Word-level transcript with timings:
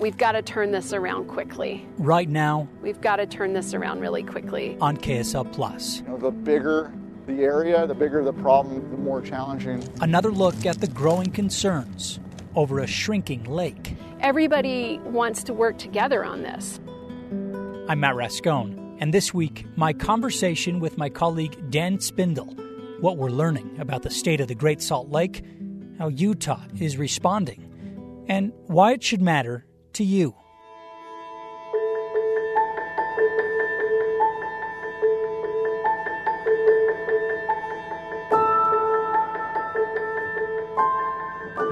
We've 0.00 0.16
got 0.16 0.32
to 0.32 0.40
turn 0.40 0.72
this 0.72 0.94
around 0.94 1.26
quickly. 1.28 1.86
Right 1.98 2.28
now, 2.28 2.66
We've 2.80 3.00
got 3.02 3.16
to 3.16 3.26
turn 3.26 3.52
this 3.52 3.74
around 3.74 4.00
really 4.00 4.22
quickly. 4.22 4.78
on 4.80 4.96
KSL 4.96 5.52
Plus. 5.52 5.98
You 6.00 6.08
know, 6.08 6.16
the 6.16 6.30
bigger 6.30 6.92
the 7.26 7.42
area, 7.44 7.86
the 7.86 7.94
bigger 7.94 8.24
the 8.24 8.32
problem, 8.32 8.90
the 8.90 8.96
more 8.96 9.20
challenging. 9.20 9.86
Another 10.00 10.30
look 10.32 10.64
at 10.64 10.80
the 10.80 10.86
growing 10.86 11.30
concerns 11.30 12.18
over 12.54 12.80
a 12.80 12.86
shrinking 12.86 13.44
lake. 13.44 13.94
Everybody 14.20 14.98
wants 15.04 15.44
to 15.44 15.52
work 15.54 15.76
together 15.76 16.24
on 16.24 16.42
this. 16.42 16.80
I'm 17.88 18.00
Matt 18.00 18.16
Rascon, 18.16 18.96
and 19.00 19.12
this 19.12 19.34
week, 19.34 19.66
my 19.76 19.92
conversation 19.92 20.80
with 20.80 20.96
my 20.96 21.10
colleague 21.10 21.70
Dan 21.70 22.00
Spindle. 22.00 22.56
What 23.00 23.18
we're 23.18 23.30
learning 23.30 23.76
about 23.78 24.02
the 24.02 24.10
state 24.10 24.40
of 24.40 24.48
the 24.48 24.54
Great 24.54 24.80
Salt 24.82 25.10
Lake, 25.10 25.44
how 25.98 26.08
Utah 26.08 26.62
is 26.78 26.96
responding, 26.96 28.24
and 28.28 28.52
why 28.66 28.92
it 28.92 29.02
should 29.02 29.22
matter 29.22 29.66
to 29.94 30.04
you. 30.04 30.34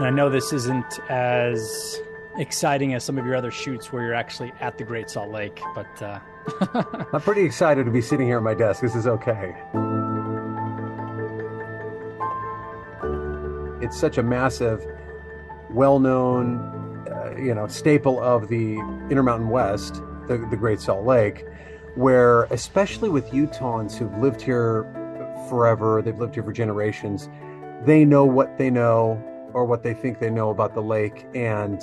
I 0.00 0.11
know 0.11 0.30
this 0.30 0.52
isn't 0.52 1.00
as 1.11 2.00
exciting 2.39 2.94
as 2.94 3.05
some 3.05 3.19
of 3.19 3.27
your 3.27 3.34
other 3.34 3.50
shoots 3.50 3.92
where 3.92 4.05
you're 4.05 4.14
actually 4.14 4.52
at 4.61 4.78
the 4.78 4.84
Great 4.84 5.11
Salt 5.11 5.30
Lake, 5.30 5.61
but 5.74 6.02
uh, 6.02 6.20
I'm 7.12 7.20
pretty 7.20 7.42
excited 7.42 7.84
to 7.84 7.91
be 7.91 8.00
sitting 8.00 8.27
here 8.27 8.39
at 8.39 8.42
my 8.42 8.55
desk. 8.55 8.80
This 8.80 8.94
is 8.94 9.06
okay. 9.06 9.55
It's 13.84 13.98
such 13.98 14.19
a 14.19 14.22
massive, 14.22 14.86
well-known, 15.70 16.58
uh, 16.58 16.77
you 17.39 17.55
know, 17.55 17.67
staple 17.67 18.22
of 18.22 18.48
the 18.48 18.78
Intermountain 19.11 19.48
West, 19.48 19.94
the, 20.27 20.47
the 20.50 20.56
Great 20.56 20.81
Salt 20.81 21.05
Lake, 21.05 21.45
where 21.95 22.45
especially 22.45 23.08
with 23.08 23.27
Utahns 23.30 23.97
who've 23.97 24.17
lived 24.19 24.41
here 24.41 24.84
forever, 25.48 26.03
they've 26.03 26.19
lived 26.19 26.34
here 26.34 26.42
for 26.42 26.53
generations, 26.53 27.28
they 27.84 28.05
know 28.05 28.25
what 28.25 28.58
they 28.58 28.70
know 28.70 29.22
or 29.55 29.64
what 29.64 29.83
they 29.83 29.95
think 29.95 30.19
they 30.19 30.30
know 30.30 30.50
about 30.50 30.75
the 30.75 30.83
lake, 30.83 31.27
and 31.34 31.83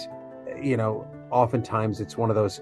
you 0.62 0.78
know, 0.78 1.08
oftentimes 1.32 2.00
it's 2.00 2.18
one 2.18 2.30
of 2.30 2.36
those 2.36 2.62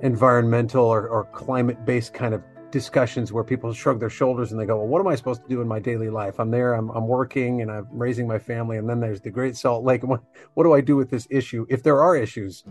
environmental 0.00 0.84
or, 0.84 1.08
or 1.08 1.24
climate 1.26 1.84
based 1.84 2.12
kind 2.12 2.34
of 2.34 2.42
discussions 2.74 3.32
where 3.32 3.44
people 3.44 3.72
shrug 3.72 4.00
their 4.00 4.10
shoulders 4.10 4.50
and 4.50 4.60
they 4.60 4.66
go, 4.66 4.76
Well, 4.76 4.88
what 4.88 4.98
am 4.98 5.06
I 5.06 5.14
supposed 5.14 5.42
to 5.42 5.48
do 5.48 5.62
in 5.62 5.68
my 5.68 5.78
daily 5.78 6.10
life? 6.10 6.40
I'm 6.40 6.50
there, 6.50 6.74
I'm, 6.74 6.90
I'm 6.90 7.06
working 7.06 7.62
and 7.62 7.70
I'm 7.70 7.86
raising 7.90 8.26
my 8.26 8.40
family. 8.40 8.76
And 8.78 8.90
then 8.90 8.98
there's 8.98 9.20
the 9.20 9.30
Great 9.30 9.56
Salt 9.56 9.84
Lake. 9.84 10.02
What, 10.14 10.20
what 10.54 10.64
do 10.64 10.74
I 10.74 10.80
do 10.80 10.96
with 10.96 11.08
this 11.08 11.26
issue 11.30 11.64
if 11.70 11.82
there 11.82 12.02
are 12.02 12.16
issues? 12.16 12.64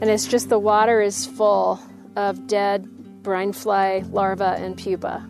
And 0.00 0.10
it's 0.10 0.26
just 0.26 0.50
the 0.50 0.58
water 0.58 1.00
is 1.00 1.26
full 1.26 1.80
of 2.14 2.46
dead 2.46 2.86
brine 3.22 3.52
fly 3.52 4.04
larvae 4.10 4.44
and 4.44 4.76
pupa. 4.76 5.26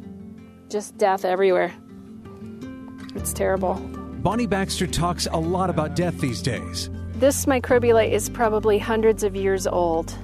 Just 0.69 0.99
death 0.99 1.25
everywhere. 1.25 1.73
It's 3.15 3.33
terrible. 3.33 3.75
Bonnie 3.75 4.47
Baxter 4.47 4.87
talks 4.89 5.27
a 5.31 5.39
lot 5.39 5.71
about 5.71 5.95
death 5.95 6.21
these 6.21 6.43
days. 6.43 6.91
This 7.15 7.47
microbialite 7.47 8.11
is 8.11 8.29
probably 8.29 8.79
hundreds 8.79 9.23
of 9.23 9.35
years 9.35 9.67
old, 9.67 10.15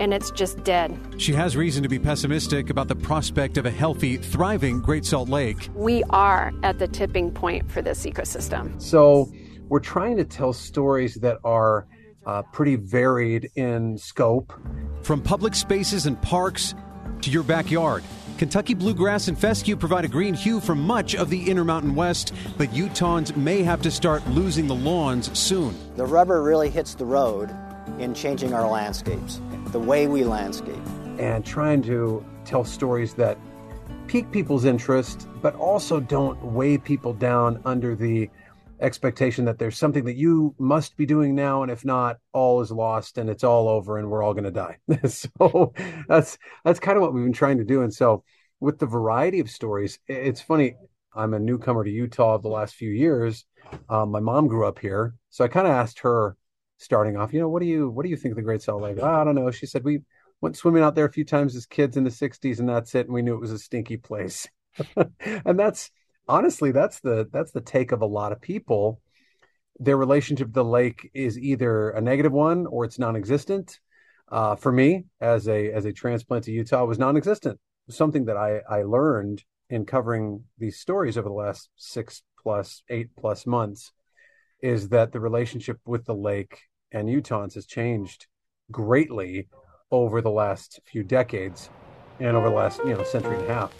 and 0.00 0.14
it's 0.14 0.30
just 0.32 0.64
dead. 0.64 0.98
She 1.18 1.32
has 1.34 1.56
reason 1.56 1.82
to 1.82 1.88
be 1.88 1.98
pessimistic 1.98 2.70
about 2.70 2.88
the 2.88 2.96
prospect 2.96 3.58
of 3.58 3.66
a 3.66 3.70
healthy, 3.70 4.16
thriving 4.16 4.80
Great 4.80 5.04
Salt 5.04 5.28
Lake. 5.28 5.68
We 5.74 6.02
are 6.10 6.52
at 6.62 6.78
the 6.78 6.88
tipping 6.88 7.30
point 7.30 7.70
for 7.70 7.82
this 7.82 8.04
ecosystem. 8.06 8.80
So 8.80 9.30
we're 9.68 9.78
trying 9.78 10.16
to 10.16 10.24
tell 10.24 10.52
stories 10.52 11.16
that 11.16 11.38
are 11.44 11.86
uh, 12.26 12.42
pretty 12.52 12.76
varied 12.76 13.50
in 13.54 13.98
scope. 13.98 14.52
From 15.02 15.22
public 15.22 15.54
spaces 15.54 16.06
and 16.06 16.20
parks 16.22 16.74
to 17.20 17.30
your 17.30 17.42
backyard, 17.42 18.02
Kentucky 18.38 18.72
bluegrass 18.72 19.28
and 19.28 19.38
fescue 19.38 19.76
provide 19.76 20.06
a 20.06 20.08
green 20.08 20.32
hue 20.32 20.60
for 20.60 20.74
much 20.74 21.14
of 21.14 21.28
the 21.28 21.50
Intermountain 21.50 21.94
West, 21.94 22.32
but 22.56 22.70
Utahns 22.70 23.36
may 23.36 23.62
have 23.62 23.82
to 23.82 23.90
start 23.90 24.26
losing 24.28 24.66
the 24.66 24.74
lawns 24.74 25.38
soon. 25.38 25.74
The 25.96 26.06
rubber 26.06 26.42
really 26.42 26.70
hits 26.70 26.94
the 26.94 27.04
road 27.04 27.54
in 27.98 28.14
changing 28.14 28.54
our 28.54 28.66
landscapes, 28.66 29.40
the 29.66 29.78
way 29.78 30.06
we 30.06 30.24
landscape. 30.24 30.76
and 31.18 31.44
trying 31.44 31.82
to 31.82 32.24
tell 32.44 32.64
stories 32.64 33.14
that 33.14 33.36
pique 34.06 34.30
people's 34.32 34.64
interest, 34.64 35.28
but 35.42 35.54
also 35.54 36.00
don't 36.00 36.42
weigh 36.42 36.78
people 36.78 37.12
down 37.12 37.60
under 37.64 37.94
the 37.94 38.28
expectation 38.80 39.44
that 39.44 39.58
there's 39.58 39.76
something 39.76 40.04
that 40.04 40.16
you 40.16 40.54
must 40.58 40.96
be 40.96 41.06
doing 41.06 41.34
now, 41.34 41.62
and 41.62 41.70
if 41.70 41.84
not, 41.84 42.16
all 42.32 42.60
is 42.60 42.70
lost 42.70 43.18
and 43.18 43.28
it's 43.28 43.44
all 43.44 43.68
over 43.68 43.98
and 43.98 44.10
we're 44.10 44.22
all 44.22 44.32
going 44.32 44.44
to 44.44 44.50
die. 44.50 44.78
so 45.06 45.72
that's 46.08 46.38
that's 46.64 46.80
kind 46.80 46.96
of 46.96 47.02
what 47.02 47.12
we've 47.12 47.24
been 47.24 47.32
trying 47.32 47.58
to 47.58 47.64
do. 47.64 47.82
And 47.82 47.92
so 47.92 48.24
with 48.60 48.78
the 48.78 48.86
variety 48.86 49.40
of 49.40 49.50
stories, 49.50 49.98
it's 50.06 50.40
funny. 50.40 50.76
I'm 51.14 51.34
a 51.34 51.38
newcomer 51.38 51.84
to 51.84 51.90
Utah 51.90 52.36
of 52.36 52.42
the 52.42 52.48
last 52.48 52.74
few 52.74 52.90
years. 52.90 53.44
Um, 53.88 54.10
my 54.10 54.20
mom 54.20 54.48
grew 54.48 54.66
up 54.66 54.78
here, 54.78 55.14
so 55.28 55.44
I 55.44 55.48
kind 55.48 55.66
of 55.66 55.72
asked 55.72 56.00
her, 56.00 56.36
starting 56.80 57.16
off, 57.16 57.32
you 57.32 57.40
know, 57.40 57.48
what 57.48 57.60
do 57.60 57.68
you 57.68 57.90
what 57.90 58.04
do 58.04 58.10
you 58.10 58.16
think 58.16 58.32
of 58.32 58.36
the 58.36 58.42
Great 58.42 58.62
Salt 58.62 58.82
Lake? 58.82 58.98
"Oh, 59.00 59.06
I 59.20 59.24
don't 59.24 59.34
know. 59.34 59.50
She 59.50 59.66
said 59.66 59.84
we 59.84 60.00
went 60.40 60.56
swimming 60.56 60.82
out 60.82 60.94
there 60.94 61.04
a 61.04 61.12
few 61.12 61.24
times 61.24 61.54
as 61.54 61.66
kids 61.66 61.96
in 61.96 62.04
the 62.04 62.10
60s 62.10 62.58
and 62.58 62.68
that's 62.68 62.94
it 62.94 63.06
and 63.06 63.14
we 63.14 63.22
knew 63.22 63.34
it 63.34 63.40
was 63.40 63.52
a 63.52 63.58
stinky 63.58 63.96
place 63.96 64.48
and 65.44 65.58
that's 65.58 65.90
honestly 66.28 66.72
that's 66.72 67.00
the 67.00 67.28
that's 67.32 67.52
the 67.52 67.60
take 67.60 67.92
of 67.92 68.02
a 68.02 68.06
lot 68.06 68.32
of 68.32 68.40
people 68.40 69.00
their 69.78 69.96
relationship 69.96 70.48
to 70.48 70.52
the 70.52 70.64
lake 70.64 71.10
is 71.14 71.38
either 71.38 71.90
a 71.90 72.00
negative 72.00 72.32
one 72.32 72.66
or 72.66 72.84
it's 72.84 72.98
non-existent 72.98 73.80
uh, 74.30 74.54
for 74.54 74.70
me 74.70 75.04
as 75.20 75.48
a 75.48 75.72
as 75.72 75.84
a 75.84 75.92
transplant 75.92 76.44
to 76.44 76.52
utah 76.52 76.84
it 76.84 76.88
was 76.88 76.98
non-existent 76.98 77.58
something 77.88 78.24
that 78.24 78.36
i 78.36 78.60
i 78.68 78.82
learned 78.82 79.42
in 79.68 79.84
covering 79.84 80.44
these 80.58 80.78
stories 80.78 81.18
over 81.18 81.28
the 81.28 81.34
last 81.34 81.68
six 81.76 82.22
plus 82.42 82.82
eight 82.88 83.08
plus 83.16 83.46
months 83.46 83.92
is 84.62 84.90
that 84.90 85.12
the 85.12 85.20
relationship 85.20 85.78
with 85.84 86.04
the 86.04 86.14
lake 86.14 86.60
and 86.92 87.08
utahns 87.08 87.54
has 87.54 87.66
changed 87.66 88.26
greatly 88.70 89.48
over 89.90 90.20
the 90.20 90.30
last 90.30 90.80
few 90.84 91.02
decades 91.02 91.70
and 92.20 92.36
over 92.36 92.48
the 92.48 92.54
last 92.54 92.78
you 92.84 92.94
know 92.94 93.02
century 93.02 93.36
and 93.36 93.46
a 93.46 93.54
half 93.54 93.72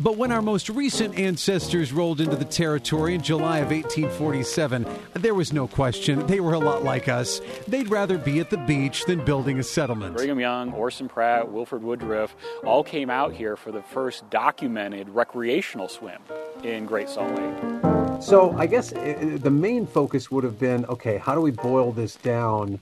But 0.00 0.16
when 0.16 0.30
our 0.30 0.42
most 0.42 0.68
recent 0.68 1.18
ancestors 1.18 1.92
rolled 1.92 2.20
into 2.20 2.36
the 2.36 2.44
territory 2.44 3.14
in 3.14 3.22
July 3.22 3.58
of 3.58 3.70
1847, 3.70 4.86
there 5.14 5.34
was 5.34 5.52
no 5.52 5.66
question 5.66 6.24
they 6.26 6.38
were 6.38 6.52
a 6.52 6.58
lot 6.58 6.84
like 6.84 7.08
us. 7.08 7.40
They'd 7.66 7.88
rather 7.88 8.16
be 8.16 8.38
at 8.38 8.50
the 8.50 8.58
beach 8.58 9.06
than 9.06 9.24
building 9.24 9.58
a 9.58 9.64
settlement. 9.64 10.16
Brigham 10.16 10.38
Young, 10.38 10.72
Orson 10.72 11.08
Pratt, 11.08 11.50
Wilford 11.50 11.82
Woodruff 11.82 12.36
all 12.64 12.84
came 12.84 13.10
out 13.10 13.32
here 13.32 13.56
for 13.56 13.72
the 13.72 13.82
first 13.82 14.28
documented 14.30 15.08
recreational 15.08 15.88
swim 15.88 16.22
in 16.62 16.86
Great 16.86 17.08
Salt 17.08 17.34
Lake. 17.34 17.87
So 18.20 18.52
I 18.58 18.66
guess 18.66 18.92
uh, 18.92 19.38
the 19.40 19.50
main 19.50 19.86
focus 19.86 20.30
would 20.30 20.44
have 20.44 20.58
been 20.58 20.84
okay, 20.86 21.18
how 21.18 21.34
do 21.34 21.40
we 21.40 21.50
boil 21.50 21.92
this 21.92 22.16
down? 22.16 22.80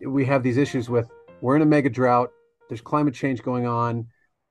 We 0.00 0.24
have 0.26 0.42
these 0.42 0.56
issues 0.56 0.88
with 0.88 1.08
we're 1.40 1.56
in 1.56 1.62
a 1.62 1.66
mega 1.66 1.88
drought, 1.88 2.30
there's 2.68 2.80
climate 2.80 3.14
change 3.14 3.42
going 3.42 3.66
on, 3.66 4.06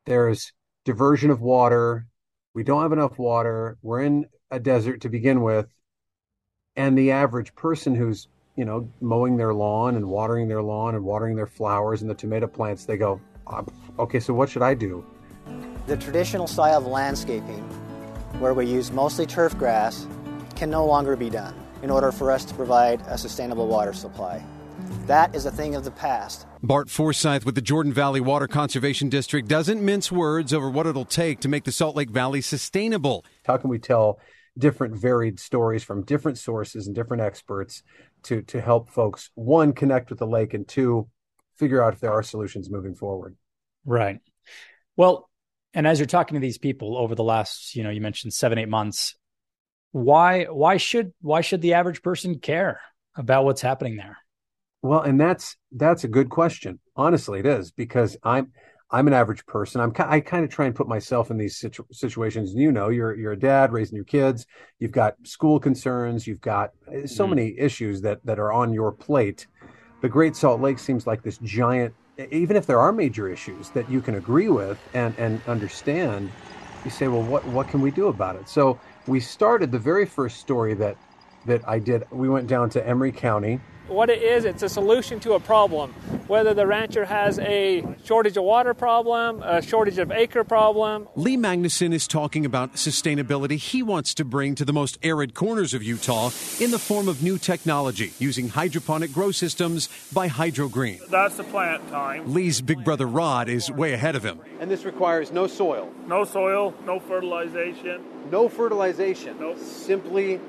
there's 0.05 0.53
diversion 0.85 1.29
of 1.29 1.41
water, 1.41 2.07
we 2.53 2.63
don't 2.63 2.81
have 2.81 2.93
enough 2.93 3.19
water, 3.19 3.77
we're 3.81 4.01
in 4.01 4.25
a 4.49 4.59
desert 4.59 5.01
to 5.01 5.09
begin 5.09 5.41
with, 5.41 5.67
and 6.75 6.97
the 6.97 7.11
average 7.11 7.53
person 7.55 7.93
who's, 7.93 8.27
you 8.55 8.65
know, 8.65 8.89
mowing 9.01 9.37
their 9.37 9.53
lawn 9.53 9.95
and 9.95 10.07
watering 10.07 10.47
their 10.47 10.63
lawn 10.63 10.95
and 10.95 11.03
watering 11.03 11.35
their 11.35 11.47
flowers 11.47 12.01
and 12.01 12.09
the 12.09 12.15
tomato 12.15 12.47
plants, 12.47 12.85
they 12.85 12.97
go, 12.97 13.19
"Ah, 13.45 13.63
okay, 13.99 14.19
so 14.19 14.33
what 14.33 14.49
should 14.49 14.63
I 14.63 14.73
do? 14.73 15.05
The 15.85 15.97
traditional 15.97 16.47
style 16.47 16.77
of 16.79 16.87
landscaping, 16.87 17.67
where 18.39 18.53
we 18.53 18.65
use 18.65 18.91
mostly 18.91 19.25
turf 19.25 19.57
grass, 19.57 20.07
can 20.55 20.69
no 20.69 20.85
longer 20.85 21.15
be 21.15 21.29
done 21.29 21.55
in 21.83 21.89
order 21.89 22.11
for 22.11 22.31
us 22.31 22.45
to 22.45 22.53
provide 22.53 23.01
a 23.07 23.17
sustainable 23.17 23.67
water 23.67 23.93
supply. 23.93 24.43
That 25.05 25.35
is 25.35 25.45
a 25.45 25.51
thing 25.51 25.75
of 25.75 25.83
the 25.83 25.91
past. 25.91 26.45
Bart 26.63 26.89
Forsyth 26.89 27.45
with 27.45 27.55
the 27.55 27.61
Jordan 27.61 27.93
Valley 27.93 28.19
Water 28.19 28.47
Conservancy 28.47 29.07
District 29.09 29.47
doesn't 29.47 29.83
mince 29.83 30.11
words 30.11 30.53
over 30.53 30.69
what 30.69 30.87
it'll 30.87 31.05
take 31.05 31.39
to 31.41 31.47
make 31.47 31.63
the 31.63 31.71
Salt 31.71 31.95
Lake 31.95 32.09
Valley 32.09 32.41
sustainable. 32.41 33.25
How 33.45 33.57
can 33.57 33.69
we 33.69 33.79
tell 33.79 34.19
different 34.57 34.95
varied 34.95 35.39
stories 35.39 35.83
from 35.83 36.03
different 36.03 36.37
sources 36.37 36.87
and 36.87 36.95
different 36.95 37.21
experts 37.21 37.83
to 38.23 38.41
to 38.43 38.59
help 38.59 38.89
folks 38.89 39.29
one 39.35 39.71
connect 39.73 40.09
with 40.09 40.19
the 40.19 40.27
lake 40.27 40.53
and 40.53 40.67
two 40.67 41.07
figure 41.55 41.83
out 41.83 41.93
if 41.93 41.99
there 41.99 42.11
are 42.11 42.23
solutions 42.23 42.69
moving 42.69 42.95
forward. 42.95 43.35
Right. 43.85 44.19
Well, 44.95 45.26
and 45.77 45.85
as 45.85 45.99
you're 45.99 46.07
talking 46.07 46.33
to 46.33 46.39
these 46.39 46.57
people 46.57 46.97
over 46.97 47.13
the 47.13 47.23
last, 47.23 47.75
you 47.75 47.83
know, 47.83 47.91
you 47.91 48.01
mentioned 48.01 48.33
seven, 48.33 48.57
eight 48.57 48.67
months, 48.67 49.15
why 49.91 50.45
why 50.45 50.77
should 50.77 51.13
why 51.21 51.41
should 51.41 51.61
the 51.61 51.75
average 51.75 52.01
person 52.01 52.39
care 52.39 52.81
about 53.15 53.45
what's 53.45 53.61
happening 53.61 53.95
there? 53.95 54.17
Well, 54.81 55.01
and 55.01 55.21
that's 55.21 55.55
that's 55.71 56.03
a 56.03 56.07
good 56.07 56.31
question. 56.31 56.79
Honestly, 56.95 57.39
it 57.39 57.45
is 57.45 57.69
because 57.69 58.17
I'm 58.23 58.53
I'm 58.89 59.05
an 59.05 59.13
average 59.13 59.45
person. 59.45 59.79
I'm 59.79 59.93
I 59.99 60.19
kind 60.19 60.43
of 60.43 60.49
try 60.49 60.65
and 60.65 60.73
put 60.73 60.87
myself 60.87 61.29
in 61.29 61.37
these 61.37 61.57
situ- 61.57 61.85
situations. 61.91 62.55
You 62.55 62.71
know, 62.71 62.89
you're 62.89 63.15
you're 63.15 63.33
a 63.33 63.39
dad 63.39 63.71
raising 63.71 63.97
your 63.97 64.05
kids. 64.05 64.47
You've 64.79 64.91
got 64.91 65.13
school 65.27 65.59
concerns. 65.59 66.25
You've 66.25 66.41
got 66.41 66.71
uh, 66.87 67.05
so 67.05 67.27
mm 67.27 67.29
many 67.35 67.55
issues 67.55 68.01
that 68.01 68.25
that 68.25 68.39
are 68.39 68.51
on 68.51 68.73
your 68.73 68.91
plate. 68.91 69.45
The 70.01 70.09
Great 70.09 70.35
Salt 70.35 70.59
Lake 70.59 70.79
seems 70.79 71.05
like 71.05 71.21
this 71.21 71.37
giant. 71.37 71.93
Even 72.31 72.55
if 72.55 72.65
there 72.65 72.79
are 72.79 72.91
major 72.91 73.29
issues 73.29 73.69
that 73.71 73.89
you 73.91 74.01
can 74.01 74.15
agree 74.15 74.49
with 74.49 74.79
and 74.93 75.13
and 75.19 75.39
understand, 75.47 76.31
you 76.83 76.89
say, 76.89 77.07
well, 77.07 77.21
what 77.21 77.45
what 77.47 77.67
can 77.67 77.81
we 77.81 77.91
do 77.91 78.07
about 78.07 78.35
it? 78.35 78.49
So 78.49 78.79
we 79.05 79.19
started 79.19 79.71
the 79.71 79.79
very 79.79 80.05
first 80.05 80.39
story 80.39 80.73
that 80.75 80.97
that 81.45 81.61
I 81.67 81.79
did. 81.79 82.09
We 82.11 82.27
went 82.27 82.47
down 82.47 82.69
to 82.71 82.87
Emery 82.87 83.11
County 83.11 83.59
what 83.89 84.09
it 84.09 84.21
is, 84.21 84.45
it's 84.45 84.63
a 84.63 84.69
solution 84.69 85.19
to 85.21 85.33
a 85.33 85.39
problem. 85.39 85.93
Whether 86.27 86.53
the 86.53 86.67
rancher 86.67 87.05
has 87.05 87.39
a 87.39 87.85
shortage 88.03 88.35
of 88.35 88.43
water 88.43 88.73
problem, 88.73 89.41
a 89.41 89.61
shortage 89.61 89.97
of 89.97 90.11
acre 90.11 90.43
problem. 90.43 91.07
Lee 91.15 91.37
Magnuson 91.37 91.93
is 91.93 92.07
talking 92.07 92.45
about 92.45 92.73
sustainability 92.73 93.57
he 93.57 93.81
wants 93.81 94.13
to 94.15 94.25
bring 94.25 94.55
to 94.55 94.65
the 94.65 94.73
most 94.73 94.97
arid 95.03 95.33
corners 95.33 95.73
of 95.73 95.83
Utah 95.83 96.31
in 96.59 96.71
the 96.71 96.79
form 96.79 97.07
of 97.07 97.23
new 97.23 97.37
technology 97.37 98.13
using 98.19 98.49
hydroponic 98.49 99.13
grow 99.13 99.31
systems 99.31 99.87
by 100.11 100.27
Hydrogreen. 100.27 101.07
That's 101.07 101.35
the 101.35 101.43
plant 101.43 101.87
time. 101.89 102.33
Lee's 102.33 102.61
big 102.61 102.83
brother 102.83 103.05
Rod 103.05 103.47
is 103.47 103.71
way 103.71 103.93
ahead 103.93 104.15
of 104.15 104.23
him. 104.23 104.39
And 104.59 104.69
this 104.69 104.83
requires 104.83 105.31
no 105.31 105.47
soil. 105.47 105.91
No 106.07 106.25
soil, 106.25 106.73
no 106.85 106.99
fertilization. 106.99 108.03
No 108.29 108.49
fertilization. 108.49 109.39
Nope. 109.39 109.59
Simply 109.59 110.41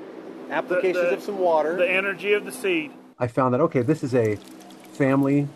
applications 0.49 0.95
the, 0.95 1.09
the, 1.09 1.13
of 1.15 1.23
some 1.23 1.39
water. 1.39 1.77
The 1.77 1.89
energy 1.89 2.33
of 2.33 2.45
the 2.45 2.51
seed. 2.51 2.91
I 3.19 3.27
found 3.27 3.53
that 3.53 3.61
okay, 3.61 3.81
this 3.81 4.03
is 4.03 4.15
a 4.15 4.37
family 4.93 5.47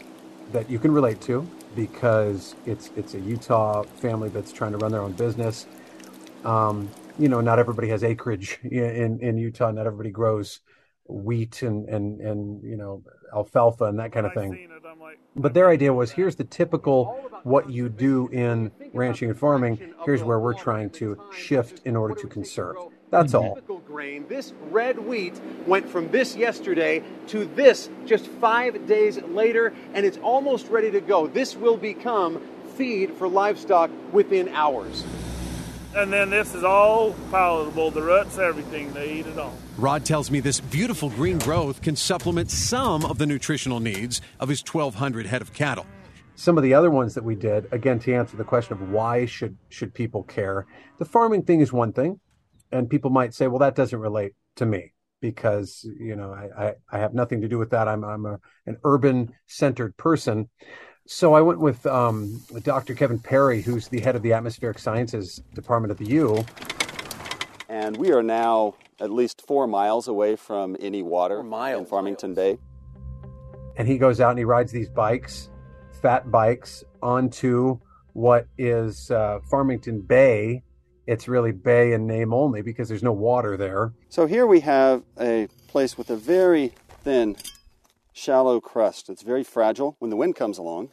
that 0.51 0.69
you 0.69 0.80
can 0.80 0.92
relate 0.92 1.21
to 1.21 1.48
because 1.75 2.56
it's 2.65 2.92
it's 2.95 3.13
a 3.13 3.19
Utah 3.19 3.83
family 3.83 4.30
that's 4.30 4.51
trying 4.51 4.74
to 4.74 4.77
run 4.77 4.92
their 4.92 5.01
own 5.01 5.13
business. 5.13 5.65
Um, 6.44 6.89
you 7.18 7.30
know, 7.30 7.42
not 7.42 7.60
everybody 7.60 7.88
has 7.89 8.04
acreage 8.04 8.60
in 8.63 9.19
in 9.21 9.38
Utah. 9.38 9.71
Not 9.71 9.88
everybody 9.88 10.12
grows 10.12 10.60
wheat 11.06 11.63
and 11.63 11.88
and 11.88 12.21
and 12.21 12.63
you 12.63 12.77
know 12.77 13.04
alfalfa 13.33 13.86
and 13.86 14.00
that 14.00 14.12
kind 14.12 14.25
of 14.25 14.33
thing. 14.33 14.69
But 15.36 15.54
their 15.54 15.69
idea 15.69 15.94
was 15.94 16.12
here's 16.12 16.36
the 16.36 16.44
typical 16.44 17.06
what 17.44 17.69
you 17.69 17.89
do 17.89 18.27
in 18.30 18.71
ranching 18.94 19.30
and 19.30 19.39
farming. 19.39 19.94
Here's 20.06 20.24
where 20.24 20.39
we're 20.39 20.54
trying 20.54 20.89
to 20.92 21.21
shift 21.36 21.81
in 21.86 21.95
order 21.95 22.13
to 22.16 22.27
conserve. 22.27 22.75
That's 23.13 23.33
mm-hmm. 23.33 23.71
all. 23.71 23.77
Grain. 23.77 24.25
This 24.27 24.54
red 24.71 24.98
wheat 24.98 25.39
went 25.68 25.88
from 25.88 26.10
this 26.10 26.36
yesterday 26.36 27.04
to 27.27 27.45
this 27.45 27.92
just 28.07 28.25
five 28.25 28.88
days 28.88 29.21
later, 29.21 29.71
and 29.94 30.04
it's 30.04 30.18
almost 30.18 30.68
ready 30.69 30.89
to 30.89 31.00
go. 31.00 31.27
This 31.27 31.56
will 31.56 31.77
become 31.77 32.42
feed 32.75 33.13
for 33.13 33.27
livestock 33.27 33.92
within 34.12 34.50
hours. 34.50 35.04
And 35.95 36.12
then 36.12 36.31
this 36.31 36.56
is 36.56 36.63
all 36.63 37.13
palatable. 37.30 37.92
The 37.92 38.01
roots, 38.01 38.39
everything, 38.39 38.92
they 38.94 39.12
eat 39.12 39.27
it 39.27 39.38
all. 39.38 39.56
Rod 39.77 40.06
tells 40.06 40.31
me 40.31 40.39
this 40.39 40.59
beautiful 40.59 41.12
green 41.12 41.38
growth 41.38 41.83
can 41.83 41.95
supplement 41.95 42.50
some 42.50 43.06
of 43.06 43.19
the 43.19 43.27
nutritional 43.27 43.80
needs 43.80 44.21
of 44.39 44.50
his 44.50 44.63
1,200 44.66 45.27
head 45.27 45.44
of 45.44 45.54
cattle. 45.54 45.86
Some 46.33 46.57
of 46.57 46.63
the 46.63 46.74
other 46.74 46.89
ones 46.89 47.13
that 47.13 47.24
we 47.24 47.36
did, 47.36 47.68
again, 47.71 48.00
to 48.00 48.13
answer 48.16 48.38
the 48.38 48.44
question 48.44 48.74
of 48.74 48.89
why 48.89 49.27
should 49.27 49.56
should 49.69 49.94
people 49.94 50.24
care, 50.24 50.66
the 50.98 51.06
farming 51.06 51.44
thing 51.44 51.59
is 51.59 51.71
one 51.71 51.94
thing 51.94 52.19
and 52.73 52.89
people 52.89 53.11
might 53.11 53.33
say, 53.33 53.47
well, 53.47 53.59
that 53.59 53.75
doesn't 53.75 53.99
relate 53.99 54.33
to 54.57 54.65
me 54.65 54.93
because 55.21 55.87
you 55.99 56.17
know 56.17 56.33
I, 56.33 56.65
I, 56.65 56.73
I 56.91 56.99
have 56.99 57.13
nothing 57.13 57.39
to 57.41 57.47
do 57.47 57.57
with 57.57 57.69
that. 57.69 57.87
I'm 57.87 58.03
I'm 58.03 58.25
a, 58.25 58.39
an 58.65 58.77
urban 58.83 59.33
centered 59.47 59.95
person. 59.95 60.49
So 61.05 61.33
I 61.33 61.41
went 61.41 61.59
with 61.59 61.85
um, 61.85 62.41
Dr. 62.63 62.93
Kevin 62.95 63.19
Perry, 63.19 63.61
who's 63.61 63.89
the 63.89 63.99
head 63.99 64.15
of 64.15 64.21
the 64.21 64.33
Atmospheric 64.33 64.79
Sciences 64.79 65.41
Department 65.53 65.91
at 65.91 65.97
the 65.97 66.05
U. 66.05 66.45
And 67.67 67.97
we 67.97 68.11
are 68.13 68.23
now 68.23 68.75
at 69.01 69.11
least 69.11 69.45
four 69.45 69.67
miles 69.67 70.07
away 70.07 70.37
from 70.37 70.77
any 70.79 71.03
water 71.03 71.41
in 71.41 71.85
Farmington 71.85 72.33
Bay. 72.33 72.57
And 73.75 73.85
he 73.85 73.97
goes 73.97 74.21
out 74.21 74.29
and 74.29 74.39
he 74.39 74.45
rides 74.45 74.71
these 74.71 74.87
bikes, 74.87 75.49
fat 76.01 76.31
bikes, 76.31 76.85
onto 77.01 77.79
what 78.13 78.47
is 78.57 79.11
uh, 79.11 79.39
Farmington 79.49 80.01
Bay, 80.01 80.63
it's 81.05 81.27
really 81.27 81.51
bay 81.51 81.94
in 81.94 82.07
name 82.07 82.33
only 82.33 82.61
because 82.61 82.88
there's 82.88 83.03
no 83.03 83.11
water 83.11 83.57
there. 83.57 83.94
So 84.09 84.25
here 84.25 84.47
we 84.47 84.61
have 84.61 85.03
a 85.19 85.47
place 85.67 85.97
with 85.97 86.09
a 86.09 86.15
very 86.15 86.73
thin, 87.03 87.35
shallow 88.13 88.59
crust. 88.61 89.09
It's 89.09 89.23
very 89.23 89.44
fragile. 89.44 89.95
When 90.00 90.09
the 90.09 90.15
wind 90.15 90.35
comes 90.35 90.57
along, 90.57 90.89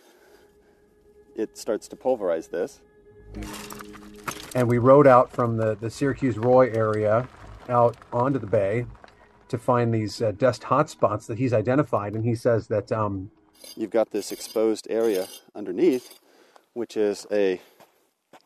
it 1.36 1.56
starts 1.56 1.86
to 1.88 1.96
pulverize 1.96 2.48
this. 2.48 2.80
And 4.54 4.68
we 4.68 4.78
rode 4.78 5.06
out 5.06 5.30
from 5.30 5.56
the, 5.56 5.76
the 5.76 5.90
Syracuse 5.90 6.36
Roy 6.36 6.70
area 6.70 7.28
out 7.68 7.96
onto 8.12 8.38
the 8.38 8.46
bay 8.46 8.86
to 9.48 9.58
find 9.58 9.94
these 9.94 10.20
uh, 10.20 10.32
dust 10.32 10.62
hotspots 10.62 11.26
that 11.26 11.38
he's 11.38 11.52
identified. 11.52 12.14
And 12.14 12.24
he 12.24 12.34
says 12.34 12.66
that. 12.68 12.90
Um, 12.90 13.30
You've 13.76 13.90
got 13.90 14.10
this 14.10 14.32
exposed 14.32 14.86
area 14.90 15.28
underneath, 15.54 16.18
which 16.72 16.96
is 16.96 17.26
a 17.30 17.60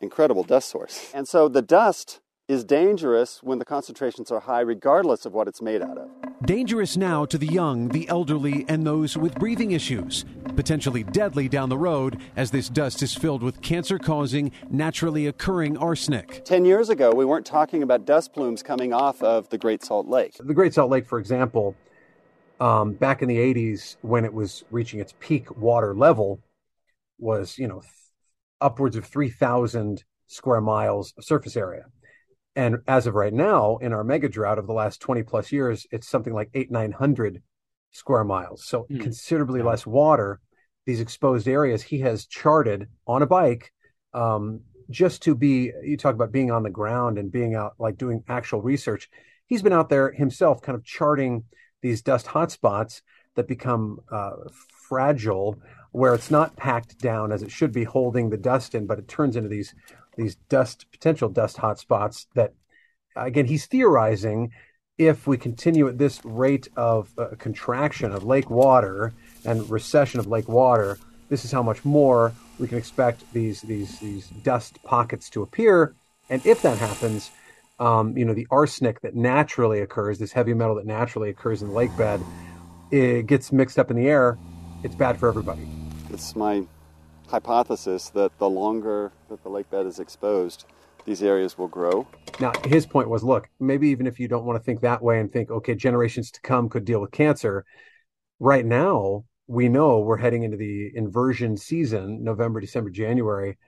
incredible 0.00 0.43
dust 0.43 0.69
source. 0.69 1.11
And 1.14 1.26
so 1.29 1.49
the 1.49 1.62
dust 1.62 2.20
is 2.46 2.62
dangerous 2.62 3.43
when 3.43 3.58
the 3.58 3.64
concentrations 3.64 4.31
are 4.31 4.41
high, 4.41 4.61
regardless 4.61 5.25
of 5.25 5.32
what 5.32 5.49
it's 5.49 5.62
made 5.62 5.81
out 5.81 5.96
of. 5.96 6.11
Dangerous 6.44 6.94
now 6.94 7.25
to 7.25 7.38
the 7.38 7.46
young, 7.46 7.88
the 7.88 8.06
elderly, 8.08 8.67
and 8.69 8.87
those 8.87 9.17
with 9.17 9.35
breathing 9.37 9.70
issues. 9.70 10.26
Potentially 10.55 11.02
deadly 11.05 11.49
down 11.49 11.70
the 11.70 11.79
road 11.79 12.20
as 12.37 12.50
this 12.50 12.69
dust 12.69 13.02
is 13.02 13.14
filled 13.14 13.43
with 13.43 13.62
cancer 13.62 13.99
causing, 13.99 14.52
naturally 14.69 15.26
occurring 15.26 15.79
arsenic. 15.79 16.44
Ten 16.44 16.67
years 16.67 16.91
ago, 16.91 17.12
we 17.12 17.25
weren't 17.25 17.46
talking 17.46 17.82
about 17.82 18.05
dust 18.05 18.35
plumes 18.35 18.62
coming 18.62 18.93
off 18.93 19.23
of 19.23 19.49
the 19.49 19.56
Great 19.56 19.82
Salt 19.82 20.06
Lake. 20.06 20.35
The 20.38 20.55
Great 20.55 20.75
Salt 20.75 20.91
Lake, 20.91 21.06
for 21.06 21.19
example, 21.19 21.75
um, 22.60 22.93
back 22.93 23.22
in 23.22 23.29
the 23.29 23.39
80s, 23.39 23.96
when 24.03 24.27
it 24.27 24.34
was 24.34 24.65
reaching 24.70 25.01
its 25.01 25.15
peak 25.19 25.56
water 25.56 25.94
level, 25.94 26.41
was, 27.19 27.58
you 27.58 27.67
know, 27.67 27.82
upwards 28.61 28.96
of 28.96 29.05
3,000 29.05 30.05
square 30.27 30.61
miles 30.61 31.13
of 31.17 31.25
surface 31.25 31.56
area. 31.56 31.84
And 32.56 32.79
as 32.87 33.06
of 33.06 33.15
right 33.15 33.32
now, 33.32 33.79
in 33.79 33.93
our 33.93 34.05
mega 34.05 34.29
drought 34.29 34.58
of 34.58 34.67
the 34.67 34.73
last 34.73 35.01
20 35.01 35.23
plus 35.25 35.51
years, 35.51 35.87
it's 35.91 36.08
something 36.08 36.32
like 36.32 36.51
eight, 36.55 36.70
900 36.70 37.43
square 37.91 38.25
miles. 38.25 38.65
So 38.67 38.87
mm. 38.91 39.01
considerably 39.01 39.61
yeah. 39.61 39.67
less 39.67 39.87
water. 39.87 40.41
These 40.87 41.01
exposed 41.01 41.49
areas 41.49 41.82
he 41.82 42.01
has 42.01 42.27
charted 42.27 42.89
on 43.06 43.23
a 43.23 43.27
bike 43.27 43.73
um, 44.13 44.61
just 44.91 45.23
to 45.23 45.34
be, 45.34 45.73
you 45.82 45.96
talk 45.96 46.15
about 46.15 46.31
being 46.31 46.51
on 46.51 46.63
the 46.63 46.70
ground 46.70 47.19
and 47.19 47.32
being 47.32 47.55
out, 47.55 47.73
like 47.79 47.96
doing 47.96 48.23
actual 48.29 48.61
research. 48.61 49.08
He's 49.46 49.63
been 49.63 49.73
out 49.73 49.89
there 49.89 50.13
himself, 50.13 50.61
kind 50.61 50.77
of 50.77 50.84
charting 50.84 51.44
these 51.82 52.03
dust 52.03 52.27
hotspots 52.27 53.03
that 53.34 53.49
become 53.49 53.99
uh, 54.13 54.31
fragile 54.89 55.58
where 55.94 56.13
it's 56.13 56.29
not 56.29 56.56
packed 56.56 56.98
down 56.98 57.31
as 57.31 57.41
it 57.41 57.53
should 57.53 57.70
be 57.70 57.84
holding 57.84 58.29
the 58.29 58.36
dust 58.36 58.74
in, 58.74 58.84
but 58.84 58.98
it 58.98 59.06
turns 59.06 59.36
into 59.36 59.48
these 59.48 59.74
these 60.17 60.34
dust 60.48 60.86
potential 60.91 61.29
dust 61.29 61.56
hotspots 61.56 62.27
that 62.34 62.53
again 63.15 63.46
he's 63.46 63.67
theorizing 63.67 64.51
if 64.98 65.29
we 65.29 65.36
continue 65.36 65.86
at 65.86 65.96
this 65.96 66.20
rate 66.24 66.67
of 66.77 67.13
uh, 67.17 67.29
contraction 67.39 68.10
of 68.10 68.24
lake 68.24 68.51
water 68.51 69.13
and 69.44 69.70
recession 69.70 70.19
of 70.19 70.27
lake 70.27 70.48
water, 70.48 70.98
this 71.29 71.44
is 71.44 71.53
how 71.53 71.63
much 71.63 71.84
more 71.84 72.32
we 72.58 72.67
can 72.67 72.77
expect 72.77 73.22
these 73.32 73.63
these 73.63 74.01
these 74.01 74.27
dust 74.43 74.82
pockets 74.82 75.31
to 75.31 75.43
appear. 75.43 75.94
And 76.29 76.44
if 76.44 76.60
that 76.63 76.79
happens, 76.79 77.31
um, 77.79 78.17
you 78.17 78.24
know 78.24 78.34
the 78.34 78.48
arsenic 78.51 79.01
that 79.03 79.15
naturally 79.15 79.81
occurs, 79.81 80.19
this 80.19 80.32
heavy 80.32 80.55
metal 80.55 80.74
that 80.74 80.86
naturally 80.86 81.31
occurs 81.31 81.63
in 81.63 81.69
the 81.69 81.74
lake 81.74 81.96
bed, 81.96 82.20
it 82.91 83.29
gets 83.29 83.53
mixed 83.53 83.79
up 83.79 83.93
in 83.93 83.96
the 83.96 84.08
air. 84.08 84.36
It's 84.82 84.96
bad 84.96 85.19
for 85.20 85.29
everybody 85.29 85.69
it's 86.15 86.37
my 86.37 86.65
hypothesis 87.27 88.09
that 88.11 88.31
the 88.39 88.49
longer 88.49 89.11
that 89.29 89.43
the 89.43 89.49
lake 89.49 89.69
bed 89.69 89.85
is 89.85 89.99
exposed, 89.99 90.65
these 91.05 91.23
areas 91.23 91.59
will 91.59 91.67
grow. 91.67 92.06
Now, 92.41 92.53
his 92.65 92.87
point 92.87 93.11
was 93.11 93.25
look, 93.25 93.51
maybe 93.59 93.89
even 93.89 94.06
if 94.06 94.21
you 94.21 94.29
don't 94.29 94.44
want 94.44 94.56
to 94.56 94.65
think 94.65 94.81
that 94.81 95.03
way 95.03 95.19
and 95.19 95.31
think, 95.31 95.51
okay, 95.51 95.75
generations 95.75 96.31
to 96.31 96.41
come 96.41 96.69
could 96.69 96.85
deal 96.85 97.01
with 97.01 97.11
cancer, 97.11 97.65
right 98.39 98.65
now, 98.65 99.25
we 99.49 99.69
know 99.69 99.99
we're 99.99 100.17
heading 100.17 100.44
into 100.44 100.56
the 100.56 100.93
inversion 100.94 101.56
season, 101.56 102.23
November, 102.23 102.61
December, 102.61 102.91
January, 102.91 103.59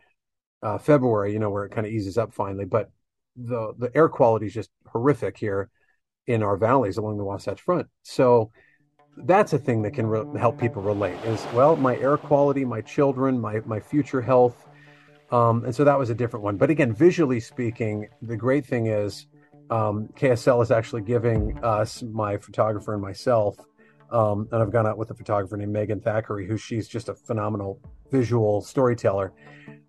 uh, 0.62 0.78
February, 0.78 1.32
you 1.32 1.40
know, 1.40 1.50
where 1.50 1.64
it 1.64 1.72
kind 1.72 1.86
of 1.86 1.92
eases 1.92 2.16
up 2.16 2.32
finally. 2.32 2.64
But 2.64 2.90
the 3.34 3.74
the 3.76 3.90
air 3.94 4.08
quality 4.08 4.46
is 4.46 4.54
just 4.54 4.70
horrific 4.86 5.36
here 5.36 5.68
in 6.28 6.44
our 6.44 6.56
valleys 6.56 6.96
along 6.96 7.18
the 7.18 7.24
Wasatch 7.24 7.60
Front. 7.60 7.88
So 8.04 8.52
that's 9.24 9.52
a 9.52 9.58
thing 9.58 9.82
that 9.82 9.92
can 9.92 10.06
re- 10.06 10.38
help 10.38 10.58
people 10.58 10.82
relate 10.82 11.16
is 11.24 11.44
well 11.52 11.76
my 11.76 11.96
air 11.96 12.16
quality 12.16 12.64
my 12.64 12.80
children 12.80 13.40
my 13.40 13.60
my 13.64 13.80
future 13.80 14.20
health. 14.20 14.66
Um, 15.32 15.64
and 15.64 15.74
so 15.74 15.82
that 15.82 15.98
was 15.98 16.10
a 16.10 16.14
different 16.14 16.44
one. 16.44 16.56
But 16.56 16.70
again 16.70 16.92
visually 16.92 17.40
speaking 17.40 18.08
the 18.22 18.36
great 18.36 18.66
thing 18.66 18.86
is 18.86 19.26
um, 19.70 20.08
ksl 20.16 20.62
is 20.62 20.70
actually 20.70 21.02
giving 21.02 21.58
us 21.64 22.02
my 22.02 22.36
photographer 22.36 22.92
and 22.92 23.02
myself 23.02 23.56
um, 24.12 24.46
and 24.52 24.62
i've 24.62 24.70
gone 24.70 24.86
out 24.86 24.96
with 24.96 25.10
a 25.10 25.14
photographer 25.14 25.56
named 25.56 25.72
megan 25.72 26.00
thackeray 26.00 26.46
who 26.46 26.56
she's 26.56 26.86
just 26.86 27.08
a 27.08 27.14
phenomenal 27.14 27.80
visual 28.10 28.60
storyteller. 28.60 29.32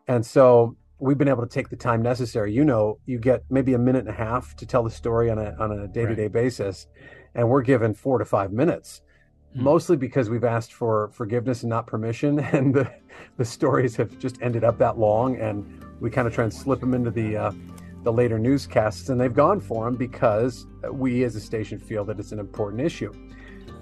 And 0.07 0.25
so 0.25 0.75
we've 0.99 1.17
been 1.17 1.27
able 1.27 1.43
to 1.43 1.49
take 1.49 1.69
the 1.69 1.75
time 1.75 2.01
necessary. 2.01 2.53
You 2.53 2.65
know 2.65 2.99
you 3.05 3.19
get 3.19 3.43
maybe 3.49 3.73
a 3.73 3.79
minute 3.79 3.99
and 3.99 4.09
a 4.09 4.17
half 4.17 4.55
to 4.55 4.65
tell 4.65 4.83
the 4.83 4.89
story 4.89 5.29
on 5.29 5.37
a 5.37 5.55
on 5.59 5.71
a 5.71 5.87
day-to-day 5.87 6.23
right. 6.23 6.31
basis 6.31 6.87
and 7.35 7.47
we're 7.49 7.61
given 7.61 7.93
four 7.93 8.17
to 8.17 8.25
five 8.25 8.51
minutes 8.51 9.01
Hmm. 9.53 9.63
mostly 9.63 9.97
because 9.97 10.29
we've 10.29 10.43
asked 10.43 10.73
for 10.73 11.09
forgiveness 11.13 11.63
and 11.63 11.69
not 11.69 11.87
permission 11.87 12.39
and 12.53 12.73
the, 12.73 12.91
the 13.37 13.45
stories 13.45 13.95
have 13.95 14.17
just 14.19 14.41
ended 14.41 14.63
up 14.63 14.77
that 14.79 14.97
long 14.97 15.37
and 15.37 15.83
we 15.99 16.09
kind 16.09 16.27
of 16.27 16.33
try 16.33 16.43
and 16.43 16.53
slip 16.53 16.79
them 16.79 16.93
into 16.93 17.11
the 17.11 17.37
uh, 17.37 17.51
the 18.03 18.11
later 18.13 18.39
newscasts 18.39 19.09
and 19.09 19.19
they've 19.19 19.33
gone 19.33 19.59
for 19.59 19.85
them 19.85 19.95
because 19.95 20.67
we 20.91 21.23
as 21.23 21.35
a 21.35 21.41
station 21.41 21.77
feel 21.79 22.05
that 22.05 22.19
it's 22.19 22.31
an 22.31 22.39
important 22.39 22.81
issue. 22.81 23.11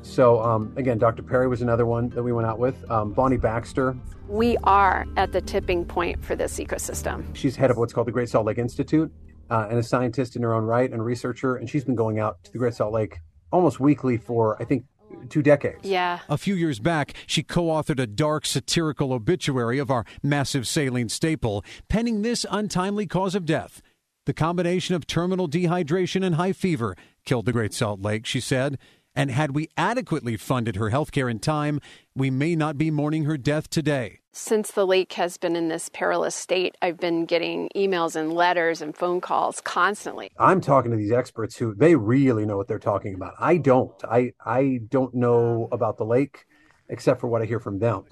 So 0.02 0.42
um, 0.42 0.74
again 0.78 0.98
dr 0.98 1.22
perry 1.24 1.48
was 1.48 1.62
another 1.62 1.86
one 1.86 2.10
that 2.10 2.24
we 2.24 2.32
went 2.32 2.48
out 2.48 2.60
with. 2.60 2.90
Um, 2.90 3.12
bonnie 3.12 3.38
baxter. 3.38 3.96
We 4.28 4.58
are 4.64 5.06
at 5.18 5.32
the 5.32 5.42
tipping 5.42 5.86
point 5.86 6.24
for 6.24 6.36
this 6.36 6.58
ecosystem. 6.60 7.36
She's 7.36 7.56
head 7.56 7.70
of 7.70 7.78
what's 7.78 7.94
called 7.94 8.08
the 8.08 8.12
great 8.12 8.30
salt 8.30 8.46
lake 8.46 8.58
institute 8.58 9.12
uh, 9.50 9.68
and 9.70 9.78
a 9.78 9.84
scientist 9.84 10.36
in 10.36 10.42
her 10.42 10.54
own 10.54 10.64
right 10.64 10.92
and 10.92 11.04
researcher 11.04 11.58
and 11.58 11.70
she's 11.70 11.84
been 11.84 11.96
going 11.96 12.20
out 12.20 12.44
to 12.44 12.52
the 12.52 12.58
great 12.58 12.74
salt 12.74 12.94
lake 12.94 13.20
almost 13.52 13.80
weekly 13.80 14.18
for 14.18 14.60
i 14.62 14.66
think 14.66 14.84
two 15.30 15.42
decades. 15.42 15.84
Yeah. 15.84 16.20
A 16.30 16.38
few 16.38 16.56
years 16.56 16.80
back, 16.80 17.14
she 17.28 17.44
co 17.44 17.66
authored 17.66 18.00
a 18.00 18.08
dark 18.08 18.46
satirical 18.46 19.14
obituary 19.14 19.80
of 19.80 19.92
our 19.92 20.06
massive 20.24 20.68
saline 20.68 21.10
staple, 21.10 21.64
penning 21.90 22.22
this 22.22 22.46
untimely 22.50 23.06
cause 23.06 23.36
of 23.36 23.46
death. 23.46 23.82
The 24.26 24.34
combination 24.34 24.96
of 24.96 25.06
terminal 25.06 25.48
dehydration 25.48 26.26
and 26.26 26.36
high 26.36 26.54
fever 26.54 26.96
killed 27.26 27.46
the 27.46 27.54
Great 27.54 27.74
Salt 27.74 28.02
Lake, 28.02 28.26
she 28.26 28.40
said. 28.40 28.78
And 29.16 29.32
had 29.32 29.56
we 29.56 29.70
adequately 29.78 30.36
funded 30.36 30.76
her 30.76 30.90
health 30.90 31.12
care 31.12 31.30
in 31.30 31.40
time, 31.40 31.80
we 32.16 32.30
may 32.30 32.56
not 32.56 32.78
be 32.78 32.92
mourning 32.92 33.26
her 33.26 33.38
death 33.38 33.70
today. 33.70 34.20
Since 34.38 34.72
the 34.72 34.86
lake 34.86 35.14
has 35.14 35.38
been 35.38 35.56
in 35.56 35.70
this 35.70 35.88
perilous 35.88 36.36
state, 36.36 36.76
I've 36.82 36.98
been 36.98 37.26
getting 37.26 37.70
emails 37.74 38.18
and 38.18 38.34
letters 38.34 38.82
and 38.82 38.94
phone 38.94 39.22
calls 39.22 39.62
constantly. 39.62 40.30
I'm 40.38 40.60
talking 40.60 40.92
to 40.92 40.98
these 40.98 41.14
experts 41.14 41.56
who 41.56 41.74
they 41.74 41.96
really 41.96 42.46
know 42.46 42.58
what 42.58 42.68
they're 42.68 42.78
talking 42.78 43.16
about. 43.16 43.36
I 43.40 43.56
don't. 43.56 43.94
I 44.04 44.34
I 44.46 44.82
don't 44.90 45.16
know 45.16 45.70
about 45.72 45.98
the 45.98 46.04
lake 46.04 46.48
except 46.90 47.22
for 47.22 47.28
what 47.28 47.44
I 47.44 47.46
hear 47.46 47.62
from 47.62 47.80
them. 47.80 48.04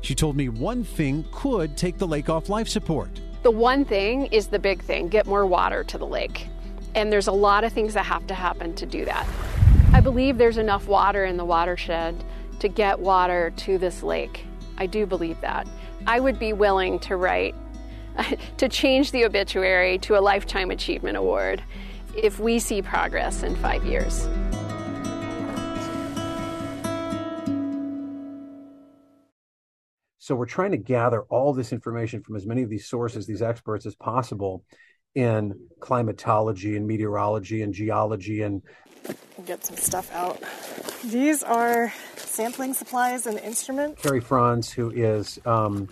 She 0.00 0.14
told 0.14 0.34
me 0.34 0.48
one 0.48 0.82
thing 0.82 1.26
could 1.30 1.76
take 1.76 1.98
the 1.98 2.06
lake 2.06 2.30
off 2.30 2.48
life 2.48 2.68
support. 2.68 3.10
The 3.42 3.50
one 3.50 3.84
thing 3.84 4.28
is 4.32 4.46
the 4.46 4.58
big 4.58 4.80
thing, 4.82 5.08
get 5.08 5.26
more 5.26 5.44
water 5.44 5.84
to 5.84 5.98
the 5.98 6.06
lake. 6.06 6.48
And 6.94 7.12
there's 7.12 7.26
a 7.26 7.32
lot 7.32 7.64
of 7.64 7.72
things 7.74 7.92
that 7.92 8.06
have 8.06 8.26
to 8.28 8.34
happen 8.34 8.74
to 8.76 8.86
do 8.86 9.04
that. 9.04 9.28
I 9.92 10.00
believe 10.00 10.38
there's 10.38 10.56
enough 10.56 10.88
water 10.88 11.26
in 11.26 11.36
the 11.36 11.44
watershed 11.44 12.24
to 12.60 12.68
get 12.68 12.98
water 12.98 13.52
to 13.58 13.76
this 13.76 14.02
lake. 14.02 14.45
I 14.78 14.86
do 14.86 15.06
believe 15.06 15.40
that. 15.40 15.66
I 16.06 16.20
would 16.20 16.38
be 16.38 16.52
willing 16.52 16.98
to 17.00 17.16
write, 17.16 17.54
to 18.58 18.68
change 18.68 19.10
the 19.10 19.24
obituary 19.24 19.98
to 19.98 20.18
a 20.18 20.20
Lifetime 20.20 20.70
Achievement 20.70 21.16
Award 21.16 21.62
if 22.14 22.38
we 22.38 22.58
see 22.58 22.82
progress 22.82 23.42
in 23.42 23.56
five 23.56 23.84
years. 23.84 24.28
So 30.18 30.34
we're 30.34 30.46
trying 30.46 30.72
to 30.72 30.76
gather 30.76 31.22
all 31.22 31.54
this 31.54 31.72
information 31.72 32.20
from 32.20 32.34
as 32.34 32.46
many 32.46 32.62
of 32.64 32.68
these 32.68 32.88
sources, 32.88 33.26
these 33.26 33.42
experts 33.42 33.86
as 33.86 33.94
possible 33.94 34.64
in 35.14 35.54
climatology 35.78 36.76
and 36.76 36.84
meteorology 36.84 37.62
and 37.62 37.72
geology 37.72 38.42
and 38.42 38.60
get 39.44 39.64
some 39.64 39.76
stuff 39.76 40.12
out. 40.12 40.42
These 41.04 41.42
are 41.42 41.92
sampling 42.16 42.74
supplies 42.74 43.26
and 43.26 43.38
instruments. 43.38 44.02
Carie 44.02 44.20
Frantz, 44.20 44.72
who 44.72 44.90
is 44.90 45.38
um, 45.46 45.88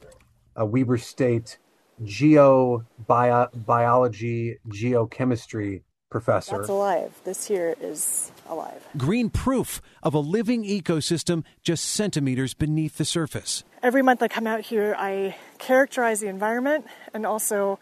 a 0.56 0.64
Weber 0.64 0.98
State 0.98 1.58
geobiology 2.02 4.58
geochemistry 4.68 5.82
professor. 6.10 6.58
That's 6.58 6.68
alive. 6.68 7.12
This 7.24 7.46
here 7.46 7.74
is 7.80 8.30
alive. 8.48 8.86
Green 8.96 9.30
proof 9.30 9.82
of 10.02 10.14
a 10.14 10.20
living 10.20 10.64
ecosystem 10.64 11.44
just 11.62 11.84
centimeters 11.84 12.54
beneath 12.54 12.98
the 12.98 13.04
surface. 13.04 13.64
Every 13.82 14.02
month 14.02 14.22
I 14.22 14.28
come 14.28 14.46
out 14.46 14.60
here, 14.60 14.94
I 14.96 15.36
characterize 15.58 16.20
the 16.20 16.28
environment 16.28 16.86
and 17.12 17.26
also 17.26 17.80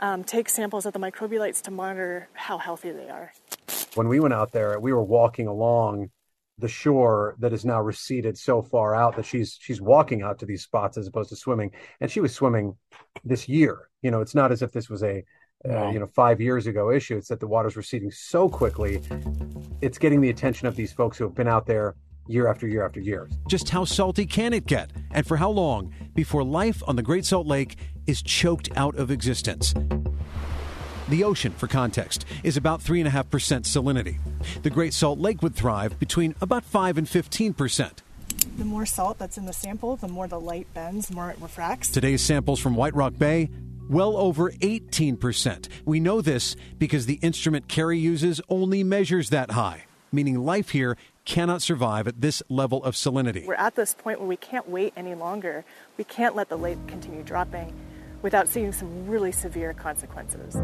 um, 0.00 0.24
take 0.24 0.48
samples 0.48 0.84
of 0.84 0.92
the 0.92 0.98
microbialites 0.98 1.62
to 1.62 1.70
monitor 1.70 2.28
how 2.32 2.58
healthy 2.58 2.90
they 2.90 3.08
are. 3.08 3.32
When 3.94 4.08
we 4.08 4.20
went 4.20 4.34
out 4.34 4.52
there, 4.52 4.78
we 4.78 4.92
were 4.92 5.02
walking 5.02 5.46
along 5.46 6.10
the 6.58 6.68
shore 6.68 7.34
that 7.38 7.52
is 7.52 7.64
now 7.64 7.80
receded 7.80 8.36
so 8.36 8.62
far 8.62 8.94
out 8.94 9.16
that 9.16 9.24
she's 9.24 9.58
she's 9.60 9.80
walking 9.80 10.22
out 10.22 10.38
to 10.38 10.46
these 10.46 10.62
spots 10.62 10.96
as 10.96 11.06
opposed 11.06 11.30
to 11.30 11.36
swimming, 11.36 11.70
and 12.00 12.10
she 12.10 12.20
was 12.20 12.34
swimming 12.34 12.76
this 13.24 13.48
year. 13.48 13.88
You 14.02 14.10
know, 14.10 14.20
it's 14.20 14.34
not 14.34 14.52
as 14.52 14.62
if 14.62 14.72
this 14.72 14.88
was 14.88 15.02
a 15.02 15.24
uh, 15.68 15.90
you 15.90 15.98
know 15.98 16.06
five 16.06 16.40
years 16.40 16.66
ago 16.66 16.90
issue. 16.90 17.16
It's 17.16 17.28
that 17.28 17.40
the 17.40 17.48
water's 17.48 17.76
receding 17.76 18.10
so 18.10 18.48
quickly. 18.48 19.00
It's 19.80 19.98
getting 19.98 20.20
the 20.20 20.30
attention 20.30 20.68
of 20.68 20.76
these 20.76 20.92
folks 20.92 21.18
who 21.18 21.24
have 21.24 21.34
been 21.34 21.48
out 21.48 21.66
there 21.66 21.96
year 22.28 22.46
after 22.46 22.68
year 22.68 22.84
after 22.84 23.00
year. 23.00 23.28
Just 23.48 23.70
how 23.70 23.84
salty 23.84 24.26
can 24.26 24.52
it 24.52 24.66
get, 24.66 24.90
and 25.10 25.26
for 25.26 25.36
how 25.38 25.50
long 25.50 25.92
before 26.14 26.44
life 26.44 26.82
on 26.86 26.96
the 26.96 27.02
Great 27.02 27.24
Salt 27.24 27.46
Lake 27.46 27.76
is 28.06 28.22
choked 28.22 28.68
out 28.76 28.96
of 28.96 29.10
existence? 29.10 29.74
The 31.10 31.24
ocean, 31.24 31.50
for 31.50 31.66
context, 31.66 32.24
is 32.44 32.56
about 32.56 32.80
3.5% 32.80 33.10
salinity. 33.64 34.18
The 34.62 34.70
Great 34.70 34.94
Salt 34.94 35.18
Lake 35.18 35.42
would 35.42 35.56
thrive 35.56 35.98
between 35.98 36.36
about 36.40 36.62
5 36.62 36.98
and 36.98 37.06
15%. 37.08 37.90
The 38.56 38.64
more 38.64 38.86
salt 38.86 39.18
that's 39.18 39.36
in 39.36 39.44
the 39.44 39.52
sample, 39.52 39.96
the 39.96 40.06
more 40.06 40.28
the 40.28 40.38
light 40.38 40.72
bends, 40.72 41.08
the 41.08 41.16
more 41.16 41.28
it 41.28 41.36
refracts. 41.40 41.88
Today's 41.88 42.22
samples 42.22 42.60
from 42.60 42.76
White 42.76 42.94
Rock 42.94 43.14
Bay, 43.18 43.50
well 43.88 44.16
over 44.16 44.52
18%. 44.52 45.68
We 45.84 45.98
know 45.98 46.20
this 46.20 46.54
because 46.78 47.06
the 47.06 47.18
instrument 47.22 47.66
Carie 47.66 47.98
uses 47.98 48.40
only 48.48 48.84
measures 48.84 49.30
that 49.30 49.50
high, 49.50 49.86
meaning 50.12 50.44
life 50.44 50.70
here 50.70 50.96
cannot 51.24 51.60
survive 51.60 52.06
at 52.06 52.20
this 52.20 52.40
level 52.48 52.84
of 52.84 52.94
salinity. 52.94 53.46
We're 53.46 53.54
at 53.54 53.74
this 53.74 53.94
point 53.94 54.20
where 54.20 54.28
we 54.28 54.36
can't 54.36 54.68
wait 54.68 54.92
any 54.96 55.16
longer. 55.16 55.64
We 55.96 56.04
can't 56.04 56.36
let 56.36 56.48
the 56.48 56.56
lake 56.56 56.78
continue 56.86 57.24
dropping 57.24 57.74
without 58.22 58.48
seeing 58.48 58.70
some 58.70 59.08
really 59.08 59.32
severe 59.32 59.74
consequences. 59.74 60.56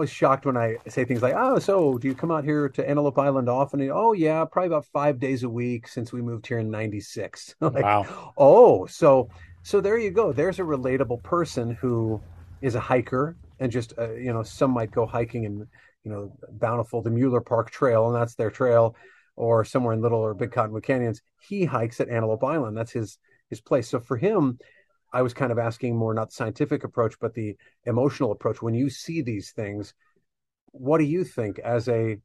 Always 0.00 0.10
shocked 0.10 0.46
when 0.46 0.56
I 0.56 0.76
say 0.88 1.04
things 1.04 1.20
like, 1.20 1.34
"Oh, 1.36 1.58
so 1.58 1.98
do 1.98 2.08
you 2.08 2.14
come 2.14 2.30
out 2.30 2.42
here 2.42 2.70
to 2.70 2.88
Antelope 2.88 3.18
Island 3.18 3.50
often?" 3.50 3.80
And, 3.80 3.90
oh, 3.92 4.14
yeah, 4.14 4.46
probably 4.46 4.68
about 4.68 4.86
five 4.86 5.18
days 5.18 5.42
a 5.42 5.48
week 5.48 5.86
since 5.86 6.10
we 6.10 6.22
moved 6.22 6.46
here 6.46 6.58
in 6.58 6.70
'96. 6.70 7.54
like, 7.60 7.84
wow. 7.84 8.32
Oh, 8.38 8.86
so 8.86 9.28
so 9.62 9.82
there 9.82 9.98
you 9.98 10.10
go. 10.10 10.32
There's 10.32 10.58
a 10.58 10.62
relatable 10.62 11.22
person 11.22 11.72
who 11.72 12.18
is 12.62 12.76
a 12.76 12.80
hiker, 12.80 13.36
and 13.58 13.70
just 13.70 13.92
uh, 13.98 14.14
you 14.14 14.32
know, 14.32 14.42
some 14.42 14.70
might 14.70 14.90
go 14.90 15.04
hiking 15.04 15.44
in 15.44 15.68
you 16.04 16.10
know 16.10 16.32
Bountiful, 16.52 17.02
the 17.02 17.10
Mueller 17.10 17.42
Park 17.42 17.70
Trail, 17.70 18.06
and 18.06 18.16
that's 18.16 18.36
their 18.36 18.50
trail, 18.50 18.96
or 19.36 19.66
somewhere 19.66 19.92
in 19.92 20.00
Little 20.00 20.20
or 20.20 20.32
Big 20.32 20.50
Cottonwood 20.50 20.82
Canyons. 20.84 21.20
He 21.46 21.66
hikes 21.66 22.00
at 22.00 22.08
Antelope 22.08 22.42
Island. 22.42 22.74
That's 22.74 22.92
his 22.92 23.18
his 23.50 23.60
place. 23.60 23.86
So 23.86 24.00
for 24.00 24.16
him, 24.16 24.58
I 25.12 25.22
was 25.22 25.34
kind 25.34 25.52
of 25.52 25.58
asking 25.58 25.96
more 25.96 26.14
not 26.14 26.28
the 26.28 26.34
scientific 26.34 26.84
approach, 26.84 27.14
but 27.20 27.34
the 27.34 27.56
emotional 27.84 28.32
approach. 28.32 28.62
When 28.62 28.74
you 28.74 28.90
see 28.90 29.22
these 29.22 29.50
things, 29.50 29.94
what 30.72 30.98
do 30.98 31.04
you 31.04 31.24
think 31.24 31.58
as 31.58 31.88
a 31.88 32.18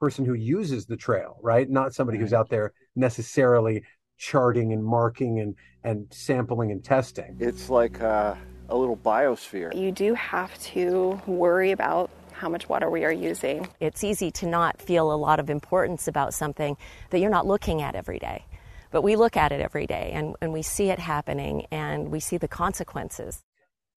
person 0.00 0.24
who 0.24 0.34
uses 0.34 0.86
the 0.86 0.96
trail, 0.96 1.38
right? 1.42 1.70
Not 1.70 1.94
somebody 1.94 2.18
who's 2.18 2.32
out 2.32 2.48
there 2.48 2.72
necessarily 2.96 3.84
charting 4.18 4.72
and 4.72 4.84
marking 4.84 5.38
and, 5.38 5.54
and 5.84 6.06
sampling 6.10 6.72
and 6.72 6.82
testing. 6.82 7.36
It's 7.38 7.70
like 7.70 8.00
a, 8.00 8.36
a 8.68 8.76
little 8.76 8.96
biosphere. 8.96 9.72
You 9.74 9.92
do 9.92 10.14
have 10.14 10.58
to 10.74 11.20
worry 11.26 11.70
about 11.70 12.10
how 12.32 12.48
much 12.48 12.68
water 12.68 12.90
we 12.90 13.04
are 13.04 13.12
using. 13.12 13.68
It's 13.78 14.02
easy 14.02 14.32
to 14.32 14.46
not 14.46 14.82
feel 14.82 15.12
a 15.12 15.14
lot 15.14 15.38
of 15.38 15.48
importance 15.48 16.08
about 16.08 16.34
something 16.34 16.76
that 17.10 17.20
you're 17.20 17.30
not 17.30 17.46
looking 17.46 17.80
at 17.80 17.94
every 17.94 18.18
day. 18.18 18.44
But 18.92 19.02
we 19.02 19.16
look 19.16 19.36
at 19.36 19.52
it 19.52 19.60
every 19.60 19.86
day 19.86 20.12
and, 20.14 20.36
and 20.40 20.52
we 20.52 20.62
see 20.62 20.90
it 20.90 20.98
happening 20.98 21.66
and 21.70 22.10
we 22.10 22.20
see 22.20 22.36
the 22.36 22.46
consequences. 22.46 23.42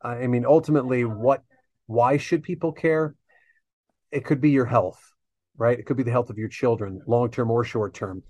I 0.02 0.28
mean, 0.28 0.46
ultimately, 0.46 1.04
what, 1.04 1.44
why 1.88 2.18
should 2.18 2.44
people 2.44 2.72
care? 2.72 3.16
It 4.12 4.24
could 4.24 4.40
be 4.40 4.52
your 4.52 4.66
health, 4.66 5.00
right? 5.58 5.78
It 5.78 5.86
could 5.86 5.98
be 5.98 6.04
the 6.04 6.12
health 6.12 6.30
of 6.30 6.38
your 6.38 6.48
children, 6.48 7.02
long 7.08 7.30
term 7.30 7.52
or 7.52 7.64
short 7.64 7.94
term. 7.94 8.24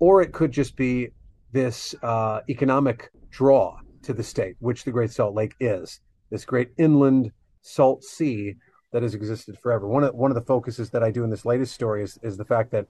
Or 0.00 0.20
it 0.22 0.32
could 0.32 0.50
just 0.50 0.76
be 0.76 1.08
this 1.52 1.94
uh, 2.02 2.40
economic 2.48 3.10
draw 3.30 3.78
to 4.02 4.12
the 4.12 4.22
state, 4.22 4.56
which 4.58 4.84
the 4.84 4.90
Great 4.90 5.12
Salt 5.12 5.34
Lake 5.34 5.54
is, 5.60 6.00
this 6.30 6.44
great 6.44 6.70
inland 6.78 7.30
salt 7.60 8.02
sea 8.02 8.56
that 8.92 9.02
has 9.02 9.14
existed 9.14 9.56
forever. 9.62 9.86
One 9.86 10.02
of 10.02 10.14
one 10.14 10.30
of 10.30 10.34
the 10.34 10.42
focuses 10.42 10.90
that 10.90 11.02
I 11.02 11.10
do 11.10 11.22
in 11.24 11.30
this 11.30 11.44
latest 11.44 11.74
story 11.74 12.02
is 12.02 12.18
is 12.22 12.36
the 12.36 12.44
fact 12.44 12.72
that 12.72 12.86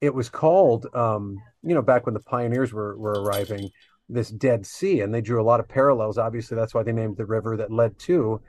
it 0.00 0.14
was 0.14 0.28
called, 0.28 0.86
um, 0.94 1.42
you 1.62 1.74
know, 1.74 1.82
back 1.82 2.06
when 2.06 2.14
the 2.14 2.20
pioneers 2.20 2.72
were 2.72 2.96
were 2.96 3.22
arriving, 3.22 3.70
this 4.08 4.30
Dead 4.30 4.66
Sea, 4.66 5.00
and 5.00 5.14
they 5.14 5.20
drew 5.20 5.40
a 5.40 5.44
lot 5.44 5.60
of 5.60 5.68
parallels. 5.68 6.18
Obviously, 6.18 6.56
that's 6.56 6.74
why 6.74 6.82
they 6.82 6.92
named 6.92 7.16
the 7.16 7.26
river 7.26 7.56
that 7.56 7.70
led 7.70 7.98
to 8.00 8.40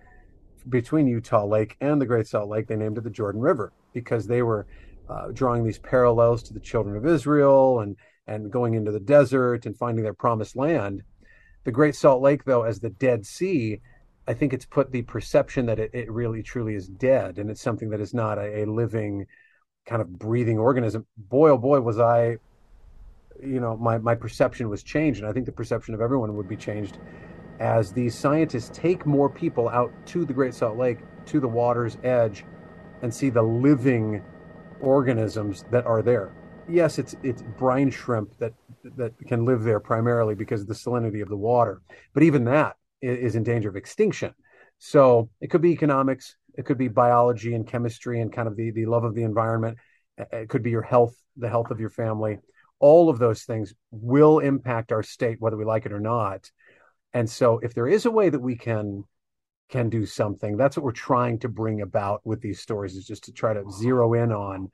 between 0.69 1.07
Utah 1.07 1.45
Lake 1.45 1.75
and 1.81 2.01
the 2.01 2.05
Great 2.05 2.27
Salt 2.27 2.49
Lake. 2.49 2.67
They 2.67 2.75
named 2.75 2.97
it 2.97 3.03
the 3.03 3.09
Jordan 3.09 3.41
River 3.41 3.73
because 3.93 4.27
they 4.27 4.41
were 4.41 4.65
uh, 5.09 5.27
drawing 5.33 5.63
these 5.63 5.79
parallels 5.79 6.43
to 6.43 6.53
the 6.53 6.59
children 6.59 6.95
of 6.95 7.05
Israel 7.05 7.81
and 7.81 7.95
and 8.27 8.51
going 8.51 8.75
into 8.75 8.91
the 8.91 8.99
desert 8.99 9.65
and 9.65 9.77
finding 9.77 10.03
their 10.03 10.13
promised 10.13 10.55
land. 10.55 11.03
The 11.63 11.71
Great 11.71 11.95
Salt 11.95 12.21
Lake, 12.21 12.45
though, 12.45 12.63
as 12.63 12.79
the 12.79 12.89
Dead 12.89 13.25
Sea, 13.25 13.81
I 14.27 14.33
think 14.33 14.53
it's 14.53 14.65
put 14.65 14.91
the 14.91 15.01
perception 15.01 15.65
that 15.65 15.79
it, 15.79 15.91
it 15.93 16.11
really 16.11 16.41
truly 16.43 16.75
is 16.75 16.87
dead 16.87 17.37
and 17.37 17.49
it's 17.49 17.61
something 17.61 17.89
that 17.89 17.99
is 17.99 18.13
not 18.13 18.37
a, 18.37 18.63
a 18.63 18.65
living 18.65 19.25
kind 19.85 20.01
of 20.01 20.17
breathing 20.17 20.57
organism. 20.57 21.05
Boy, 21.17 21.49
oh 21.49 21.57
boy, 21.57 21.81
was 21.81 21.99
I, 21.99 22.37
you 23.41 23.59
know, 23.59 23.75
my, 23.77 23.97
my 23.97 24.15
perception 24.15 24.69
was 24.69 24.83
changed. 24.83 25.19
And 25.19 25.27
I 25.27 25.33
think 25.33 25.45
the 25.45 25.51
perception 25.51 25.93
of 25.93 26.01
everyone 26.01 26.35
would 26.35 26.47
be 26.47 26.57
changed 26.57 26.99
as 27.59 27.91
these 27.91 28.17
scientists 28.17 28.71
take 28.73 29.05
more 29.05 29.29
people 29.29 29.69
out 29.69 29.93
to 30.07 30.25
the 30.25 30.33
Great 30.33 30.53
Salt 30.53 30.77
Lake, 30.77 30.99
to 31.27 31.39
the 31.39 31.47
water's 31.47 31.97
edge, 32.03 32.43
and 33.01 33.13
see 33.13 33.29
the 33.29 33.41
living 33.41 34.23
organisms 34.79 35.65
that 35.71 35.85
are 35.85 36.01
there. 36.01 36.31
Yes, 36.67 36.97
it's 36.99 37.15
it's 37.23 37.41
brine 37.41 37.91
shrimp 37.91 38.37
that 38.37 38.53
that 38.95 39.13
can 39.27 39.45
live 39.45 39.63
there 39.63 39.79
primarily 39.79 40.35
because 40.35 40.61
of 40.61 40.67
the 40.67 40.73
salinity 40.73 41.21
of 41.21 41.29
the 41.29 41.37
water. 41.37 41.81
But 42.13 42.23
even 42.23 42.45
that 42.45 42.77
is 43.01 43.35
in 43.35 43.43
danger 43.43 43.69
of 43.69 43.75
extinction. 43.75 44.33
So 44.77 45.29
it 45.41 45.51
could 45.51 45.61
be 45.61 45.71
economics, 45.71 46.35
it 46.57 46.65
could 46.65 46.77
be 46.77 46.87
biology 46.87 47.53
and 47.53 47.67
chemistry 47.67 48.21
and 48.21 48.31
kind 48.31 48.47
of 48.47 48.55
the, 48.55 48.71
the 48.71 48.85
love 48.85 49.03
of 49.03 49.15
the 49.15 49.23
environment. 49.23 49.77
It 50.17 50.49
could 50.49 50.63
be 50.63 50.69
your 50.69 50.81
health, 50.81 51.15
the 51.37 51.49
health 51.49 51.71
of 51.71 51.79
your 51.79 51.89
family. 51.89 52.39
All 52.79 53.09
of 53.09 53.19
those 53.19 53.43
things 53.43 53.73
will 53.91 54.39
impact 54.39 54.91
our 54.91 55.03
state, 55.03 55.39
whether 55.39 55.57
we 55.57 55.65
like 55.65 55.85
it 55.85 55.93
or 55.93 55.99
not. 55.99 56.49
And 57.13 57.29
so 57.29 57.59
if 57.59 57.73
there 57.73 57.87
is 57.87 58.05
a 58.05 58.11
way 58.11 58.29
that 58.29 58.39
we 58.39 58.55
can 58.55 59.03
can 59.69 59.89
do 59.89 60.05
something, 60.05 60.57
that's 60.57 60.75
what 60.75 60.83
we're 60.83 60.91
trying 60.91 61.39
to 61.39 61.47
bring 61.47 61.81
about 61.81 62.19
with 62.25 62.41
these 62.41 62.59
stories 62.59 62.97
is 62.97 63.05
just 63.05 63.23
to 63.23 63.31
try 63.31 63.53
to 63.53 63.63
zero 63.71 64.13
in 64.13 64.31
on 64.33 64.69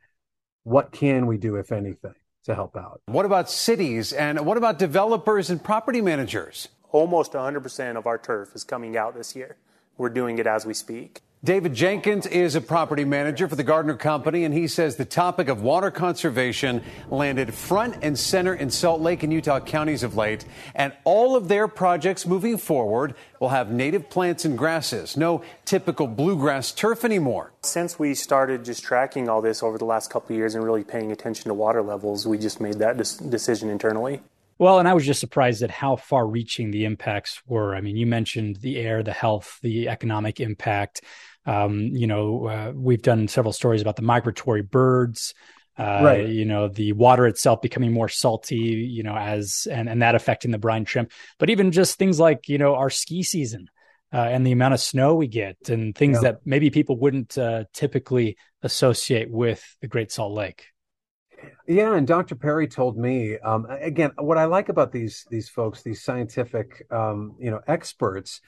what 0.63 0.91
can 0.91 1.27
we 1.27 1.38
do, 1.38 1.55
if 1.55 1.72
anything, 1.72 2.15
to 2.46 2.55
help 2.55 2.75
out. 2.75 3.01
What 3.05 3.25
about 3.25 3.48
cities 3.48 4.12
and 4.12 4.43
what 4.43 4.57
about 4.57 4.79
developers 4.79 5.51
and 5.51 5.63
property 5.63 6.01
managers? 6.01 6.69
almost 6.91 7.34
100% 7.34 7.98
of 7.98 8.07
our 8.07 8.17
turf 8.17 8.55
is 8.55 8.63
coming 8.63 8.98
out 8.98 9.15
this 9.15 9.36
year. 9.36 9.57
We're 9.98 10.10
doing 10.10 10.38
it 10.39 10.48
as 10.48 10.65
we 10.65 10.74
speak. 10.74 11.22
David 11.44 11.75
Jenkins 11.75 12.25
is 12.25 12.56
a 12.56 12.62
property 12.62 13.06
manager 13.06 13.48
for 13.48 13.56
the 13.56 13.63
Gardner 13.63 13.96
Company, 13.96 14.44
and 14.44 14.51
he 14.51 14.67
says 14.67 14.96
the 14.96 15.06
topic 15.06 15.50
of 15.50 15.62
water 15.62 15.91
conservation 15.91 16.84
landed 17.12 17.54
front 17.54 17.97
and 18.02 18.17
center 18.17 18.56
in 18.56 18.71
Salt 18.71 19.02
Lake 19.02 19.21
and 19.21 19.32
Utah 19.32 19.60
counties 19.60 20.02
of 20.02 20.17
late. 20.17 20.45
And 20.73 20.93
all 21.04 21.36
of 21.36 21.47
their 21.47 21.67
projects 21.67 22.26
moving 22.26 22.58
forward 22.58 23.13
will 23.39 23.50
have 23.50 23.69
native 23.69 24.10
plants 24.10 24.45
and 24.45 24.58
grasses, 24.58 25.15
no 25.15 25.43
typical 25.63 26.08
bluegrass 26.08 26.71
turf 26.71 27.06
anymore. 27.06 27.54
Since 27.62 28.00
we 28.00 28.15
started 28.15 28.65
just 28.65 28.84
tracking 28.84 29.30
all 29.30 29.43
this 29.43 29.62
over 29.62 29.78
the 29.78 29.86
last 29.86 30.10
couple 30.10 30.36
years 30.36 30.56
and 30.56 30.63
really 30.63 30.84
paying 30.84 31.12
attention 31.12 31.50
to 31.50 31.54
water 31.54 31.84
levels, 31.84 32.26
we 32.26 32.39
just 32.39 32.60
made 32.60 32.80
that 32.80 32.97
decision 32.97 33.69
internally. 33.69 34.21
Well, 34.60 34.80
and 34.80 34.88
I 34.88 34.93
was 34.93 35.06
just 35.06 35.20
surprised 35.20 35.62
at 35.62 35.70
how 35.70 35.96
far 35.96 36.26
reaching 36.26 36.72
the 36.72 36.86
impacts 36.86 37.41
were. 37.46 37.76
I 37.76 37.82
mean, 37.82 37.96
you 37.96 38.08
mentioned 38.08 38.58
the 38.58 38.78
air, 38.78 39.04
the 39.04 39.13
health, 39.13 39.60
the 39.62 39.88
economic 39.89 40.39
impact. 40.39 41.02
Um, 41.46 41.80
you 41.80 42.08
know, 42.08 42.48
uh, 42.48 42.72
we've 42.76 43.02
done 43.02 43.28
several 43.28 43.54
stories 43.54 43.82
about 43.82 43.96
the 43.96 44.02
migratory 44.02 44.63
birds. 44.63 45.34
Uh, 45.78 46.02
right. 46.04 46.28
You 46.28 46.46
know, 46.46 46.67
the 46.67 46.93
water 46.93 47.28
itself 47.28 47.62
becoming 47.62 47.93
more 47.93 48.10
salty. 48.10 48.56
You 48.56 49.04
know, 49.04 49.15
as 49.15 49.67
and 49.70 49.88
and 49.88 50.02
that 50.02 50.15
affecting 50.15 50.52
the 50.52 50.58
brine 50.58 50.86
shrimp. 50.86 51.12
But 51.38 51.52
even 51.52 51.72
just 51.72 52.00
things 52.00 52.20
like 52.20 52.50
you 52.50 52.58
know 52.58 52.76
our 52.76 52.89
ski 52.89 53.24
season. 53.24 53.70
Uh, 54.13 54.20
and 54.20 54.48
the 54.48 54.54
amount 54.54 54.74
of 54.74 54.80
snow 54.80 55.15
we 55.15 55.28
get, 55.28 55.58
and 55.67 55.93
things 55.93 56.15
yeah. 56.15 56.32
that 56.32 56.39
maybe 56.46 56.70
people 56.70 56.98
wouldn't 56.98 57.38
uh, 57.38 57.65
typically 57.74 58.38
associate 58.63 59.30
with 59.30 59.62
the 59.82 59.88
Great 59.88 60.13
Salt 60.13 60.32
Lake. 60.32 60.67
Yeah, 61.67 61.95
and 61.95 62.08
Dr. 62.08 62.36
Perry 62.36 62.67
told 62.67 62.97
me 62.97 63.38
um, 63.39 63.67
again. 63.69 64.12
What 64.17 64.38
I 64.38 64.45
like 64.45 64.69
about 64.69 64.91
these 64.91 65.26
these 65.30 65.50
folks, 65.50 65.82
these 65.82 66.02
scientific, 66.02 66.86
um, 66.91 67.36
you 67.39 67.52
know, 67.52 67.62
experts, 67.67 68.41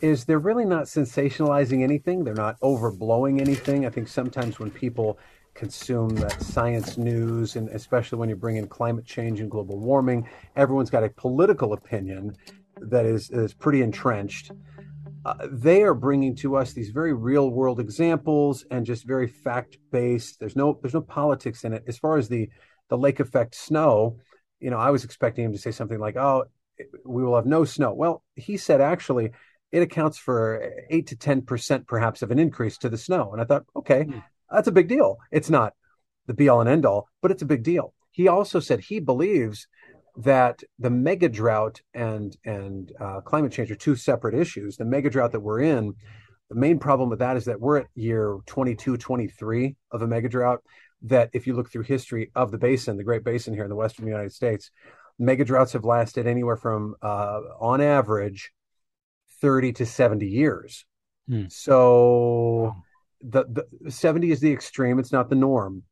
is 0.00 0.24
they're 0.24 0.38
really 0.38 0.64
not 0.64 0.84
sensationalizing 0.84 1.82
anything. 1.82 2.24
They're 2.24 2.34
not 2.34 2.58
overblowing 2.60 3.40
anything. 3.40 3.86
I 3.86 3.90
think 3.90 4.08
sometimes 4.08 4.58
when 4.58 4.70
people 4.70 5.18
consume 5.54 6.16
that 6.16 6.42
science 6.42 6.98
news, 6.98 7.56
and 7.56 7.68
especially 7.68 8.18
when 8.18 8.28
you 8.28 8.36
bring 8.36 8.56
in 8.56 8.66
climate 8.66 9.06
change 9.06 9.40
and 9.40 9.50
global 9.50 9.78
warming, 9.78 10.28
everyone's 10.56 10.90
got 10.90 11.04
a 11.04 11.10
political 11.10 11.72
opinion 11.72 12.36
that 12.80 13.06
is 13.06 13.30
is 13.30 13.54
pretty 13.54 13.82
entrenched. 13.82 14.50
Uh, 15.24 15.48
they 15.50 15.82
are 15.82 15.94
bringing 15.94 16.36
to 16.36 16.56
us 16.56 16.72
these 16.72 16.90
very 16.90 17.14
real 17.14 17.50
world 17.50 17.80
examples 17.80 18.64
and 18.70 18.84
just 18.84 19.06
very 19.06 19.26
fact 19.26 19.78
based. 19.90 20.38
There's 20.38 20.56
no 20.56 20.78
there's 20.82 20.94
no 20.94 21.00
politics 21.00 21.64
in 21.64 21.72
it. 21.72 21.84
As 21.86 21.98
far 21.98 22.18
as 22.18 22.28
the 22.28 22.50
the 22.88 22.98
lake 22.98 23.20
effect 23.20 23.54
snow, 23.54 24.18
you 24.60 24.70
know, 24.70 24.78
I 24.78 24.90
was 24.90 25.04
expecting 25.04 25.44
him 25.44 25.52
to 25.52 25.58
say 25.58 25.70
something 25.70 25.98
like, 25.98 26.16
"Oh, 26.16 26.44
we 27.04 27.24
will 27.24 27.36
have 27.36 27.46
no 27.46 27.64
snow." 27.64 27.94
Well, 27.94 28.22
he 28.36 28.56
said 28.56 28.80
actually 28.80 29.30
it 29.72 29.82
accounts 29.82 30.18
for 30.18 30.72
eight 30.90 31.06
to 31.08 31.16
ten 31.16 31.42
percent 31.42 31.86
perhaps 31.86 32.22
of 32.22 32.30
an 32.30 32.38
increase 32.38 32.76
to 32.78 32.88
the 32.88 32.98
snow, 32.98 33.32
and 33.32 33.40
I 33.40 33.44
thought, 33.44 33.64
okay, 33.74 34.04
mm. 34.04 34.22
that's 34.50 34.68
a 34.68 34.72
big 34.72 34.88
deal. 34.88 35.18
It's 35.32 35.50
not 35.50 35.72
the 36.26 36.34
be 36.34 36.48
all 36.48 36.60
and 36.60 36.68
end 36.68 36.84
all, 36.84 37.08
but 37.22 37.30
it's 37.30 37.42
a 37.42 37.46
big 37.46 37.62
deal. 37.62 37.94
He 38.10 38.28
also 38.28 38.60
said 38.60 38.80
he 38.80 39.00
believes 39.00 39.66
that 40.16 40.62
the 40.78 40.90
mega 40.90 41.28
drought 41.28 41.80
and 41.92 42.36
and 42.44 42.92
uh, 43.00 43.20
climate 43.20 43.52
change 43.52 43.70
are 43.70 43.76
two 43.76 43.96
separate 43.96 44.34
issues. 44.34 44.76
The 44.76 44.84
mega 44.84 45.10
drought 45.10 45.32
that 45.32 45.40
we're 45.40 45.60
in, 45.60 45.94
the 46.48 46.54
main 46.54 46.78
problem 46.78 47.10
with 47.10 47.18
that 47.18 47.36
is 47.36 47.44
that 47.46 47.60
we're 47.60 47.78
at 47.78 47.86
year 47.94 48.38
22, 48.46 48.96
23 48.96 49.76
of 49.90 50.02
a 50.02 50.06
mega 50.06 50.28
drought. 50.28 50.60
That 51.02 51.30
if 51.32 51.46
you 51.46 51.54
look 51.54 51.70
through 51.70 51.82
history 51.82 52.30
of 52.34 52.50
the 52.50 52.58
basin, 52.58 52.96
the 52.96 53.04
Great 53.04 53.24
Basin 53.24 53.54
here 53.54 53.64
in 53.64 53.68
the 53.68 53.76
western 53.76 54.06
United 54.06 54.32
States, 54.32 54.70
mega 55.18 55.44
droughts 55.44 55.72
have 55.72 55.84
lasted 55.84 56.26
anywhere 56.26 56.56
from, 56.56 56.94
uh, 57.02 57.40
on 57.60 57.82
average, 57.82 58.52
30 59.42 59.74
to 59.74 59.86
70 59.86 60.26
years. 60.26 60.86
Hmm. 61.28 61.44
So 61.48 62.74
the, 63.20 63.66
the 63.80 63.90
70 63.90 64.30
is 64.30 64.40
the 64.40 64.52
extreme; 64.52 64.98
it's 64.98 65.12
not 65.12 65.28
the 65.28 65.36
norm. 65.36 65.82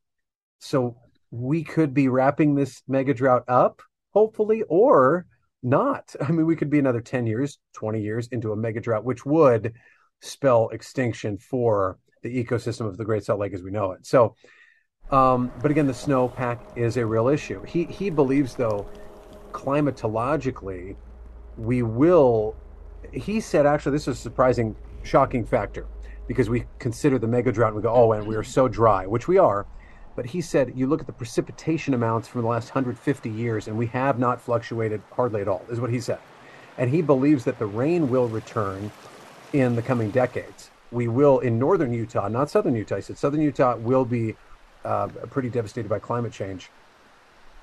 So 0.59 0.97
we 1.29 1.63
could 1.63 1.93
be 1.93 2.07
wrapping 2.07 2.55
this 2.55 2.81
mega 2.87 3.13
drought 3.13 3.43
up 3.47 3.81
hopefully, 4.13 4.63
or 4.69 5.25
not. 5.61 6.15
I 6.21 6.31
mean, 6.31 6.45
we 6.45 6.55
could 6.55 6.69
be 6.69 6.79
another 6.79 7.01
10 7.01 7.27
years, 7.27 7.59
20 7.73 8.01
years 8.01 8.27
into 8.27 8.51
a 8.51 8.55
mega 8.55 8.79
drought, 8.79 9.03
which 9.03 9.25
would 9.25 9.73
spell 10.21 10.69
extinction 10.69 11.37
for 11.37 11.97
the 12.21 12.43
ecosystem 12.43 12.87
of 12.87 12.97
the 12.97 13.03
Great 13.03 13.25
Salt 13.25 13.39
Lake 13.39 13.53
as 13.53 13.61
we 13.61 13.71
know 13.71 13.91
it. 13.91 14.05
So, 14.05 14.35
um, 15.11 15.51
but 15.61 15.69
again, 15.69 15.85
the 15.85 15.93
snowpack 15.93 16.59
is 16.77 16.95
a 16.97 17.05
real 17.05 17.27
issue. 17.27 17.61
He 17.63 17.83
he 17.83 18.09
believes 18.09 18.55
though, 18.55 18.87
climatologically, 19.51 20.95
we 21.57 21.83
will. 21.83 22.55
He 23.11 23.41
said 23.41 23.65
actually 23.65 23.91
this 23.91 24.07
is 24.07 24.17
a 24.17 24.21
surprising, 24.21 24.75
shocking 25.03 25.45
factor 25.45 25.87
because 26.27 26.49
we 26.49 26.65
consider 26.79 27.19
the 27.19 27.27
mega 27.27 27.51
drought 27.51 27.73
and 27.73 27.75
we 27.75 27.81
go, 27.81 27.93
oh, 27.93 28.13
and 28.13 28.25
we 28.25 28.35
are 28.35 28.43
so 28.43 28.69
dry, 28.69 29.05
which 29.05 29.27
we 29.27 29.37
are. 29.37 29.67
But 30.15 30.27
he 30.27 30.41
said 30.41 30.73
you 30.75 30.87
look 30.87 31.01
at 31.01 31.07
the 31.07 31.13
precipitation 31.13 31.93
amounts 31.93 32.27
from 32.27 32.41
the 32.41 32.47
last 32.47 32.69
150 32.69 33.29
years, 33.29 33.67
and 33.67 33.77
we 33.77 33.87
have 33.87 34.19
not 34.19 34.41
fluctuated 34.41 35.01
hardly 35.13 35.41
at 35.41 35.47
all, 35.47 35.65
is 35.69 35.79
what 35.79 35.89
he 35.89 35.99
said. 35.99 36.19
And 36.77 36.89
he 36.89 37.01
believes 37.01 37.43
that 37.45 37.59
the 37.59 37.65
rain 37.65 38.09
will 38.09 38.27
return 38.27 38.91
in 39.53 39.75
the 39.75 39.81
coming 39.81 40.11
decades. 40.11 40.69
We 40.91 41.07
will, 41.07 41.39
in 41.39 41.57
northern 41.57 41.93
Utah, 41.93 42.27
not 42.27 42.49
southern 42.49 42.75
Utah, 42.75 42.97
he 42.97 43.01
said 43.01 43.17
southern 43.17 43.41
Utah 43.41 43.75
will 43.77 44.05
be 44.05 44.35
uh, 44.85 45.07
pretty 45.07 45.49
devastated 45.49 45.89
by 45.89 45.99
climate 45.99 46.31
change 46.31 46.69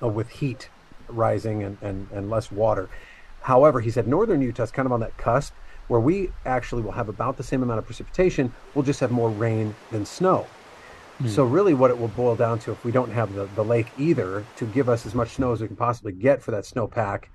uh, 0.01 0.07
with 0.07 0.29
heat 0.29 0.69
rising 1.07 1.63
and, 1.63 1.77
and, 1.81 2.07
and 2.11 2.29
less 2.29 2.51
water. 2.51 2.89
However, 3.41 3.79
he 3.81 3.91
said 3.91 4.07
northern 4.07 4.41
Utah 4.41 4.63
is 4.63 4.71
kind 4.71 4.85
of 4.85 4.91
on 4.91 4.99
that 5.01 5.15
cusp 5.17 5.53
where 5.87 5.99
we 5.99 6.31
actually 6.45 6.81
will 6.81 6.93
have 6.93 7.09
about 7.09 7.37
the 7.37 7.43
same 7.43 7.63
amount 7.63 7.79
of 7.79 7.85
precipitation. 7.85 8.53
We'll 8.73 8.85
just 8.85 8.99
have 9.01 9.11
more 9.11 9.29
rain 9.29 9.75
than 9.91 10.05
snow. 10.05 10.47
Mm. 11.21 11.29
So, 11.29 11.43
really, 11.43 11.73
what 11.73 11.91
it 11.91 11.99
will 11.99 12.07
boil 12.09 12.35
down 12.35 12.59
to 12.59 12.71
if 12.71 12.83
we 12.83 12.91
don't 12.91 13.11
have 13.11 13.33
the, 13.33 13.45
the 13.55 13.63
lake 13.63 13.87
either 13.97 14.45
to 14.57 14.65
give 14.65 14.89
us 14.89 15.05
as 15.05 15.13
much 15.13 15.29
snow 15.35 15.51
as 15.51 15.61
we 15.61 15.67
can 15.67 15.75
possibly 15.75 16.13
get 16.13 16.41
for 16.41 16.51
that 16.51 16.63
snowpack, 16.63 17.25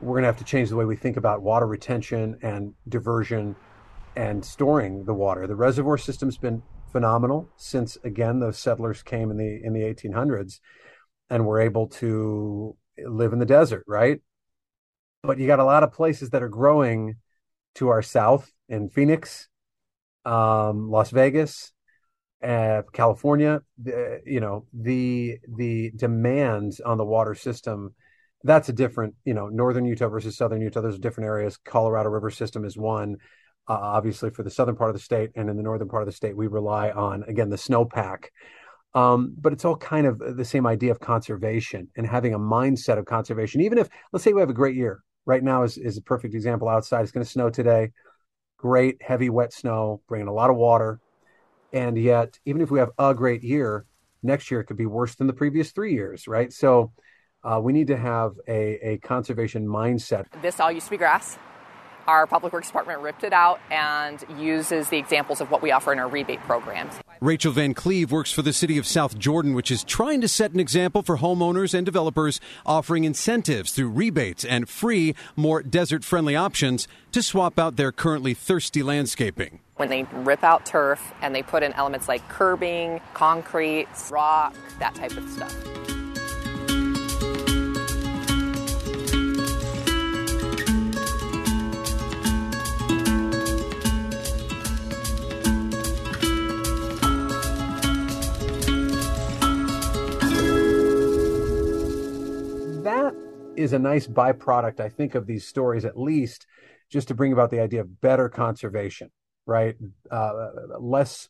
we're 0.00 0.14
going 0.14 0.22
to 0.22 0.28
have 0.28 0.38
to 0.38 0.44
change 0.44 0.68
the 0.68 0.76
way 0.76 0.84
we 0.84 0.96
think 0.96 1.16
about 1.16 1.42
water 1.42 1.66
retention 1.66 2.38
and 2.42 2.74
diversion 2.88 3.54
and 4.16 4.44
storing 4.44 5.04
the 5.04 5.14
water. 5.14 5.46
The 5.46 5.54
reservoir 5.54 5.98
system's 5.98 6.36
been 6.36 6.62
phenomenal 6.90 7.48
since 7.56 7.98
again 8.04 8.38
those 8.38 8.56
settlers 8.56 9.02
came 9.02 9.30
in 9.30 9.36
the 9.36 9.60
in 9.64 9.72
the 9.72 9.80
1800s 9.80 10.60
and 11.28 11.44
were 11.44 11.60
able 11.60 11.88
to 11.88 12.76
live 12.98 13.32
in 13.32 13.38
the 13.38 13.46
desert, 13.46 13.84
right? 13.86 14.20
But 15.22 15.38
you 15.38 15.46
got 15.46 15.58
a 15.58 15.64
lot 15.64 15.82
of 15.82 15.92
places 15.92 16.30
that 16.30 16.42
are 16.42 16.48
growing 16.48 17.16
to 17.76 17.88
our 17.88 18.02
south 18.02 18.52
in 18.68 18.88
Phoenix, 18.88 19.48
um, 20.24 20.90
Las 20.90 21.10
Vegas, 21.10 21.73
uh, 22.44 22.82
California. 22.92 23.60
Uh, 23.86 24.18
you 24.26 24.40
know 24.40 24.66
the 24.72 25.38
the 25.56 25.92
demands 25.96 26.80
on 26.80 26.98
the 26.98 27.04
water 27.04 27.34
system. 27.34 27.94
That's 28.46 28.68
a 28.68 28.74
different, 28.74 29.14
you 29.24 29.32
know, 29.32 29.48
northern 29.48 29.86
Utah 29.86 30.10
versus 30.10 30.36
southern 30.36 30.60
Utah. 30.60 30.82
There's 30.82 30.98
different 30.98 31.28
areas. 31.28 31.56
Colorado 31.64 32.10
River 32.10 32.30
system 32.30 32.66
is 32.66 32.76
one 32.76 33.16
uh, 33.68 33.78
obviously 33.80 34.30
for 34.30 34.42
the 34.42 34.50
southern 34.50 34.76
part 34.76 34.90
of 34.90 34.96
the 34.96 35.02
state 35.02 35.30
and 35.36 35.48
in 35.48 35.56
the 35.56 35.62
northern 35.62 35.88
part 35.88 36.02
of 36.02 36.06
the 36.06 36.12
state 36.12 36.36
we 36.36 36.46
rely 36.46 36.90
on 36.90 37.22
again 37.24 37.48
the 37.48 37.56
snowpack 37.56 38.26
um, 38.94 39.34
but 39.40 39.52
it's 39.52 39.64
all 39.64 39.76
kind 39.76 40.06
of 40.06 40.36
the 40.36 40.44
same 40.44 40.66
idea 40.66 40.90
of 40.90 41.00
conservation 41.00 41.88
and 41.96 42.06
having 42.06 42.34
a 42.34 42.38
mindset 42.38 42.98
of 42.98 43.06
conservation 43.06 43.60
even 43.60 43.78
if 43.78 43.88
let's 44.12 44.22
say 44.22 44.32
we 44.32 44.40
have 44.40 44.50
a 44.50 44.54
great 44.54 44.76
year 44.76 45.02
right 45.26 45.42
now 45.42 45.62
is, 45.62 45.78
is 45.78 45.96
a 45.96 46.02
perfect 46.02 46.34
example 46.34 46.68
outside 46.68 47.02
it's 47.02 47.12
going 47.12 47.24
to 47.24 47.30
snow 47.30 47.48
today 47.48 47.90
great 48.58 49.00
heavy 49.00 49.30
wet 49.30 49.52
snow 49.52 50.00
bringing 50.08 50.28
a 50.28 50.32
lot 50.32 50.50
of 50.50 50.56
water 50.56 51.00
and 51.74 51.98
yet 51.98 52.38
even 52.46 52.62
if 52.62 52.70
we 52.70 52.78
have 52.78 52.90
a 52.98 53.12
great 53.12 53.42
year 53.42 53.84
next 54.22 54.50
year 54.50 54.60
it 54.60 54.64
could 54.64 54.78
be 54.78 54.86
worse 54.86 55.14
than 55.16 55.26
the 55.26 55.32
previous 55.32 55.72
three 55.72 55.92
years 55.92 56.26
right 56.26 56.52
so 56.52 56.92
uh, 57.42 57.60
we 57.62 57.74
need 57.74 57.88
to 57.88 57.96
have 57.96 58.32
a, 58.48 58.92
a 58.92 58.98
conservation 58.98 59.66
mindset 59.66 60.24
this 60.40 60.58
all 60.60 60.72
used 60.72 60.86
to 60.86 60.90
be 60.90 60.96
grass 60.96 61.38
our 62.06 62.26
Public 62.26 62.52
Works 62.52 62.66
Department 62.66 63.00
ripped 63.00 63.24
it 63.24 63.32
out 63.32 63.60
and 63.70 64.22
uses 64.38 64.90
the 64.90 64.98
examples 64.98 65.40
of 65.40 65.50
what 65.50 65.62
we 65.62 65.70
offer 65.70 65.92
in 65.92 65.98
our 65.98 66.08
rebate 66.08 66.40
programs. 66.40 66.94
Rachel 67.20 67.52
Van 67.52 67.72
Cleve 67.72 68.12
works 68.12 68.30
for 68.30 68.42
the 68.42 68.52
city 68.52 68.76
of 68.76 68.86
South 68.86 69.18
Jordan, 69.18 69.54
which 69.54 69.70
is 69.70 69.82
trying 69.82 70.20
to 70.20 70.28
set 70.28 70.52
an 70.52 70.60
example 70.60 71.02
for 71.02 71.18
homeowners 71.18 71.72
and 71.72 71.86
developers, 71.86 72.40
offering 72.66 73.04
incentives 73.04 73.72
through 73.72 73.88
rebates 73.88 74.44
and 74.44 74.68
free, 74.68 75.14
more 75.36 75.62
desert 75.62 76.04
friendly 76.04 76.36
options 76.36 76.86
to 77.12 77.22
swap 77.22 77.58
out 77.58 77.76
their 77.76 77.92
currently 77.92 78.34
thirsty 78.34 78.82
landscaping. 78.82 79.60
When 79.76 79.88
they 79.88 80.04
rip 80.12 80.44
out 80.44 80.64
turf 80.64 81.12
and 81.20 81.34
they 81.34 81.42
put 81.42 81.62
in 81.62 81.72
elements 81.72 82.08
like 82.08 82.26
curbing, 82.28 83.00
concrete, 83.12 83.88
rock, 84.10 84.54
that 84.78 84.94
type 84.94 85.16
of 85.16 85.28
stuff. 85.28 85.54
that 102.84 103.14
is 103.56 103.72
a 103.72 103.78
nice 103.78 104.06
byproduct, 104.06 104.78
I 104.78 104.88
think, 104.88 105.14
of 105.14 105.26
these 105.26 105.46
stories, 105.46 105.84
at 105.84 105.98
least 105.98 106.46
just 106.90 107.08
to 107.08 107.14
bring 107.14 107.32
about 107.32 107.50
the 107.50 107.60
idea 107.60 107.80
of 107.80 108.00
better 108.00 108.28
conservation, 108.28 109.10
right? 109.46 109.76
Uh, 110.10 110.50
less 110.78 111.28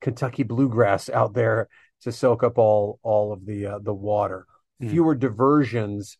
Kentucky 0.00 0.42
bluegrass 0.42 1.08
out 1.08 1.34
there 1.34 1.68
to 2.02 2.12
soak 2.12 2.42
up 2.42 2.58
all 2.58 2.98
all 3.02 3.32
of 3.32 3.46
the 3.46 3.66
uh, 3.66 3.78
the 3.78 3.94
water. 3.94 4.46
Mm. 4.82 4.90
Fewer 4.90 5.14
diversions, 5.14 6.18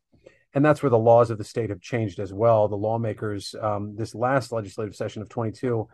and 0.55 0.65
that's 0.65 0.83
where 0.83 0.91
the 0.91 0.99
laws 0.99 1.31
of 1.31 1.39
the 1.39 1.45
state 1.45 1.71
have 1.71 1.81
changed 1.81 2.19
as 2.19 2.33
well. 2.33 2.69
The 2.69 2.77
lawmakers, 2.77 3.55
um, 3.61 3.97
this 3.97 4.15
last 4.15 4.53
legislative 4.53 4.97
session 4.97 5.21
of 5.21 5.29
22, 5.29 5.87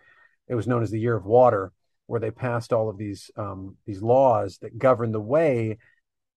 it 0.48 0.54
was 0.54 0.68
known 0.68 0.82
as 0.82 0.90
the 0.90 1.00
Year 1.00 1.16
of 1.16 1.26
Water, 1.26 1.72
where 2.06 2.20
they 2.20 2.30
passed 2.30 2.72
all 2.72 2.88
of 2.88 2.98
these 2.98 3.30
um, 3.36 3.76
these 3.86 4.02
laws 4.02 4.58
that 4.62 4.78
govern 4.78 5.12
the 5.12 5.20
way 5.20 5.78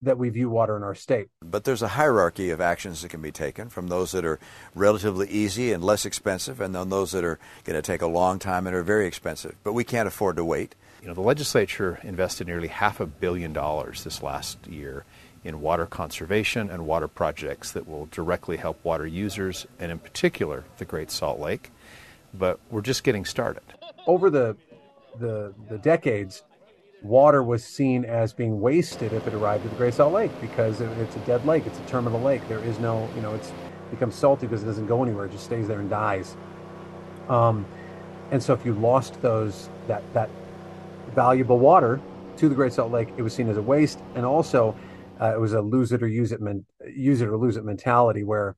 that 0.05 0.17
we 0.17 0.29
view 0.29 0.49
water 0.49 0.75
in 0.77 0.83
our 0.83 0.95
state. 0.95 1.27
But 1.41 1.63
there's 1.63 1.81
a 1.81 1.89
hierarchy 1.89 2.49
of 2.49 2.61
actions 2.61 3.01
that 3.01 3.09
can 3.09 3.21
be 3.21 3.31
taken 3.31 3.69
from 3.69 3.87
those 3.87 4.11
that 4.13 4.25
are 4.25 4.39
relatively 4.73 5.27
easy 5.29 5.71
and 5.73 5.83
less 5.83 6.05
expensive, 6.05 6.61
and 6.61 6.73
then 6.73 6.89
those 6.89 7.11
that 7.11 7.23
are 7.23 7.39
going 7.63 7.75
to 7.75 7.81
take 7.81 8.01
a 8.01 8.07
long 8.07 8.39
time 8.39 8.65
and 8.65 8.75
are 8.75 8.83
very 8.83 9.05
expensive. 9.05 9.55
But 9.63 9.73
we 9.73 9.83
can't 9.83 10.07
afford 10.07 10.37
to 10.37 10.45
wait. 10.45 10.75
You 11.01 11.09
know, 11.09 11.13
the 11.13 11.21
legislature 11.21 11.99
invested 12.03 12.47
nearly 12.47 12.67
half 12.67 12.99
a 12.99 13.05
billion 13.05 13.53
dollars 13.53 14.03
this 14.03 14.23
last 14.23 14.65
year 14.65 15.05
in 15.43 15.61
water 15.61 15.85
conservation 15.85 16.69
and 16.69 16.87
water 16.87 17.07
projects 17.07 17.71
that 17.73 17.87
will 17.87 18.07
directly 18.07 18.57
help 18.57 18.83
water 18.83 19.05
users, 19.05 19.67
and 19.79 19.91
in 19.91 19.99
particular, 19.99 20.63
the 20.77 20.85
Great 20.85 21.11
Salt 21.11 21.39
Lake. 21.39 21.71
But 22.33 22.59
we're 22.71 22.81
just 22.81 23.03
getting 23.03 23.25
started. 23.25 23.63
Over 24.07 24.29
the 24.29 24.57
the, 25.19 25.53
the 25.69 25.77
decades, 25.77 26.43
water 27.07 27.43
was 27.43 27.63
seen 27.63 28.05
as 28.05 28.33
being 28.33 28.59
wasted 28.59 29.13
if 29.13 29.27
it 29.27 29.33
arrived 29.33 29.65
at 29.65 29.71
the 29.71 29.77
Great 29.77 29.93
Salt 29.93 30.13
Lake 30.13 30.31
because 30.41 30.81
it's 30.81 31.15
a 31.15 31.19
dead 31.19 31.45
lake. 31.45 31.65
It's 31.65 31.79
a 31.79 31.83
terminal 31.83 32.19
lake. 32.19 32.47
There 32.47 32.63
is 32.63 32.79
no, 32.79 33.07
you 33.15 33.21
know, 33.21 33.33
it's 33.33 33.51
becomes 33.91 34.15
salty 34.15 34.47
because 34.47 34.63
it 34.63 34.65
doesn't 34.65 34.87
go 34.87 35.03
anywhere. 35.03 35.25
It 35.25 35.31
just 35.31 35.45
stays 35.45 35.67
there 35.67 35.79
and 35.79 35.89
dies. 35.89 36.35
Um, 37.29 37.65
and 38.31 38.41
so 38.41 38.53
if 38.53 38.65
you 38.65 38.73
lost 38.73 39.21
those 39.21 39.69
that 39.87 40.03
that 40.13 40.29
valuable 41.13 41.59
water 41.59 42.01
to 42.37 42.49
the 42.49 42.55
Great 42.55 42.73
Salt 42.73 42.91
Lake, 42.91 43.09
it 43.17 43.21
was 43.21 43.33
seen 43.33 43.49
as 43.49 43.57
a 43.57 43.61
waste, 43.61 43.99
and 44.15 44.25
also 44.25 44.75
uh, 45.21 45.33
it 45.33 45.39
was 45.39 45.53
a 45.53 45.61
lose 45.61 45.91
it 45.91 46.03
or 46.03 46.07
use 46.07 46.31
it 46.31 46.41
men- 46.41 46.65
use 46.93 47.21
it 47.21 47.27
or 47.27 47.37
lose 47.37 47.57
it 47.57 47.63
mentality 47.63 48.23
where 48.23 48.55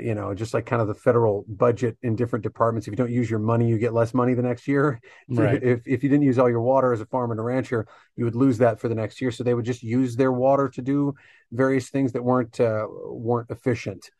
you 0.00 0.14
know, 0.14 0.34
just 0.34 0.52
like 0.52 0.66
kind 0.66 0.82
of 0.82 0.88
the 0.88 0.94
federal 0.94 1.44
budget 1.48 1.96
in 2.02 2.16
different 2.16 2.42
departments. 2.42 2.88
If 2.88 2.92
you 2.92 2.96
don't 2.96 3.12
use 3.12 3.30
your 3.30 3.38
money, 3.38 3.68
you 3.68 3.78
get 3.78 3.94
less 3.94 4.14
money 4.14 4.34
the 4.34 4.42
next 4.42 4.66
year. 4.66 5.00
Right. 5.28 5.62
If, 5.62 5.86
if 5.86 6.02
you 6.02 6.08
didn't 6.08 6.24
use 6.24 6.38
all 6.38 6.48
your 6.48 6.60
water 6.60 6.92
as 6.92 7.00
a 7.00 7.06
farmer 7.06 7.32
and 7.32 7.40
a 7.40 7.42
rancher, 7.42 7.86
you 8.16 8.24
would 8.24 8.36
lose 8.36 8.58
that 8.58 8.80
for 8.80 8.88
the 8.88 8.94
next 8.94 9.20
year. 9.20 9.30
So 9.30 9.42
they 9.42 9.54
would 9.54 9.64
just 9.64 9.82
use 9.82 10.16
their 10.16 10.32
water 10.32 10.68
to 10.68 10.82
do 10.82 11.14
various 11.52 11.90
things 11.90 12.12
that 12.12 12.22
weren't 12.22 12.58
uh, 12.60 12.86
weren't 12.88 13.50
efficient. 13.50 14.10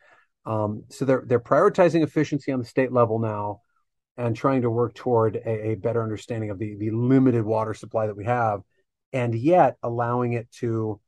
Um, 0.45 0.85
so 0.89 1.05
they're 1.05 1.23
they're 1.27 1.41
prioritizing 1.41 2.03
efficiency 2.03 2.53
on 2.53 2.59
the 2.59 2.65
state 2.65 2.93
level 2.93 3.19
now, 3.19 3.63
and 4.17 4.35
trying 4.35 4.63
to 4.63 4.71
work 4.71 4.95
toward 4.95 5.37
a, 5.37 5.71
a 5.71 5.75
better 5.77 6.03
understanding 6.03 6.51
of 6.51 6.59
the 6.59 6.77
the 6.77 6.91
limited 6.91 7.45
water 7.45 7.75
supply 7.75 8.07
that 8.07 8.17
we 8.17 8.25
have, 8.25 8.61
and 9.13 9.35
yet 9.35 9.77
allowing 9.83 10.33
it 10.33 10.51
to, 10.59 11.01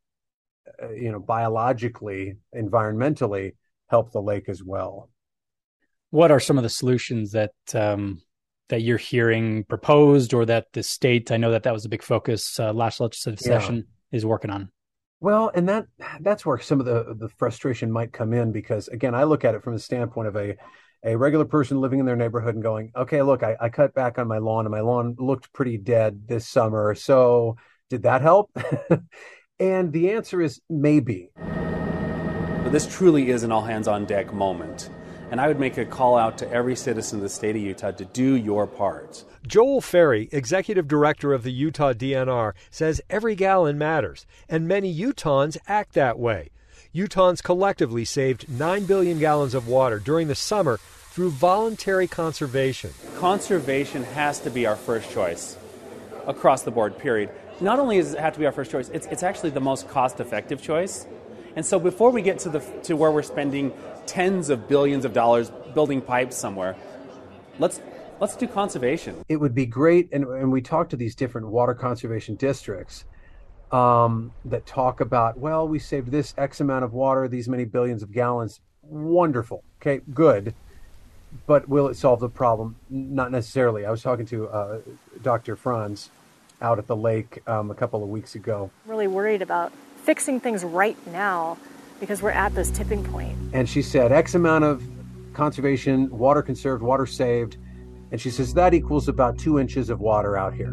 uh, 0.82 0.90
you 0.90 1.12
know, 1.12 1.20
biologically, 1.20 2.36
environmentally 2.54 3.52
help 3.88 4.12
the 4.12 4.22
lake 4.22 4.48
as 4.48 4.62
well. 4.62 5.10
What 6.10 6.30
are 6.30 6.40
some 6.40 6.56
of 6.56 6.62
the 6.62 6.70
solutions 6.70 7.32
that 7.32 7.52
um, 7.74 8.22
that 8.68 8.82
you're 8.82 8.98
hearing 8.98 9.64
proposed, 9.64 10.32
or 10.32 10.46
that 10.46 10.66
the 10.72 10.82
state? 10.82 11.30
I 11.30 11.36
know 11.36 11.50
that 11.50 11.64
that 11.64 11.72
was 11.72 11.84
a 11.84 11.88
big 11.88 12.02
focus 12.02 12.58
uh, 12.58 12.72
last 12.72 13.00
legislative 13.00 13.40
yeah. 13.44 13.58
session 13.58 13.86
is 14.12 14.24
working 14.24 14.50
on. 14.50 14.70
Well, 15.20 15.50
and 15.54 15.68
that 15.68 15.86
that's 16.20 16.46
where 16.46 16.58
some 16.58 16.80
of 16.80 16.86
the 16.86 17.14
the 17.18 17.28
frustration 17.28 17.90
might 17.90 18.12
come 18.12 18.32
in 18.32 18.52
because 18.52 18.88
again, 18.88 19.14
I 19.14 19.24
look 19.24 19.44
at 19.44 19.54
it 19.54 19.62
from 19.62 19.74
the 19.74 19.80
standpoint 19.80 20.28
of 20.28 20.36
a 20.36 20.56
a 21.04 21.16
regular 21.16 21.44
person 21.44 21.80
living 21.80 22.00
in 22.00 22.06
their 22.06 22.16
neighborhood 22.16 22.54
and 22.54 22.62
going, 22.62 22.90
okay, 22.96 23.22
look, 23.22 23.42
I, 23.42 23.56
I 23.60 23.68
cut 23.68 23.94
back 23.94 24.18
on 24.18 24.26
my 24.26 24.38
lawn 24.38 24.66
and 24.66 24.72
my 24.72 24.80
lawn 24.80 25.14
looked 25.18 25.52
pretty 25.52 25.78
dead 25.78 26.22
this 26.26 26.48
summer. 26.48 26.94
So 26.94 27.56
did 27.88 28.02
that 28.02 28.20
help? 28.20 28.50
and 29.60 29.92
the 29.92 30.10
answer 30.10 30.40
is 30.40 30.60
maybe. 30.68 31.30
But 32.68 32.72
this 32.74 32.98
truly 32.98 33.30
is 33.30 33.44
an 33.44 33.50
all 33.50 33.62
hands 33.62 33.88
on 33.88 34.04
deck 34.04 34.30
moment. 34.34 34.90
And 35.30 35.40
I 35.40 35.48
would 35.48 35.58
make 35.58 35.78
a 35.78 35.86
call 35.86 36.18
out 36.18 36.36
to 36.36 36.52
every 36.52 36.76
citizen 36.76 37.18
of 37.18 37.22
the 37.22 37.30
state 37.30 37.56
of 37.56 37.62
Utah 37.62 37.92
to 37.92 38.04
do 38.04 38.36
your 38.36 38.66
part. 38.66 39.24
Joel 39.46 39.80
Ferry, 39.80 40.28
executive 40.32 40.86
director 40.86 41.32
of 41.32 41.44
the 41.44 41.50
Utah 41.50 41.94
DNR, 41.94 42.52
says 42.70 43.00
every 43.08 43.34
gallon 43.34 43.78
matters, 43.78 44.26
and 44.50 44.68
many 44.68 44.94
Utahns 44.94 45.56
act 45.66 45.94
that 45.94 46.18
way. 46.18 46.50
Utahns 46.94 47.42
collectively 47.42 48.04
saved 48.04 48.50
9 48.50 48.84
billion 48.84 49.18
gallons 49.18 49.54
of 49.54 49.66
water 49.66 49.98
during 49.98 50.28
the 50.28 50.34
summer 50.34 50.76
through 50.76 51.30
voluntary 51.30 52.06
conservation. 52.06 52.90
Conservation 53.16 54.04
has 54.04 54.40
to 54.40 54.50
be 54.50 54.66
our 54.66 54.76
first 54.76 55.10
choice 55.10 55.56
across 56.26 56.64
the 56.64 56.70
board, 56.70 56.98
period. 56.98 57.30
Not 57.62 57.78
only 57.78 57.96
does 57.96 58.12
it 58.12 58.20
have 58.20 58.34
to 58.34 58.38
be 58.38 58.44
our 58.44 58.52
first 58.52 58.70
choice, 58.70 58.90
it's, 58.90 59.06
it's 59.06 59.22
actually 59.22 59.50
the 59.50 59.60
most 59.60 59.88
cost 59.88 60.20
effective 60.20 60.60
choice. 60.60 61.06
And 61.58 61.66
so 61.66 61.80
before 61.80 62.12
we 62.12 62.22
get 62.22 62.38
to 62.40 62.50
the 62.50 62.60
to 62.84 62.94
where 62.94 63.10
we're 63.10 63.24
spending 63.24 63.72
tens 64.06 64.48
of 64.48 64.68
billions 64.68 65.04
of 65.04 65.12
dollars 65.12 65.50
building 65.74 66.00
pipes 66.00 66.36
somewhere, 66.36 66.76
let's 67.58 67.80
let's 68.20 68.36
do 68.36 68.46
conservation. 68.46 69.24
It 69.28 69.38
would 69.38 69.56
be 69.56 69.66
great, 69.66 70.08
and, 70.12 70.22
and 70.24 70.52
we 70.52 70.62
talk 70.62 70.88
to 70.90 70.96
these 70.96 71.16
different 71.16 71.48
water 71.48 71.74
conservation 71.74 72.36
districts, 72.36 73.06
um, 73.72 74.30
that 74.44 74.66
talk 74.66 75.00
about, 75.00 75.36
well, 75.36 75.66
we 75.66 75.80
saved 75.80 76.12
this 76.12 76.32
X 76.38 76.60
amount 76.60 76.84
of 76.84 76.92
water, 76.92 77.26
these 77.26 77.48
many 77.48 77.64
billions 77.64 78.04
of 78.04 78.12
gallons. 78.12 78.60
Wonderful. 78.82 79.64
Okay, 79.82 80.00
good. 80.14 80.54
But 81.48 81.68
will 81.68 81.88
it 81.88 81.96
solve 81.96 82.20
the 82.20 82.28
problem? 82.28 82.76
Not 82.88 83.32
necessarily. 83.32 83.84
I 83.84 83.90
was 83.90 84.00
talking 84.00 84.26
to 84.26 84.46
uh, 84.46 84.78
Dr. 85.22 85.56
Frantz 85.56 86.10
out 86.62 86.78
at 86.78 86.86
the 86.86 86.94
lake 86.94 87.42
um, 87.48 87.72
a 87.72 87.74
couple 87.74 88.00
of 88.04 88.10
weeks 88.10 88.36
ago. 88.36 88.70
Really 88.86 89.08
worried 89.08 89.42
about 89.42 89.72
fixing 90.08 90.40
things 90.40 90.64
right 90.64 90.96
now 91.08 91.58
because 92.00 92.22
we're 92.22 92.30
at 92.30 92.54
this 92.54 92.70
tipping 92.70 93.04
point. 93.04 93.36
And 93.52 93.68
she 93.68 93.82
said 93.82 94.10
X 94.10 94.34
amount 94.34 94.64
of 94.64 94.82
conservation, 95.34 96.08
water 96.08 96.40
conserved, 96.40 96.82
water 96.82 97.04
saved. 97.04 97.58
And 98.10 98.18
she 98.18 98.30
says 98.30 98.54
that 98.54 98.72
equals 98.72 99.08
about 99.08 99.36
two 99.36 99.58
inches 99.58 99.90
of 99.90 100.00
water 100.00 100.34
out 100.34 100.54
here. 100.54 100.70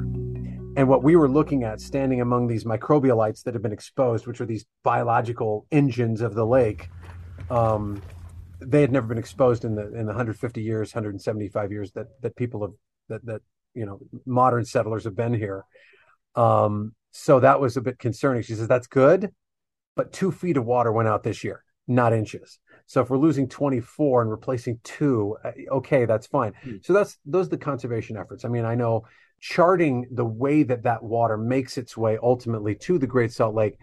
And 0.78 0.88
what 0.88 1.04
we 1.04 1.18
were 1.18 1.28
looking 1.28 1.66
at 1.66 1.82
standing 1.82 2.22
among 2.22 2.48
these 2.48 2.64
microbialites 2.64 3.44
that 3.44 3.54
have 3.54 3.62
been 3.62 3.74
exposed, 3.74 4.26
which 4.26 4.40
are 4.40 4.46
these 4.46 4.66
biological 4.84 5.66
engines 5.70 6.22
of 6.22 6.34
the 6.34 6.46
lake, 6.46 6.88
um, 7.50 8.02
they 8.62 8.80
had 8.80 8.94
never 8.94 9.06
been 9.06 9.18
exposed 9.18 9.66
in 9.66 9.76
the 9.76 9.88
in 9.88 10.06
the 10.06 10.14
150 10.14 10.62
years, 10.62 10.96
175 10.96 11.72
years 11.74 11.92
that 11.92 12.08
that 12.22 12.38
people 12.38 12.62
have 12.62 12.72
that 13.10 13.26
that 13.26 13.42
you 13.74 13.86
know 13.86 14.00
modern 14.26 14.64
settlers 14.64 15.04
have 15.04 15.16
been 15.18 15.34
here. 15.34 15.66
Um, 16.36 16.94
so 17.18 17.40
that 17.40 17.62
was 17.62 17.78
a 17.78 17.82
bit 17.82 17.98
concerning. 17.98 18.44
She 18.44 18.56
says 18.56 18.68
that's 18.68 18.88
good, 18.88 19.32
but 19.96 20.12
two 20.12 20.34
feet 20.34 20.58
of 20.58 20.66
water 20.66 20.92
went 20.92 21.08
out 21.08 21.24
this 21.24 21.46
year, 21.46 21.64
not 21.88 22.12
inches. 22.12 22.60
So 22.88 23.02
if 23.02 23.10
we're 23.10 23.18
losing 23.18 23.48
24 23.48 24.24
and 24.24 24.30
replacing 24.30 24.82
two, 24.84 25.38
uh, 25.46 25.52
okay, 25.72 26.04
that's 26.04 26.28
fine. 26.28 26.52
Mm. 26.66 26.86
So 26.86 26.92
that's 26.92 27.18
those 27.26 27.48
are 27.48 27.52
the 27.52 27.58
conservation 27.58 28.18
efforts. 28.18 28.44
I 28.44 28.50
mean, 28.50 28.66
I 28.66 28.76
know 28.76 29.06
charting 29.40 30.08
the 30.12 30.26
way 30.26 30.64
that 30.64 30.84
that 30.84 31.04
water 31.04 31.38
makes 31.38 31.78
its 31.78 31.96
way 31.96 32.18
ultimately 32.22 32.76
to 32.76 33.00
the 33.00 33.08
Great 33.08 33.32
Salt 33.32 33.56
Lake 33.56 33.80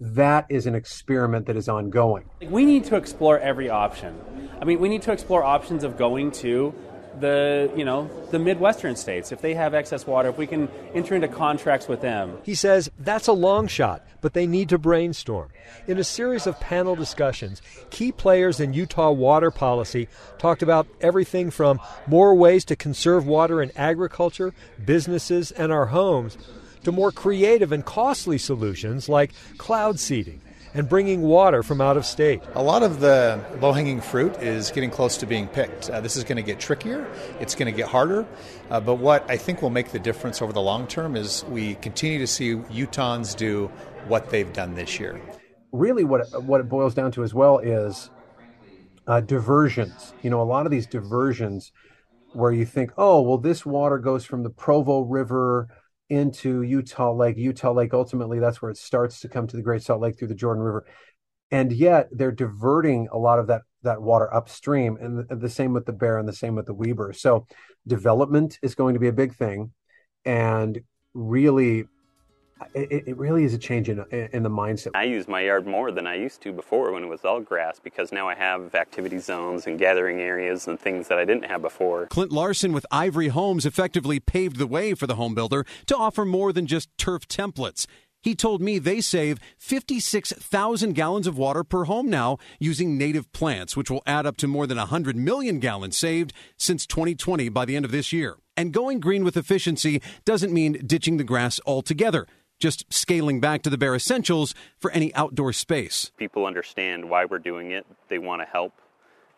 that 0.00 0.46
is 0.48 0.66
an 0.66 0.74
experiment 0.74 1.46
that 1.46 1.56
is 1.56 1.68
ongoing. 1.68 2.28
We 2.42 2.64
need 2.64 2.84
to 2.84 2.96
explore 2.96 3.38
every 3.38 3.70
option. 3.70 4.18
I 4.60 4.64
mean, 4.64 4.80
we 4.80 4.88
need 4.88 5.02
to 5.02 5.12
explore 5.12 5.44
options 5.44 5.84
of 5.84 5.96
going 5.96 6.32
to 6.32 6.74
the 7.20 7.70
you 7.76 7.84
know 7.84 8.10
the 8.30 8.38
midwestern 8.38 8.96
states 8.96 9.32
if 9.32 9.40
they 9.40 9.54
have 9.54 9.74
excess 9.74 10.06
water 10.06 10.28
if 10.28 10.38
we 10.38 10.46
can 10.46 10.68
enter 10.94 11.14
into 11.14 11.28
contracts 11.28 11.88
with 11.88 12.00
them. 12.00 12.38
He 12.42 12.54
says 12.54 12.90
that's 12.98 13.28
a 13.28 13.32
long 13.32 13.66
shot 13.66 14.04
but 14.20 14.32
they 14.32 14.46
need 14.46 14.70
to 14.70 14.78
brainstorm. 14.78 15.50
In 15.86 15.98
a 15.98 16.04
series 16.04 16.46
of 16.46 16.58
panel 16.60 16.96
discussions 16.96 17.62
key 17.90 18.12
players 18.12 18.60
in 18.60 18.72
utah 18.72 19.10
water 19.10 19.50
policy 19.50 20.08
talked 20.38 20.62
about 20.62 20.86
everything 21.00 21.50
from 21.50 21.80
more 22.06 22.34
ways 22.34 22.64
to 22.66 22.76
conserve 22.76 23.26
water 23.26 23.62
in 23.62 23.70
agriculture 23.76 24.52
businesses 24.84 25.50
and 25.52 25.72
our 25.72 25.86
homes 25.86 26.36
to 26.84 26.92
more 26.92 27.12
creative 27.12 27.72
and 27.72 27.84
costly 27.84 28.38
solutions 28.38 29.08
like 29.08 29.32
cloud 29.58 29.98
seeding 29.98 30.40
and 30.74 30.88
bringing 30.88 31.22
water 31.22 31.62
from 31.62 31.80
out 31.80 31.96
of 31.96 32.04
state. 32.04 32.42
A 32.54 32.62
lot 32.62 32.82
of 32.82 33.00
the 33.00 33.40
low 33.60 33.72
hanging 33.72 34.00
fruit 34.00 34.36
is 34.42 34.70
getting 34.72 34.90
close 34.90 35.16
to 35.18 35.26
being 35.26 35.46
picked. 35.46 35.88
Uh, 35.88 36.00
this 36.00 36.16
is 36.16 36.24
going 36.24 36.36
to 36.36 36.42
get 36.42 36.58
trickier, 36.58 37.06
it's 37.40 37.54
going 37.54 37.72
to 37.72 37.76
get 37.76 37.88
harder. 37.88 38.26
Uh, 38.70 38.80
but 38.80 38.96
what 38.96 39.28
I 39.30 39.36
think 39.36 39.62
will 39.62 39.70
make 39.70 39.92
the 39.92 39.98
difference 39.98 40.42
over 40.42 40.52
the 40.52 40.60
long 40.60 40.86
term 40.86 41.16
is 41.16 41.44
we 41.44 41.76
continue 41.76 42.18
to 42.18 42.26
see 42.26 42.56
Utahns 42.56 43.36
do 43.36 43.70
what 44.08 44.30
they've 44.30 44.52
done 44.52 44.74
this 44.74 44.98
year. 44.98 45.20
Really, 45.72 46.04
what, 46.04 46.42
what 46.42 46.60
it 46.60 46.68
boils 46.68 46.94
down 46.94 47.12
to 47.12 47.22
as 47.22 47.32
well 47.32 47.58
is 47.58 48.10
uh, 49.06 49.20
diversions. 49.20 50.12
You 50.22 50.30
know, 50.30 50.40
a 50.40 50.44
lot 50.44 50.66
of 50.66 50.72
these 50.72 50.86
diversions 50.86 51.72
where 52.32 52.52
you 52.52 52.64
think, 52.64 52.90
oh, 52.98 53.20
well, 53.22 53.38
this 53.38 53.64
water 53.64 53.98
goes 53.98 54.24
from 54.24 54.42
the 54.42 54.50
Provo 54.50 55.00
River 55.00 55.68
into 56.08 56.62
Utah 56.62 57.12
Lake. 57.12 57.36
Utah 57.36 57.72
Lake, 57.72 57.94
ultimately, 57.94 58.38
that's 58.38 58.60
where 58.60 58.70
it 58.70 58.76
starts 58.76 59.20
to 59.20 59.28
come 59.28 59.46
to 59.46 59.56
the 59.56 59.62
Great 59.62 59.82
Salt 59.82 60.00
Lake 60.00 60.18
through 60.18 60.28
the 60.28 60.34
Jordan 60.34 60.62
River. 60.62 60.86
And 61.50 61.72
yet 61.72 62.08
they're 62.10 62.32
diverting 62.32 63.08
a 63.12 63.18
lot 63.18 63.38
of 63.38 63.46
that, 63.46 63.62
that 63.82 64.02
water 64.02 64.32
upstream. 64.32 64.98
And 65.00 65.26
the, 65.28 65.36
the 65.36 65.48
same 65.48 65.72
with 65.72 65.86
the 65.86 65.92
Bear 65.92 66.18
and 66.18 66.28
the 66.28 66.32
same 66.32 66.54
with 66.54 66.66
the 66.66 66.74
Weber. 66.74 67.12
So 67.12 67.46
development 67.86 68.58
is 68.62 68.74
going 68.74 68.94
to 68.94 69.00
be 69.00 69.08
a 69.08 69.12
big 69.12 69.34
thing. 69.34 69.72
And 70.24 70.80
really 71.12 71.84
it, 72.74 73.08
it, 73.08 73.16
really 73.16 73.44
is 73.44 73.54
a 73.54 73.58
change 73.58 73.88
in, 73.88 74.04
in 74.10 74.42
the 74.42 74.50
mindset. 74.50 74.90
I 74.94 75.04
use 75.04 75.28
my 75.28 75.40
yard 75.42 75.66
more 75.66 75.90
than 75.90 76.06
I 76.06 76.14
used 76.14 76.40
to 76.42 76.52
before 76.52 76.92
when 76.92 77.02
it 77.02 77.08
was 77.08 77.24
all 77.24 77.40
grass 77.40 77.80
because 77.82 78.12
now 78.12 78.28
I 78.28 78.34
have 78.34 78.74
activity 78.74 79.18
zones 79.18 79.66
and 79.66 79.78
gathering 79.78 80.20
areas 80.20 80.66
and 80.66 80.78
things 80.78 81.08
that 81.08 81.18
I 81.18 81.24
didn't 81.24 81.44
have 81.44 81.62
before. 81.62 82.06
Clint 82.06 82.32
Larson 82.32 82.72
with 82.72 82.86
Ivory 82.90 83.28
Homes 83.28 83.66
effectively 83.66 84.20
paved 84.20 84.56
the 84.56 84.66
way 84.66 84.94
for 84.94 85.06
the 85.06 85.16
home 85.16 85.34
builder 85.34 85.64
to 85.86 85.96
offer 85.96 86.24
more 86.24 86.52
than 86.52 86.66
just 86.66 86.88
turf 86.98 87.26
templates. 87.28 87.86
He 88.24 88.34
told 88.34 88.62
me 88.62 88.78
they 88.78 89.02
save 89.02 89.38
56,000 89.58 90.94
gallons 90.94 91.26
of 91.26 91.36
water 91.36 91.62
per 91.62 91.84
home 91.84 92.08
now 92.08 92.38
using 92.58 92.96
native 92.96 93.30
plants, 93.32 93.76
which 93.76 93.90
will 93.90 94.02
add 94.06 94.24
up 94.24 94.38
to 94.38 94.46
more 94.46 94.66
than 94.66 94.78
100 94.78 95.14
million 95.14 95.58
gallons 95.58 95.98
saved 95.98 96.32
since 96.56 96.86
2020 96.86 97.50
by 97.50 97.66
the 97.66 97.76
end 97.76 97.84
of 97.84 97.90
this 97.90 98.14
year. 98.14 98.36
And 98.56 98.72
going 98.72 99.00
green 99.00 99.24
with 99.24 99.36
efficiency 99.36 100.00
doesn't 100.24 100.54
mean 100.54 100.80
ditching 100.86 101.18
the 101.18 101.24
grass 101.24 101.60
altogether 101.66 102.26
just 102.58 102.92
scaling 102.92 103.40
back 103.40 103.62
to 103.62 103.70
the 103.70 103.78
bare 103.78 103.94
essentials 103.94 104.54
for 104.78 104.90
any 104.92 105.14
outdoor 105.14 105.52
space. 105.52 106.10
People 106.16 106.46
understand 106.46 107.08
why 107.08 107.24
we're 107.24 107.38
doing 107.38 107.72
it, 107.72 107.86
they 108.08 108.18
want 108.18 108.42
to 108.42 108.46
help, 108.46 108.72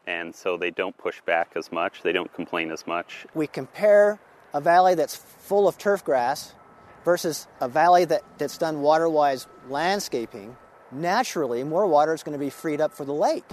and 0.07 0.35
so 0.35 0.57
they 0.57 0.71
don't 0.71 0.97
push 0.97 1.21
back 1.23 1.53
as 1.57 1.73
much, 1.73 2.03
they 2.03 2.13
don't 2.13 2.33
complain 2.33 2.71
as 2.71 2.87
much. 2.87 3.27
We 3.35 3.47
compare 3.47 4.21
a 4.55 4.61
valley 4.61 4.95
that's 4.95 5.17
full 5.17 5.69
of 5.69 5.79
turf 5.79 6.05
grass 6.05 6.55
versus 7.05 7.47
a 7.61 7.69
valley 7.69 8.05
that, 8.07 8.23
that's 8.39 8.59
done 8.59 8.81
water 8.81 9.09
wise 9.09 9.47
landscaping. 9.69 10.57
Naturally, 10.93 11.65
more 11.65 11.87
water 11.87 12.15
is 12.15 12.23
going 12.23 12.39
to 12.39 12.45
be 12.45 12.51
freed 12.51 12.81
up 12.81 12.93
for 12.93 13.05
the 13.05 13.13
lake. 13.13 13.45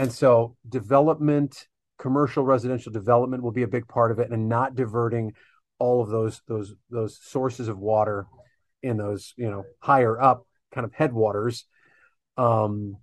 And 0.00 0.10
so 0.10 0.56
development, 0.66 1.68
commercial 1.98 2.42
residential 2.42 2.90
development 2.90 3.42
will 3.42 3.52
be 3.52 3.64
a 3.64 3.68
big 3.68 3.86
part 3.86 4.10
of 4.10 4.18
it 4.18 4.30
and 4.30 4.48
not 4.48 4.74
diverting 4.74 5.34
all 5.78 6.00
of 6.00 6.08
those 6.08 6.40
those 6.48 6.74
those 6.88 7.18
sources 7.22 7.68
of 7.68 7.78
water 7.78 8.26
in 8.82 8.96
those, 8.96 9.34
you 9.36 9.50
know, 9.50 9.64
higher 9.78 10.18
up 10.18 10.46
kind 10.72 10.86
of 10.86 10.94
headwaters. 10.94 11.66
Um 12.38 12.96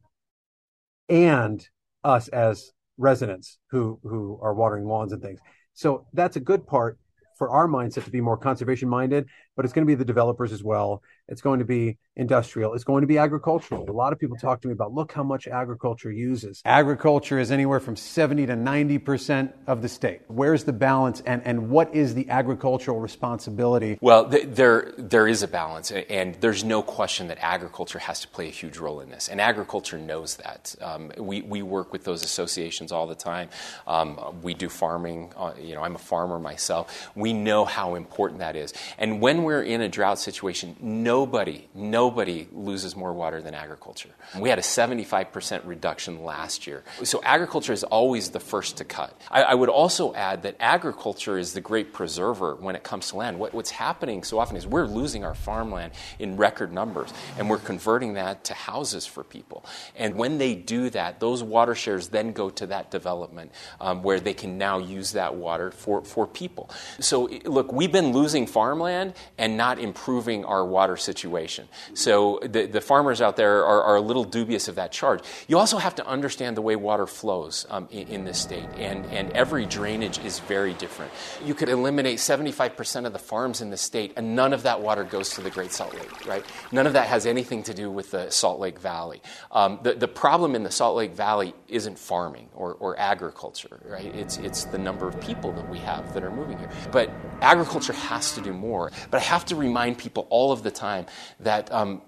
and 1.07 1.63
us 2.03 2.29
as 2.29 2.71
residents 2.97 3.59
who 3.69 3.99
who 4.01 4.39
are 4.41 4.55
watering 4.55 4.85
lawns 4.85 5.13
and 5.13 5.21
things. 5.21 5.39
So 5.75 6.07
that's 6.13 6.35
a 6.35 6.39
good 6.39 6.65
part 6.65 6.97
for 7.37 7.51
our 7.51 7.67
mindset 7.67 8.05
to 8.05 8.09
be 8.09 8.21
more 8.21 8.37
conservation 8.37 8.89
minded, 8.89 9.27
but 9.57 9.65
it's 9.65 9.73
going 9.73 9.85
to 9.85 9.87
be 9.87 9.95
the 9.95 10.05
developers 10.05 10.53
as 10.53 10.63
well. 10.63 11.01
It's 11.27 11.41
going 11.41 11.59
to 11.59 11.65
be 11.65 11.97
industrial. 12.15 12.75
It's 12.75 12.83
going 12.83 13.01
to 13.01 13.07
be 13.07 13.17
agricultural. 13.17 13.89
A 13.89 13.91
lot 13.91 14.13
of 14.13 14.19
people 14.19 14.37
talk 14.37 14.61
to 14.61 14.67
me 14.67 14.73
about 14.73 14.93
look 14.93 15.11
how 15.11 15.23
much 15.23 15.47
agriculture 15.47 16.11
uses. 16.11 16.61
Agriculture 16.63 17.39
is 17.39 17.51
anywhere 17.51 17.79
from 17.79 17.95
70 17.95 18.45
to 18.45 18.53
90% 18.53 19.51
of 19.65 19.81
the 19.81 19.89
state. 19.89 20.21
Where's 20.27 20.63
the 20.63 20.73
balance 20.73 21.21
and, 21.25 21.41
and 21.43 21.69
what 21.69 21.93
is 21.93 22.13
the 22.13 22.29
agricultural 22.29 22.99
responsibility? 22.99 23.97
Well, 23.99 24.29
th- 24.29 24.45
there, 24.49 24.93
there 24.97 25.27
is 25.27 25.41
a 25.41 25.47
balance, 25.47 25.91
and 25.91 26.35
there's 26.35 26.63
no 26.63 26.83
question 26.83 27.27
that 27.27 27.39
agriculture 27.41 27.99
has 27.99 28.21
to 28.21 28.27
play 28.27 28.47
a 28.47 28.51
huge 28.51 28.77
role 28.77 28.99
in 28.99 29.09
this. 29.09 29.27
And 29.27 29.41
agriculture 29.41 29.97
knows 29.97 30.37
that. 30.37 30.75
Um, 30.79 31.11
we, 31.17 31.41
we 31.41 31.63
work 31.63 31.91
with 31.91 32.03
those 32.03 32.23
associations 32.23 32.91
all 32.91 33.07
the 33.07 33.15
time. 33.15 33.49
Um, 33.87 34.39
we 34.43 34.53
do 34.53 34.69
farming. 34.69 35.33
Uh, 35.35 35.53
you 35.59 35.73
know, 35.73 35.81
I'm 35.81 35.95
a 35.95 35.99
farmer 35.99 36.39
myself. 36.39 37.09
We 37.15 37.33
know 37.33 37.65
how 37.65 37.95
important 37.95 38.39
that 38.39 38.55
is. 38.55 38.73
And 38.99 39.19
when 39.19 39.46
we're 39.47 39.63
in 39.63 39.79
a 39.79 39.87
drought 39.87 40.19
situation, 40.19 40.75
nobody, 40.81 41.69
nobody 41.73 42.49
loses 42.51 42.97
more 42.97 43.13
water 43.13 43.41
than 43.41 43.53
agriculture. 43.53 44.09
We 44.37 44.49
had 44.49 44.59
a 44.59 44.61
75% 44.61 45.61
reduction 45.65 46.21
last 46.21 46.67
year. 46.67 46.83
So 47.03 47.21
agriculture 47.23 47.71
is 47.71 47.85
always 47.85 48.31
the 48.31 48.41
first 48.41 48.75
to 48.77 48.83
cut. 48.83 49.17
I, 49.31 49.43
I 49.43 49.53
would 49.53 49.69
also 49.69 50.13
add 50.13 50.43
that 50.43 50.57
agriculture 50.59 51.37
is 51.37 51.53
the 51.53 51.61
great 51.61 51.93
preserver 51.93 52.55
when 52.55 52.75
it 52.75 52.83
comes 52.83 53.07
to 53.11 53.15
land. 53.15 53.39
What, 53.39 53.53
what's 53.53 53.71
happening 53.71 54.25
so 54.25 54.37
often 54.37 54.57
is 54.57 54.67
we're 54.67 54.85
losing 54.85 55.23
our 55.23 55.33
farmland 55.33 55.93
in 56.19 56.35
record 56.35 56.73
numbers, 56.73 57.13
and 57.37 57.49
we're 57.49 57.57
converting 57.57 58.15
that 58.15 58.43
to 58.45 58.53
houses 58.53 59.05
for 59.05 59.23
people. 59.23 59.63
And 59.95 60.15
when 60.15 60.39
they 60.39 60.55
do 60.55 60.89
that, 60.89 61.21
those 61.21 61.41
water 61.41 61.73
shares 61.73 62.09
then 62.09 62.33
go 62.33 62.49
to 62.49 62.67
that 62.67 62.91
development 62.91 63.53
um, 63.79 64.03
where 64.03 64.19
they 64.19 64.33
can 64.33 64.57
now 64.57 64.79
use 64.79 65.13
that 65.13 65.35
water 65.35 65.71
for, 65.71 66.03
for 66.03 66.27
people. 66.27 66.69
So, 66.99 67.29
look, 67.45 67.71
we've 67.71 67.93
been 67.93 68.11
losing 68.11 68.45
farmland, 68.45 69.13
and 69.37 69.57
not 69.57 69.79
improving 69.79 70.45
our 70.45 70.65
water 70.65 70.97
situation. 70.97 71.67
So 71.93 72.39
the, 72.41 72.65
the 72.65 72.81
farmers 72.81 73.21
out 73.21 73.35
there 73.35 73.65
are, 73.65 73.83
are, 73.83 73.95
a 73.95 74.01
little 74.01 74.23
dubious 74.23 74.67
of 74.67 74.75
that 74.75 74.91
charge. 74.91 75.21
You 75.47 75.57
also 75.57 75.77
have 75.77 75.95
to 75.95 76.05
understand 76.05 76.57
the 76.57 76.61
way 76.61 76.75
water 76.75 77.07
flows 77.07 77.65
um, 77.69 77.87
in, 77.91 78.07
in, 78.07 78.25
this 78.25 78.39
state, 78.39 78.67
and, 78.77 79.05
and 79.07 79.31
every 79.31 79.65
drainage 79.65 80.19
is 80.19 80.39
very 80.39 80.73
different. 80.73 81.11
You 81.43 81.53
could 81.53 81.69
eliminate 81.69 82.19
75% 82.19 83.05
of 83.05 83.13
the 83.13 83.19
farms 83.19 83.61
in 83.61 83.69
the 83.69 83.77
state, 83.77 84.13
and 84.15 84.35
none 84.35 84.53
of 84.53 84.63
that 84.63 84.81
water 84.81 85.03
goes 85.03 85.31
to 85.31 85.41
the 85.41 85.49
Great 85.49 85.71
Salt 85.71 85.93
Lake, 85.93 86.25
right? 86.27 86.45
None 86.71 86.87
of 86.87 86.93
that 86.93 87.07
has 87.07 87.25
anything 87.25 87.63
to 87.63 87.73
do 87.73 87.89
with 87.89 88.11
the 88.11 88.29
Salt 88.29 88.59
Lake 88.59 88.79
Valley. 88.79 89.21
Um, 89.51 89.79
the, 89.83 89.93
the 89.93 90.07
problem 90.07 90.55
in 90.55 90.63
the 90.63 90.71
Salt 90.71 90.95
Lake 90.95 91.13
Valley 91.13 91.53
isn't 91.67 91.97
farming 91.97 92.49
or, 92.53 92.73
or 92.75 92.99
agriculture, 92.99 93.79
right? 93.85 94.13
It's, 94.15 94.37
it's 94.37 94.65
the 94.65 94.77
number 94.77 95.07
of 95.07 95.19
people 95.21 95.51
that 95.53 95.69
we 95.69 95.79
have 95.79 96.13
that 96.13 96.23
are 96.23 96.31
moving 96.31 96.57
here. 96.57 96.69
But 96.91 97.09
agriculture 97.41 97.93
has 97.93 98.33
to 98.33 98.41
do 98.41 98.53
more. 98.53 98.91
But 99.11 99.21
I 99.21 99.23
have 99.27 99.45
to 99.45 99.55
remind 99.55 99.97
people 99.97 100.27
all 100.29 100.51
of 100.51 100.63
the 100.63 100.71
time 100.71 101.05
that 101.39 101.71
um, 101.71 102.01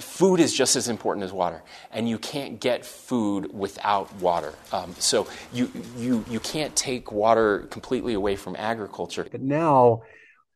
food 0.00 0.38
is 0.38 0.52
just 0.54 0.76
as 0.76 0.88
important 0.88 1.24
as 1.24 1.32
water, 1.32 1.62
and 1.90 2.08
you 2.08 2.18
can't 2.18 2.60
get 2.60 2.84
food 2.84 3.52
without 3.52 4.14
water. 4.16 4.54
Um, 4.72 4.94
so 4.98 5.26
you, 5.52 5.70
you, 5.96 6.24
you 6.28 6.40
can't 6.40 6.74
take 6.76 7.10
water 7.10 7.66
completely 7.70 8.14
away 8.14 8.36
from 8.36 8.54
agriculture. 8.56 9.26
But 9.30 9.40
now, 9.40 10.02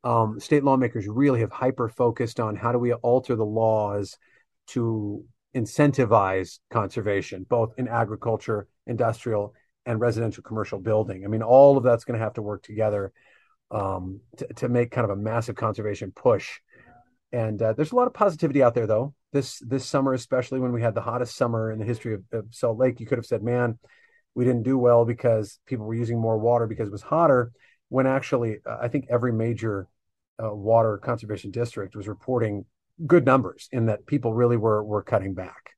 um, 0.04 0.38
state 0.38 0.62
lawmakers 0.62 1.08
really 1.08 1.40
have 1.40 1.50
hyper 1.50 1.88
focused 1.88 2.38
on 2.38 2.56
how 2.56 2.70
do 2.72 2.78
we 2.78 2.92
alter 2.92 3.34
the 3.34 3.44
laws 3.44 4.16
to 4.68 5.24
incentivize 5.54 6.58
conservation, 6.70 7.46
both 7.48 7.72
in 7.78 7.88
agriculture, 7.88 8.68
industrial, 8.86 9.54
and 9.86 10.00
residential 10.00 10.42
commercial 10.42 10.78
building. 10.78 11.24
I 11.24 11.28
mean, 11.28 11.42
all 11.42 11.76
of 11.76 11.84
that's 11.84 12.04
going 12.04 12.18
to 12.18 12.24
have 12.24 12.34
to 12.34 12.42
work 12.42 12.62
together 12.62 13.12
um, 13.74 14.20
to, 14.36 14.46
to, 14.54 14.68
make 14.68 14.92
kind 14.92 15.04
of 15.04 15.10
a 15.10 15.20
massive 15.20 15.56
conservation 15.56 16.12
push. 16.12 16.60
And 17.32 17.60
uh, 17.60 17.72
there's 17.72 17.90
a 17.90 17.96
lot 17.96 18.06
of 18.06 18.14
positivity 18.14 18.62
out 18.62 18.74
there, 18.74 18.86
though. 18.86 19.14
This 19.32 19.58
this 19.58 19.84
summer, 19.84 20.12
especially 20.12 20.60
when 20.60 20.72
we 20.72 20.80
had 20.80 20.94
the 20.94 21.00
hottest 21.00 21.36
summer 21.36 21.72
in 21.72 21.80
the 21.80 21.84
history 21.84 22.14
of, 22.14 22.22
of 22.32 22.46
Salt 22.50 22.78
Lake, 22.78 23.00
you 23.00 23.06
could 23.06 23.18
have 23.18 23.26
said, 23.26 23.42
"Man, 23.42 23.78
we 24.36 24.44
didn't 24.44 24.62
do 24.62 24.78
well 24.78 25.04
because 25.04 25.58
people 25.66 25.84
were 25.84 25.94
using 25.94 26.20
more 26.20 26.38
water 26.38 26.68
because 26.68 26.86
it 26.86 26.92
was 26.92 27.02
hotter." 27.02 27.50
When 27.88 28.06
actually, 28.06 28.58
uh, 28.64 28.76
I 28.80 28.86
think 28.86 29.06
every 29.10 29.32
major 29.32 29.88
uh, 30.42 30.54
water 30.54 30.98
conservation 30.98 31.50
district 31.50 31.96
was 31.96 32.06
reporting 32.06 32.64
good 33.04 33.26
numbers 33.26 33.68
in 33.72 33.86
that 33.86 34.06
people 34.06 34.32
really 34.32 34.56
were 34.56 34.84
were 34.84 35.02
cutting 35.02 35.34
back. 35.34 35.70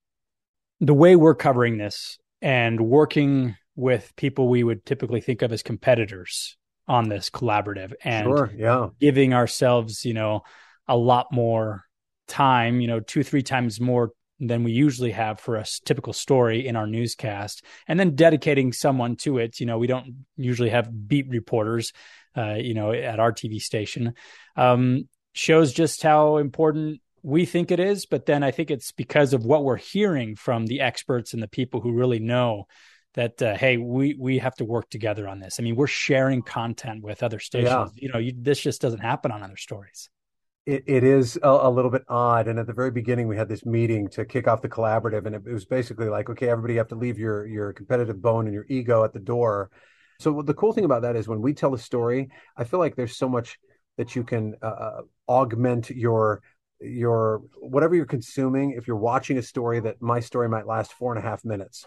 The 0.80 0.92
way 0.92 1.16
we're 1.16 1.34
covering 1.34 1.78
this 1.78 2.18
and 2.42 2.78
working 2.78 3.56
with 3.74 4.12
people 4.16 4.48
we 4.48 4.62
would 4.62 4.84
typically 4.84 5.22
think 5.22 5.40
of 5.40 5.52
as 5.52 5.62
competitors 5.62 6.58
on 6.88 7.08
this 7.08 7.30
collaborative 7.30 7.92
and 8.04 8.24
sure, 8.24 8.52
yeah. 8.56 8.88
giving 9.00 9.34
ourselves, 9.34 10.04
you 10.04 10.14
know, 10.14 10.42
a 10.86 10.96
lot 10.96 11.32
more 11.32 11.84
time, 12.28 12.80
you 12.80 12.86
know, 12.86 13.00
two, 13.00 13.22
three 13.22 13.42
times 13.42 13.80
more 13.80 14.12
than 14.38 14.64
we 14.64 14.72
usually 14.72 15.12
have 15.12 15.40
for 15.40 15.56
a 15.56 15.64
typical 15.84 16.12
story 16.12 16.66
in 16.66 16.76
our 16.76 16.86
newscast, 16.86 17.64
and 17.88 17.98
then 17.98 18.14
dedicating 18.14 18.72
someone 18.72 19.16
to 19.16 19.38
it. 19.38 19.58
You 19.60 19.66
know, 19.66 19.78
we 19.78 19.86
don't 19.86 20.26
usually 20.36 20.70
have 20.70 21.08
beat 21.08 21.28
reporters, 21.28 21.92
uh, 22.36 22.54
you 22.54 22.74
know, 22.74 22.92
at 22.92 23.18
our 23.18 23.32
TV 23.32 23.60
station. 23.60 24.14
Um, 24.56 25.08
shows 25.32 25.72
just 25.72 26.02
how 26.02 26.36
important 26.36 27.00
we 27.22 27.44
think 27.44 27.70
it 27.70 27.80
is, 27.80 28.06
but 28.06 28.26
then 28.26 28.42
I 28.42 28.50
think 28.50 28.70
it's 28.70 28.92
because 28.92 29.32
of 29.32 29.44
what 29.44 29.64
we're 29.64 29.76
hearing 29.76 30.36
from 30.36 30.66
the 30.66 30.80
experts 30.80 31.34
and 31.34 31.42
the 31.42 31.48
people 31.48 31.80
who 31.80 31.92
really 31.92 32.20
know 32.20 32.66
that 33.16 33.42
uh, 33.42 33.56
hey 33.56 33.78
we 33.78 34.14
we 34.18 34.38
have 34.38 34.54
to 34.56 34.64
work 34.64 34.88
together 34.90 35.26
on 35.26 35.40
this. 35.40 35.58
I 35.58 35.62
mean 35.62 35.74
we're 35.74 35.86
sharing 35.86 36.42
content 36.42 37.02
with 37.02 37.22
other 37.22 37.40
stations. 37.40 37.70
Yeah. 37.70 37.86
you 37.96 38.12
know 38.12 38.18
you, 38.18 38.32
this 38.36 38.60
just 38.60 38.80
doesn't 38.80 39.00
happen 39.00 39.32
on 39.32 39.42
other 39.42 39.56
stories. 39.56 40.08
It, 40.66 40.84
it 40.86 41.04
is 41.04 41.38
a, 41.42 41.48
a, 41.48 41.70
little 41.70 41.92
bit 41.92 42.02
odd. 42.08 42.48
And 42.48 42.58
at 42.58 42.66
the 42.66 42.72
very 42.72 42.90
beginning 42.90 43.28
we 43.28 43.36
had 43.36 43.48
this 43.48 43.64
meeting 43.64 44.08
to 44.08 44.24
kick 44.24 44.48
off 44.48 44.62
the 44.62 44.68
collaborative 44.68 45.24
and 45.24 45.34
it, 45.34 45.42
it 45.46 45.52
was 45.52 45.64
basically 45.64 46.08
like 46.08 46.28
okay 46.30 46.48
everybody 46.48 46.74
you 46.74 46.78
have 46.78 46.88
to 46.88 46.94
leave 46.94 47.18
your 47.18 47.46
your 47.46 47.72
competitive 47.72 48.20
bone 48.20 48.46
and 48.46 48.54
your 48.54 48.66
ego 48.68 49.02
at 49.02 49.12
the 49.12 49.20
door. 49.20 49.70
So 50.20 50.42
the 50.42 50.54
cool 50.54 50.72
thing 50.72 50.84
about 50.84 51.02
that 51.02 51.16
is 51.16 51.26
when 51.26 51.42
we 51.42 51.52
tell 51.52 51.74
a 51.74 51.78
story 51.78 52.30
i 52.56 52.64
feel 52.64 52.80
like 52.80 52.96
there's 52.96 53.18
so 53.18 53.28
much 53.28 53.58
that 53.98 54.16
you 54.16 54.24
can 54.24 54.54
uh, 54.62 54.66
uh 54.66 55.00
augment 55.28 55.90
your 55.90 56.40
your 56.80 57.42
whatever 57.60 57.94
you're 57.94 58.06
consuming 58.06 58.72
if 58.72 58.86
you're 58.86 58.96
watching 58.96 59.38
a 59.38 59.42
story 59.42 59.80
that 59.80 60.00
my 60.00 60.20
story 60.20 60.48
might 60.48 60.66
last 60.66 60.92
four 60.92 61.14
and 61.14 61.22
a 61.22 61.28
half 61.28 61.44
minutes 61.44 61.86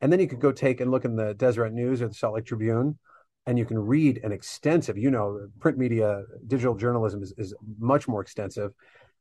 and 0.00 0.12
then 0.12 0.20
you 0.20 0.28
could 0.28 0.40
go 0.40 0.52
take 0.52 0.80
and 0.80 0.90
look 0.90 1.04
in 1.04 1.16
the 1.16 1.34
Deseret 1.34 1.72
News 1.72 2.02
or 2.02 2.08
the 2.08 2.14
Salt 2.14 2.34
Lake 2.34 2.46
Tribune, 2.46 2.98
and 3.46 3.58
you 3.58 3.64
can 3.64 3.78
read 3.78 4.20
an 4.22 4.32
extensive, 4.32 4.98
you 4.98 5.10
know, 5.10 5.48
print 5.60 5.78
media, 5.78 6.22
digital 6.46 6.74
journalism 6.74 7.22
is, 7.22 7.32
is 7.38 7.54
much 7.78 8.08
more 8.08 8.20
extensive. 8.20 8.72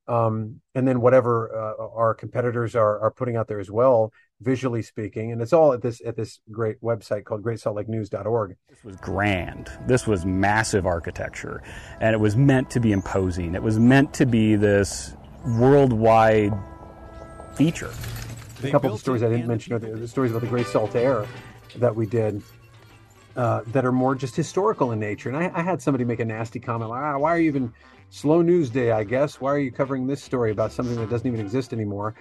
Um, 0.08 0.62
and 0.76 0.88
then 0.88 1.02
whatever 1.02 1.50
uh, 1.52 1.88
our 1.96 2.14
competitors 2.14 2.76
are, 2.76 3.00
are 3.00 3.12
putting 3.12 3.38
out 3.38 3.48
there 3.48 3.60
as 3.60 3.72
well, 3.72 4.12
visually 4.40 4.84
speaking, 4.84 5.32
and 5.32 5.42
it's 5.42 5.54
all 5.54 5.74
at 5.74 5.82
this 5.82 6.00
at 6.06 6.16
this 6.16 6.40
great 6.52 6.80
website 6.82 7.24
called 7.24 7.42
GreatSaltLakeNews.org. 7.42 8.56
This 8.70 8.84
was 8.84 8.98
grand. 8.98 9.72
This 9.88 10.06
was 10.06 10.24
massive 10.24 10.86
architecture, 10.86 11.64
and 12.00 12.14
it 12.14 12.20
was 12.20 12.36
meant 12.36 12.70
to 12.72 12.80
be 12.80 12.92
imposing. 12.92 13.56
It 13.56 13.64
was 13.64 13.80
meant 13.80 14.14
to 14.16 14.28
be 14.28 14.56
this 14.56 15.16
worldwide 15.44 16.54
feature 17.56 17.92
a 18.64 18.72
couple 18.72 18.94
of 18.94 19.00
stories 19.00 19.24
I 19.24 19.30
didn't 19.30 19.48
mention 19.48 19.74
are 19.74 19.80
the, 19.80 19.92
the, 19.92 20.08
stories 20.08 20.32
about 20.32 20.42
the 20.42 20.48
Great 20.48 20.68
Saltair 20.68 21.28
that 21.76 21.96
we 21.96 22.06
did 22.06 22.42
uh, 23.36 23.62
that 23.68 23.86
are 23.86 23.92
more 23.92 24.16
just 24.16 24.36
historical 24.36 24.92
in 24.92 25.00
nature. 25.00 25.30
And 25.30 25.38
I, 25.38 25.52
I 25.54 25.62
had 25.62 25.82
somebody 25.82 26.06
make 26.06 26.20
a 26.20 26.26
nasty 26.26 26.60
comment 26.60 26.90
like, 26.90 27.02
ah, 27.02 27.18
why 27.18 27.32
are 27.32 27.40
you 27.40 27.48
even 27.48 27.74
slow 28.10 28.42
news 28.42 28.70
day, 28.70 28.92
I 28.92 29.04
guess? 29.04 29.42
Why 29.42 29.52
are 29.52 29.60
you 29.60 29.72
covering 29.72 30.08
this 30.08 30.24
story 30.24 30.52
about 30.52 30.72
something 30.72 30.96
that 30.96 31.10
doesn't 31.10 31.28
even 31.28 31.40
exist 31.40 31.74
anymore? 31.74 32.16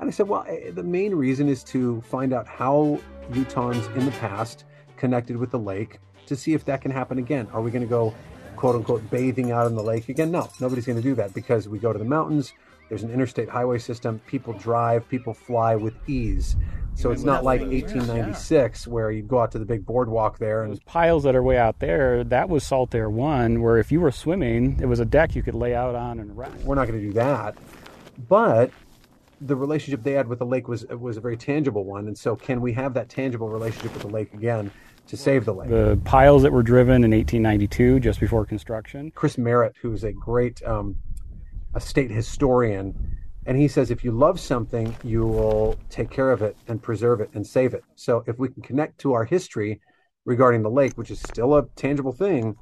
And 0.00 0.08
I 0.08 0.12
said, 0.12 0.28
well, 0.28 0.44
eh, 0.48 0.70
the 0.70 0.82
main 0.82 1.14
reason 1.14 1.48
is 1.48 1.64
to 1.64 2.00
find 2.02 2.32
out 2.32 2.46
how 2.46 3.00
Utahns 3.32 3.94
in 3.96 4.04
the 4.04 4.12
past 4.12 4.64
connected 4.96 5.36
with 5.36 5.50
the 5.50 5.58
lake 5.58 5.98
to 6.26 6.36
see 6.36 6.54
if 6.54 6.64
that 6.66 6.82
can 6.82 6.90
happen 6.90 7.18
again. 7.18 7.48
Are 7.52 7.62
we 7.62 7.70
going 7.70 7.82
to 7.82 7.88
go, 7.88 8.14
quote 8.56 8.76
unquote, 8.76 9.08
bathing 9.10 9.50
out 9.50 9.66
in 9.66 9.74
the 9.74 9.82
lake 9.82 10.08
again? 10.08 10.30
No, 10.30 10.50
nobody's 10.60 10.86
going 10.86 10.96
to 10.96 11.02
do 11.02 11.14
that 11.16 11.34
because 11.34 11.68
we 11.68 11.78
go 11.78 11.92
to 11.92 11.98
the 11.98 12.04
mountains, 12.04 12.52
there's 12.88 13.02
an 13.02 13.10
interstate 13.10 13.48
highway 13.48 13.78
system. 13.78 14.20
People 14.26 14.52
drive, 14.54 15.08
people 15.08 15.34
fly 15.34 15.76
with 15.76 15.94
ease. 16.08 16.56
So 16.94 17.12
it's 17.12 17.22
not 17.22 17.44
like 17.44 17.60
1896 17.60 18.88
where 18.88 19.12
you 19.12 19.22
go 19.22 19.40
out 19.40 19.52
to 19.52 19.60
the 19.60 19.64
big 19.64 19.86
boardwalk 19.86 20.38
there 20.38 20.64
and 20.64 20.72
Those 20.72 20.80
piles 20.80 21.22
that 21.22 21.36
are 21.36 21.42
way 21.44 21.56
out 21.56 21.78
there. 21.78 22.24
That 22.24 22.48
was 22.48 22.64
Saltair 22.64 23.08
One, 23.08 23.62
where 23.62 23.78
if 23.78 23.92
you 23.92 24.00
were 24.00 24.10
swimming, 24.10 24.80
it 24.82 24.86
was 24.86 24.98
a 24.98 25.04
deck 25.04 25.36
you 25.36 25.42
could 25.44 25.54
lay 25.54 25.76
out 25.76 25.94
on 25.94 26.18
and 26.18 26.36
rest. 26.36 26.64
We're 26.64 26.74
not 26.74 26.88
going 26.88 27.00
to 27.00 27.06
do 27.06 27.12
that, 27.12 27.56
but 28.28 28.72
the 29.40 29.54
relationship 29.54 30.02
they 30.02 30.10
had 30.12 30.26
with 30.26 30.40
the 30.40 30.46
lake 30.46 30.66
was 30.66 30.84
was 30.86 31.16
a 31.16 31.20
very 31.20 31.36
tangible 31.36 31.84
one. 31.84 32.08
And 32.08 32.18
so, 32.18 32.34
can 32.34 32.60
we 32.60 32.72
have 32.72 32.94
that 32.94 33.08
tangible 33.08 33.48
relationship 33.48 33.92
with 33.92 34.02
the 34.02 34.08
lake 34.08 34.34
again? 34.34 34.72
to 35.06 35.16
save 35.16 35.46
the 35.46 35.54
lake. 35.54 35.70
The 35.70 35.98
piles 36.04 36.42
that 36.42 36.52
were 36.52 36.62
driven 36.62 37.02
in 37.02 37.12
1892, 37.12 38.00
just 38.00 38.20
before 38.20 38.44
construction. 38.44 39.10
Chris 39.14 39.38
Merritt, 39.38 39.74
who's 39.80 40.04
a 40.04 40.12
great 40.12 40.62
um, 40.64 40.96
a 41.78 41.80
state 41.80 42.10
historian, 42.10 42.92
and 43.46 43.56
he 43.56 43.68
says 43.68 43.90
if 43.90 44.02
you 44.02 44.10
love 44.10 44.38
something, 44.40 44.94
you 45.04 45.24
will 45.24 45.78
take 45.88 46.10
care 46.10 46.32
of 46.32 46.42
it 46.42 46.56
and 46.66 46.82
preserve 46.82 47.20
it 47.20 47.30
and 47.34 47.46
save 47.46 47.72
it. 47.72 47.84
So 47.94 48.24
if 48.26 48.36
we 48.38 48.48
can 48.48 48.62
connect 48.62 48.98
to 48.98 49.12
our 49.12 49.24
history 49.24 49.80
regarding 50.24 50.62
the 50.62 50.70
lake, 50.70 50.94
which 50.98 51.12
is 51.12 51.20
still 51.20 51.54
a 51.56 51.66
tangible 51.76 52.12
thing, 52.12 52.56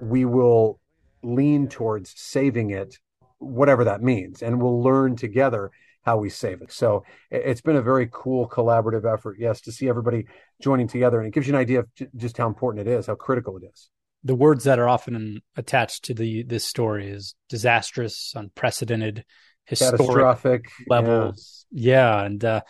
we 0.00 0.24
will 0.24 0.80
lean 1.22 1.68
towards 1.68 2.12
saving 2.16 2.70
it, 2.70 2.98
whatever 3.38 3.84
that 3.84 4.02
means, 4.02 4.42
and 4.42 4.60
we'll 4.60 4.82
learn 4.82 5.14
together 5.14 5.70
how 6.04 6.16
we 6.16 6.28
save 6.28 6.60
it. 6.60 6.72
So 6.72 7.04
it's 7.30 7.60
been 7.60 7.76
a 7.76 7.82
very 7.82 8.08
cool 8.12 8.48
collaborative 8.48 9.10
effort, 9.10 9.36
yes, 9.38 9.60
to 9.62 9.72
see 9.72 9.88
everybody 9.88 10.26
joining 10.60 10.88
together, 10.88 11.18
and 11.20 11.28
it 11.28 11.34
gives 11.34 11.46
you 11.46 11.54
an 11.54 11.60
idea 11.60 11.80
of 11.80 11.88
just 12.16 12.36
how 12.36 12.48
important 12.48 12.86
it 12.86 12.90
is, 12.90 13.06
how 13.06 13.14
critical 13.14 13.56
it 13.56 13.64
is 13.72 13.90
the 14.26 14.34
words 14.34 14.64
that 14.64 14.78
are 14.78 14.88
often 14.88 15.40
attached 15.56 16.04
to 16.06 16.14
the 16.14 16.42
this 16.42 16.64
story 16.64 17.08
is 17.08 17.34
disastrous, 17.48 18.32
unprecedented, 18.34 19.24
historic 19.64 19.98
catastrophic 19.98 20.70
levels. 20.88 21.66
Yeah, 21.70 22.18
yeah 22.18 22.24
and 22.24 22.44
uh, 22.44 22.60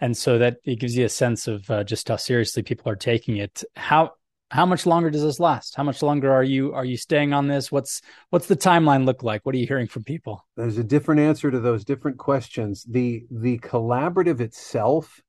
and 0.00 0.16
so 0.16 0.38
that 0.38 0.56
it 0.64 0.80
gives 0.80 0.96
you 0.96 1.04
a 1.04 1.10
sense 1.10 1.46
of 1.46 1.70
uh, 1.70 1.84
just 1.84 2.08
how 2.08 2.16
seriously 2.16 2.62
people 2.62 2.90
are 2.90 2.96
taking 2.96 3.36
it. 3.36 3.64
How 3.76 4.12
how 4.50 4.64
much 4.64 4.86
longer 4.86 5.10
does 5.10 5.22
this 5.22 5.40
last? 5.40 5.74
How 5.76 5.82
much 5.82 6.02
longer 6.02 6.32
are 6.32 6.42
you 6.42 6.72
are 6.72 6.84
you 6.84 6.96
staying 6.96 7.34
on 7.34 7.48
this? 7.48 7.70
What's 7.70 8.00
what's 8.30 8.46
the 8.46 8.56
timeline 8.56 9.04
look 9.04 9.22
like? 9.22 9.44
What 9.44 9.54
are 9.54 9.58
you 9.58 9.66
hearing 9.66 9.88
from 9.88 10.04
people? 10.04 10.46
There's 10.56 10.78
a 10.78 10.84
different 10.84 11.20
answer 11.20 11.50
to 11.50 11.60
those 11.60 11.84
different 11.84 12.16
questions. 12.16 12.84
The 12.88 13.26
the 13.30 13.58
collaborative 13.58 14.40
itself 14.40 15.20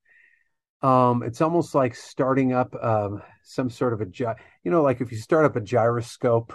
um, 0.82 1.22
it's 1.22 1.40
almost 1.40 1.74
like 1.74 1.94
starting 1.94 2.52
up 2.52 2.74
um, 2.82 3.22
some 3.42 3.70
sort 3.70 3.92
of 3.92 4.00
a, 4.00 4.06
gy- 4.06 4.24
you 4.62 4.70
know, 4.70 4.82
like 4.82 5.00
if 5.00 5.10
you 5.10 5.18
start 5.18 5.44
up 5.44 5.56
a 5.56 5.60
gyroscope 5.60 6.52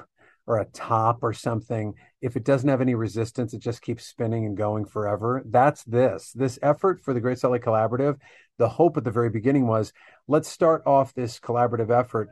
or 0.48 0.58
a 0.58 0.66
top 0.66 1.20
or 1.24 1.34
something, 1.34 1.94
if 2.22 2.36
it 2.36 2.44
doesn't 2.44 2.70
have 2.70 2.82
any 2.82 2.96
resistance, 2.96 3.54
it 3.54 3.60
just 3.60 3.82
keeps 3.82 4.06
spinning 4.06 4.46
and 4.46 4.58
going 4.58 4.86
forever. 4.86 5.44
That's 5.46 5.84
this. 5.84 6.32
This 6.34 6.60
effort 6.62 7.02
for 7.02 7.14
the 7.14 7.20
Great 7.20 7.40
Salt 7.40 7.54
Lake 7.54 7.64
Collaborative, 7.64 8.18
the 8.58 8.70
hope 8.70 8.98
at 8.98 9.04
the 9.04 9.12
very 9.12 9.30
beginning 9.30 9.68
was 9.68 9.92
let's 10.28 10.50
start 10.50 10.84
off 10.86 11.14
this 11.14 11.40
collaborative 11.40 11.90
effort. 11.90 12.30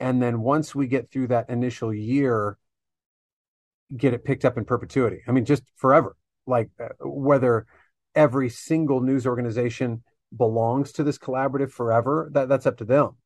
And 0.00 0.22
then 0.22 0.40
once 0.40 0.74
we 0.74 0.86
get 0.86 1.10
through 1.10 1.28
that 1.28 1.50
initial 1.50 1.92
year, 1.92 2.58
get 3.96 4.14
it 4.14 4.24
picked 4.24 4.44
up 4.44 4.58
in 4.58 4.64
perpetuity. 4.64 5.22
I 5.26 5.32
mean, 5.32 5.44
just 5.44 5.62
forever. 5.76 6.16
Like 6.46 6.70
uh, 6.80 6.88
whether 7.00 7.66
every 8.14 8.48
single 8.48 9.00
news 9.00 9.26
organization 9.26 10.02
belongs 10.36 10.92
to 10.92 11.04
this 11.04 11.18
collaborative 11.18 11.70
forever, 11.70 12.28
that, 12.32 12.48
that's 12.48 12.66
up 12.66 12.78
to 12.78 12.84
them. 12.84 13.16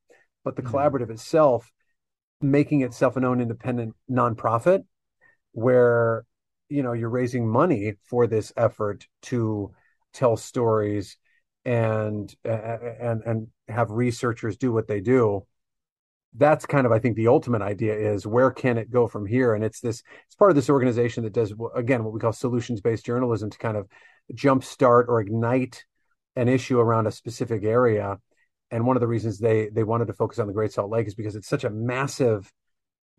But 0.44 0.56
the 0.56 0.62
mm-hmm. 0.62 0.76
collaborative 0.76 1.10
itself, 1.10 1.70
making 2.40 2.82
itself 2.82 3.16
an 3.16 3.24
own 3.24 3.40
independent 3.40 3.94
nonprofit, 4.10 4.84
where 5.52 6.24
you 6.68 6.82
know 6.82 6.92
you're 6.92 7.10
raising 7.10 7.46
money 7.46 7.94
for 8.04 8.26
this 8.26 8.52
effort 8.56 9.06
to 9.22 9.72
tell 10.12 10.36
stories 10.36 11.16
and 11.64 12.34
and 12.44 13.22
and 13.24 13.48
have 13.68 13.90
researchers 13.90 14.56
do 14.56 14.72
what 14.72 14.88
they 14.88 15.00
do 15.00 15.46
that's 16.34 16.66
kind 16.66 16.86
of 16.86 16.92
i 16.92 16.98
think 16.98 17.14
the 17.14 17.28
ultimate 17.28 17.62
idea 17.62 17.94
is 17.94 18.26
where 18.26 18.50
can 18.50 18.78
it 18.78 18.90
go 18.90 19.06
from 19.06 19.26
here 19.26 19.54
and 19.54 19.62
it's 19.62 19.80
this 19.80 20.02
it's 20.26 20.34
part 20.34 20.50
of 20.50 20.56
this 20.56 20.70
organization 20.70 21.22
that 21.22 21.32
does 21.32 21.52
again 21.76 22.02
what 22.02 22.12
we 22.12 22.18
call 22.18 22.32
solutions 22.32 22.80
based 22.80 23.04
journalism 23.04 23.50
to 23.50 23.58
kind 23.58 23.76
of 23.76 23.86
jumpstart 24.34 25.08
or 25.08 25.20
ignite 25.20 25.84
an 26.36 26.48
issue 26.48 26.78
around 26.78 27.06
a 27.06 27.12
specific 27.12 27.64
area. 27.64 28.18
And 28.70 28.86
one 28.86 28.96
of 28.96 29.00
the 29.00 29.06
reasons 29.06 29.38
they 29.38 29.68
they 29.68 29.84
wanted 29.84 30.06
to 30.06 30.14
focus 30.14 30.38
on 30.38 30.46
the 30.46 30.52
great 30.52 30.72
salt 30.72 30.90
lake 30.90 31.06
is 31.06 31.14
because 31.14 31.36
it's 31.36 31.48
such 31.48 31.64
a 31.64 31.70
massive 31.70 32.50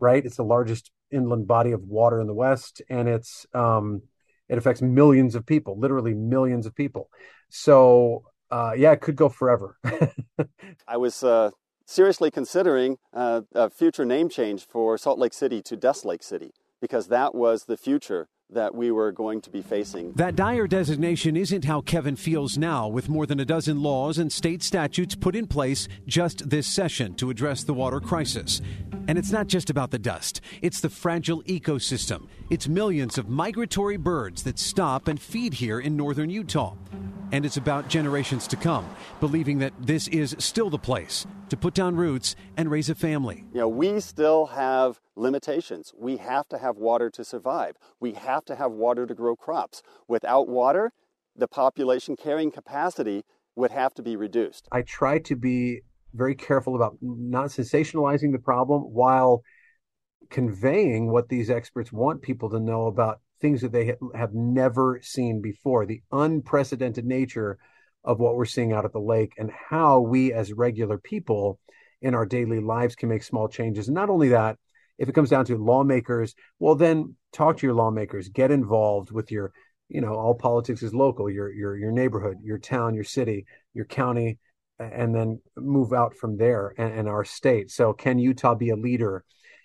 right? 0.00 0.24
It's 0.26 0.36
the 0.36 0.44
largest 0.44 0.90
inland 1.10 1.46
body 1.46 1.70
of 1.70 1.82
water 1.84 2.20
in 2.20 2.26
the 2.26 2.34
west 2.34 2.82
and 2.88 3.08
it's 3.08 3.46
um 3.54 4.02
it 4.48 4.58
affects 4.58 4.82
millions 4.82 5.34
of 5.34 5.46
people 5.46 5.78
literally 5.78 6.14
millions 6.14 6.66
of 6.66 6.74
people. 6.74 7.08
So 7.50 8.24
uh 8.50 8.72
yeah 8.76 8.92
it 8.92 9.00
could 9.00 9.16
go 9.16 9.28
forever. 9.28 9.78
I 10.88 10.96
was 10.96 11.22
uh 11.22 11.50
seriously 11.86 12.30
considering 12.30 12.96
uh, 13.12 13.42
a 13.54 13.70
future 13.70 14.04
name 14.04 14.28
change 14.28 14.66
for 14.66 14.96
Salt 14.98 15.18
Lake 15.18 15.34
City 15.34 15.62
to 15.62 15.76
Dust 15.76 16.04
Lake 16.04 16.22
City 16.22 16.52
because 16.80 17.08
that 17.08 17.34
was 17.34 17.64
the 17.64 17.76
future 17.76 18.28
that 18.54 18.74
we 18.74 18.90
were 18.90 19.12
going 19.12 19.40
to 19.42 19.50
be 19.50 19.62
facing. 19.62 20.12
That 20.12 20.36
dire 20.36 20.66
designation 20.66 21.36
isn't 21.36 21.64
how 21.64 21.82
Kevin 21.82 22.16
feels 22.16 22.56
now, 22.56 22.88
with 22.88 23.08
more 23.08 23.26
than 23.26 23.40
a 23.40 23.44
dozen 23.44 23.82
laws 23.82 24.18
and 24.18 24.32
state 24.32 24.62
statutes 24.62 25.14
put 25.14 25.36
in 25.36 25.46
place 25.46 25.88
just 26.06 26.48
this 26.48 26.66
session 26.66 27.14
to 27.14 27.30
address 27.30 27.64
the 27.64 27.74
water 27.74 28.00
crisis. 28.00 28.60
And 29.06 29.18
it's 29.18 29.30
not 29.30 29.46
just 29.46 29.70
about 29.70 29.90
the 29.90 29.98
dust, 29.98 30.40
it's 30.62 30.80
the 30.80 30.88
fragile 30.88 31.42
ecosystem. 31.42 32.28
It's 32.50 32.68
millions 32.68 33.18
of 33.18 33.28
migratory 33.28 33.96
birds 33.96 34.42
that 34.42 34.58
stop 34.58 35.08
and 35.08 35.20
feed 35.20 35.54
here 35.54 35.80
in 35.80 35.96
northern 35.96 36.30
Utah 36.30 36.74
and 37.34 37.44
it's 37.44 37.56
about 37.56 37.88
generations 37.88 38.46
to 38.46 38.54
come, 38.54 38.88
believing 39.18 39.58
that 39.58 39.72
this 39.80 40.06
is 40.06 40.36
still 40.38 40.70
the 40.70 40.78
place 40.78 41.26
to 41.48 41.56
put 41.56 41.74
down 41.74 41.96
roots 41.96 42.36
and 42.56 42.70
raise 42.70 42.88
a 42.88 42.94
family. 42.94 43.44
You 43.52 43.60
know, 43.60 43.68
we 43.68 43.98
still 43.98 44.46
have 44.46 45.00
limitations. 45.16 45.92
We 45.96 46.18
have 46.18 46.48
to 46.50 46.58
have 46.58 46.76
water 46.76 47.10
to 47.10 47.24
survive. 47.24 47.74
We 47.98 48.12
have 48.12 48.44
to 48.44 48.54
have 48.54 48.70
water 48.70 49.04
to 49.04 49.14
grow 49.14 49.34
crops. 49.34 49.82
Without 50.06 50.48
water, 50.48 50.92
the 51.34 51.48
population 51.48 52.14
carrying 52.14 52.52
capacity 52.52 53.24
would 53.56 53.72
have 53.72 53.94
to 53.94 54.02
be 54.04 54.14
reduced. 54.14 54.68
I 54.70 54.82
try 54.82 55.18
to 55.18 55.34
be 55.34 55.80
very 56.12 56.36
careful 56.36 56.76
about 56.76 56.98
not 57.00 57.46
sensationalizing 57.46 58.30
the 58.30 58.38
problem 58.38 58.82
while 58.82 59.42
conveying 60.34 61.08
what 61.08 61.28
these 61.28 61.48
experts 61.48 61.92
want 61.92 62.20
people 62.20 62.50
to 62.50 62.58
know 62.58 62.88
about 62.88 63.20
things 63.40 63.60
that 63.60 63.70
they 63.70 63.94
have 64.16 64.34
never 64.34 64.98
seen 65.00 65.40
before 65.40 65.86
the 65.86 66.02
unprecedented 66.10 67.04
nature 67.04 67.56
of 68.02 68.18
what 68.18 68.34
we're 68.34 68.44
seeing 68.44 68.72
out 68.72 68.84
at 68.84 68.92
the 68.92 68.98
lake 68.98 69.32
and 69.38 69.48
how 69.52 70.00
we 70.00 70.32
as 70.32 70.52
regular 70.52 70.98
people 70.98 71.60
in 72.02 72.16
our 72.16 72.26
daily 72.26 72.58
lives 72.58 72.96
can 72.96 73.08
make 73.08 73.22
small 73.22 73.46
changes. 73.46 73.86
And 73.86 73.94
not 73.94 74.10
only 74.10 74.30
that 74.30 74.58
if 74.98 75.08
it 75.08 75.14
comes 75.14 75.30
down 75.30 75.44
to 75.44 75.56
lawmakers 75.56 76.34
well 76.58 76.74
then 76.74 77.14
talk 77.32 77.56
to 77.58 77.66
your 77.68 77.76
lawmakers. 77.76 78.28
Get 78.28 78.50
involved 78.50 79.12
with 79.12 79.30
your 79.30 79.52
you 79.88 80.00
know 80.00 80.14
all 80.14 80.34
politics 80.34 80.82
is 80.82 80.92
local 80.92 81.30
your 81.30 81.52
your 81.52 81.76
your 81.76 81.92
neighborhood 81.92 82.38
your 82.42 82.58
town 82.58 82.96
your 82.96 83.04
city 83.04 83.46
your 83.72 83.84
county 83.84 84.38
and 84.80 85.14
then 85.14 85.40
move 85.56 85.92
out 85.92 86.16
from 86.16 86.36
there 86.38 86.74
and, 86.76 86.92
and 86.92 87.08
our 87.08 87.24
state. 87.24 87.70
So 87.70 87.92
can 87.92 88.18
utah 88.18 88.56
be 88.56 88.70
a 88.70 88.76
leader 88.76 89.24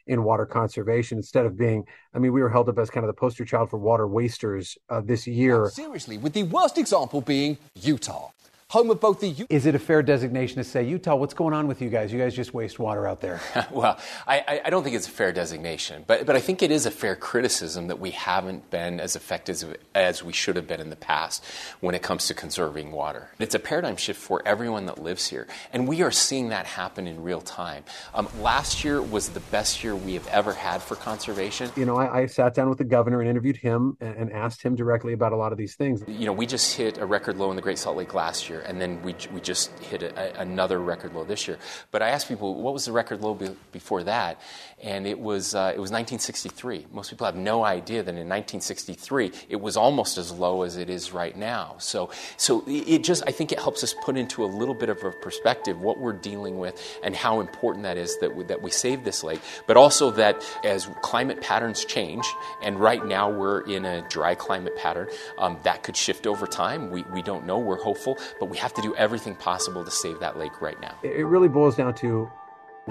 in 0.09 0.23
water 0.23 0.45
conservation 0.45 1.17
instead 1.17 1.45
of 1.45 1.55
being, 1.55 1.85
I 2.13 2.19
mean, 2.19 2.33
we 2.33 2.41
were 2.41 2.49
held 2.49 2.67
up 2.67 2.79
as 2.79 2.89
kind 2.89 3.05
of 3.05 3.07
the 3.07 3.19
poster 3.19 3.45
child 3.45 3.69
for 3.69 3.77
water 3.77 4.07
wasters 4.07 4.77
uh, 4.89 5.01
this 5.01 5.27
year. 5.27 5.69
Seriously, 5.69 6.17
with 6.17 6.33
the 6.33 6.43
worst 6.43 6.77
example 6.77 7.21
being 7.21 7.57
Utah 7.75 8.31
home 8.69 8.91
of 8.91 8.99
both 8.99 9.19
the. 9.19 9.29
U- 9.29 9.47
Is 9.49 9.65
it 9.65 9.73
a 9.73 9.79
fair 9.79 10.03
designation 10.03 10.57
to 10.57 10.63
say, 10.63 10.83
Utah, 10.83 11.15
what's 11.15 11.33
going 11.33 11.53
on 11.53 11.67
with 11.67 11.81
you 11.81 11.89
guys? 11.89 12.13
You 12.13 12.19
guys 12.19 12.35
just 12.35 12.53
waste 12.53 12.77
water 12.77 13.07
out 13.07 13.19
there. 13.19 13.41
well, 13.71 13.97
I, 14.27 14.61
I, 14.65 14.69
don't 14.69 14.83
think 14.83 14.95
it's 14.95 15.07
a 15.07 15.11
fair 15.11 15.31
designation, 15.31 16.03
but, 16.05 16.25
but 16.25 16.35
I 16.35 16.39
think 16.39 16.61
it 16.61 16.69
is 16.69 16.85
a 16.85 16.91
fair 16.91 17.15
criticism 17.15 17.87
that 17.87 17.99
we 17.99 18.11
haven't 18.11 18.69
been 18.69 18.99
as 18.99 19.15
effective 19.15 19.75
as 19.95 20.23
we 20.23 20.33
should 20.33 20.55
have 20.55 20.67
been 20.67 20.79
in 20.79 20.91
the 20.91 20.95
past 20.95 21.43
when 21.79 21.95
it 21.95 22.03
comes 22.03 22.27
to 22.27 22.35
conserving 22.35 22.91
water. 22.91 23.29
It's 23.39 23.55
a 23.55 23.59
paradigm 23.59 23.97
shift 23.97 24.21
for 24.21 24.41
everyone 24.45 24.85
that 24.85 25.01
lives 25.01 25.27
here, 25.27 25.47
and 25.73 25.87
we 25.87 26.03
are 26.03 26.11
seeing 26.11 26.49
that 26.49 26.67
happen 26.67 27.07
in 27.07 27.23
real 27.23 27.41
time. 27.41 27.83
Um, 28.13 28.29
last 28.39 28.83
year 28.83 29.01
was 29.01 29.29
the 29.29 29.39
best 29.39 29.83
year 29.83 29.95
we 29.95 30.13
have 30.13 30.27
ever 30.27 30.53
had 30.53 30.83
for 30.83 30.95
conservation. 30.95 31.71
You 31.75 31.85
know, 31.85 31.97
I, 31.97 32.19
I 32.19 32.25
sat 32.27 32.53
down 32.53 32.69
with 32.69 32.77
the 32.77 32.83
governor 32.83 33.19
and 33.19 33.29
interviewed 33.29 33.57
him 33.57 33.97
and, 33.99 34.15
and 34.15 34.31
asked 34.31 34.61
him 34.61 34.75
directly 34.75 35.13
about 35.13 35.33
a 35.33 35.37
lot 35.37 35.51
of 35.51 35.57
these 35.57 35.73
things. 35.75 36.03
You 36.07 36.27
know, 36.27 36.33
we 36.33 36.45
just 36.45 36.75
hit 36.75 36.99
a 36.99 37.05
record 37.05 37.37
low 37.37 37.49
in 37.49 37.55
the 37.55 37.63
Great 37.63 37.79
Salt 37.79 37.97
Lake 37.97 38.13
last 38.13 38.47
year 38.47 38.58
year, 38.59 38.67
and 38.67 38.79
then 38.79 39.01
we, 39.01 39.15
we 39.33 39.41
just 39.41 39.71
hit 39.79 40.03
a, 40.03 40.39
another 40.39 40.79
record 40.79 41.13
low 41.13 41.23
this 41.23 41.47
year. 41.47 41.57
But 41.91 42.01
I 42.01 42.09
asked 42.09 42.27
people, 42.27 42.55
what 42.55 42.73
was 42.73 42.85
the 42.85 42.91
record 42.91 43.21
low 43.21 43.33
be, 43.33 43.49
before 43.71 44.03
that? 44.03 44.39
And 44.81 45.05
it 45.05 45.19
was, 45.19 45.55
uh, 45.55 45.73
it 45.75 45.79
was 45.79 45.91
1963. 45.91 46.87
Most 46.93 47.09
people 47.09 47.25
have 47.25 47.35
no 47.35 47.63
idea 47.63 48.01
that 48.03 48.11
in 48.11 48.29
1963 48.29 49.31
it 49.49 49.59
was 49.59 49.75
almost 49.75 50.17
as 50.17 50.31
low 50.31 50.61
as 50.61 50.77
it 50.77 50.89
is 50.89 51.11
right 51.11 51.35
now. 51.35 51.75
So, 51.79 52.11
so 52.37 52.63
it 52.67 53.03
just, 53.03 53.23
I 53.27 53.31
think 53.31 53.51
it 53.51 53.59
helps 53.59 53.83
us 53.83 53.93
put 53.93 54.15
into 54.17 54.43
a 54.43 54.47
little 54.47 54.75
bit 54.75 54.89
of 54.89 55.03
a 55.03 55.11
perspective 55.11 55.81
what 55.81 55.99
we're 55.99 56.13
dealing 56.13 56.59
with 56.59 56.81
and 57.03 57.15
how 57.15 57.41
important 57.41 57.83
that 57.83 57.97
is 57.97 58.17
that 58.19 58.35
we, 58.35 58.43
that 58.45 58.61
we 58.61 58.71
save 58.71 59.03
this 59.03 59.23
lake, 59.23 59.41
but 59.67 59.75
also 59.75 60.11
that 60.11 60.43
as 60.63 60.89
climate 61.01 61.41
patterns 61.41 61.83
change, 61.83 62.25
and 62.61 62.79
right 62.79 63.05
now 63.05 63.29
we're 63.29 63.61
in 63.61 63.85
a 63.85 64.01
dry 64.09 64.35
climate 64.35 64.75
pattern, 64.77 65.07
um, 65.37 65.57
that 65.63 65.83
could 65.83 65.97
shift 65.97 66.25
over 66.25 66.47
time. 66.47 66.89
We, 66.89 67.03
we 67.13 67.21
don't 67.21 67.45
know. 67.45 67.59
We're 67.59 67.81
hopeful, 67.81 68.17
we 68.49 68.57
have 68.57 68.73
to 68.73 68.81
do 68.81 68.95
everything 68.95 69.35
possible 69.35 69.85
to 69.85 69.91
save 69.91 70.19
that 70.19 70.37
lake 70.37 70.61
right 70.61 70.79
now. 70.81 70.95
It 71.03 71.25
really 71.25 71.47
boils 71.47 71.75
down 71.75 71.93
to 71.95 72.29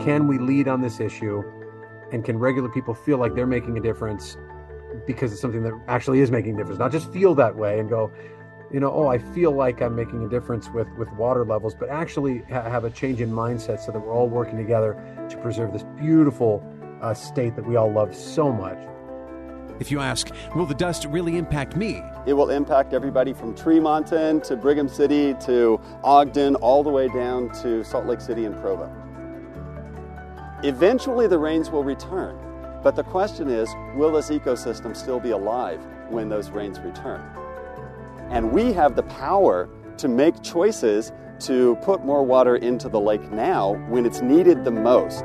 can 0.00 0.28
we 0.28 0.38
lead 0.38 0.68
on 0.68 0.80
this 0.80 1.00
issue 1.00 1.42
and 2.12 2.24
can 2.24 2.38
regular 2.38 2.68
people 2.68 2.94
feel 2.94 3.18
like 3.18 3.34
they're 3.34 3.46
making 3.46 3.76
a 3.76 3.80
difference 3.80 4.36
because 5.06 5.32
it's 5.32 5.40
something 5.40 5.62
that 5.62 5.78
actually 5.88 6.20
is 6.20 6.30
making 6.30 6.54
a 6.54 6.56
difference, 6.56 6.78
not 6.78 6.92
just 6.92 7.12
feel 7.12 7.34
that 7.34 7.56
way 7.56 7.78
and 7.78 7.88
go, 7.88 8.10
you 8.70 8.80
know, 8.80 8.92
oh, 8.92 9.08
I 9.08 9.18
feel 9.18 9.52
like 9.52 9.82
I'm 9.82 9.96
making 9.96 10.24
a 10.24 10.28
difference 10.28 10.68
with, 10.70 10.88
with 10.92 11.10
water 11.12 11.44
levels, 11.44 11.74
but 11.74 11.88
actually 11.88 12.42
ha- 12.50 12.68
have 12.68 12.84
a 12.84 12.90
change 12.90 13.20
in 13.20 13.30
mindset 13.30 13.80
so 13.80 13.92
that 13.92 14.00
we're 14.00 14.12
all 14.12 14.28
working 14.28 14.56
together 14.56 14.94
to 15.28 15.36
preserve 15.38 15.72
this 15.72 15.84
beautiful 15.96 16.62
uh, 17.02 17.14
state 17.14 17.56
that 17.56 17.66
we 17.66 17.76
all 17.76 17.90
love 17.90 18.14
so 18.14 18.52
much. 18.52 18.78
If 19.80 19.92
you 19.92 20.00
ask, 20.00 20.30
will 20.56 20.66
the 20.66 20.74
dust 20.74 21.04
really 21.04 21.36
impact 21.36 21.76
me? 21.76 22.02
It 22.26 22.32
will 22.32 22.50
impact 22.50 22.92
everybody 22.92 23.32
from 23.32 23.54
Tremonton 23.54 24.42
to 24.44 24.56
Brigham 24.56 24.88
City 24.88 25.34
to 25.46 25.80
Ogden, 26.02 26.56
all 26.56 26.82
the 26.82 26.90
way 26.90 27.08
down 27.08 27.50
to 27.62 27.84
Salt 27.84 28.06
Lake 28.06 28.20
City 28.20 28.44
and 28.44 28.60
Provo. 28.60 28.92
Eventually, 30.64 31.28
the 31.28 31.38
rains 31.38 31.70
will 31.70 31.84
return, 31.84 32.36
but 32.82 32.96
the 32.96 33.04
question 33.04 33.48
is 33.48 33.68
will 33.94 34.10
this 34.10 34.30
ecosystem 34.30 34.96
still 34.96 35.20
be 35.20 35.30
alive 35.30 35.80
when 36.08 36.28
those 36.28 36.50
rains 36.50 36.80
return? 36.80 37.22
And 38.30 38.50
we 38.50 38.72
have 38.72 38.96
the 38.96 39.04
power 39.04 39.68
to 39.98 40.08
make 40.08 40.42
choices 40.42 41.12
to 41.40 41.76
put 41.82 42.04
more 42.04 42.24
water 42.24 42.56
into 42.56 42.88
the 42.88 42.98
lake 42.98 43.30
now 43.30 43.74
when 43.88 44.04
it's 44.04 44.22
needed 44.22 44.64
the 44.64 44.72
most. 44.72 45.24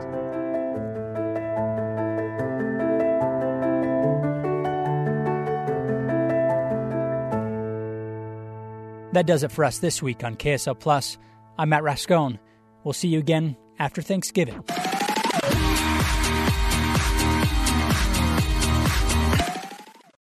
That 9.14 9.28
does 9.28 9.44
it 9.44 9.52
for 9.52 9.64
us 9.64 9.78
this 9.78 10.02
week 10.02 10.24
on 10.24 10.36
KSL 10.36 10.80
Plus. 10.80 11.20
I'm 11.60 11.70
Matt 11.70 11.84
Rascon. 11.84 12.40
We'll 12.84 12.94
see 12.94 13.10
you 13.10 13.20
again 13.20 13.56
after 13.78 14.02
Thanksgiving. 14.02 14.64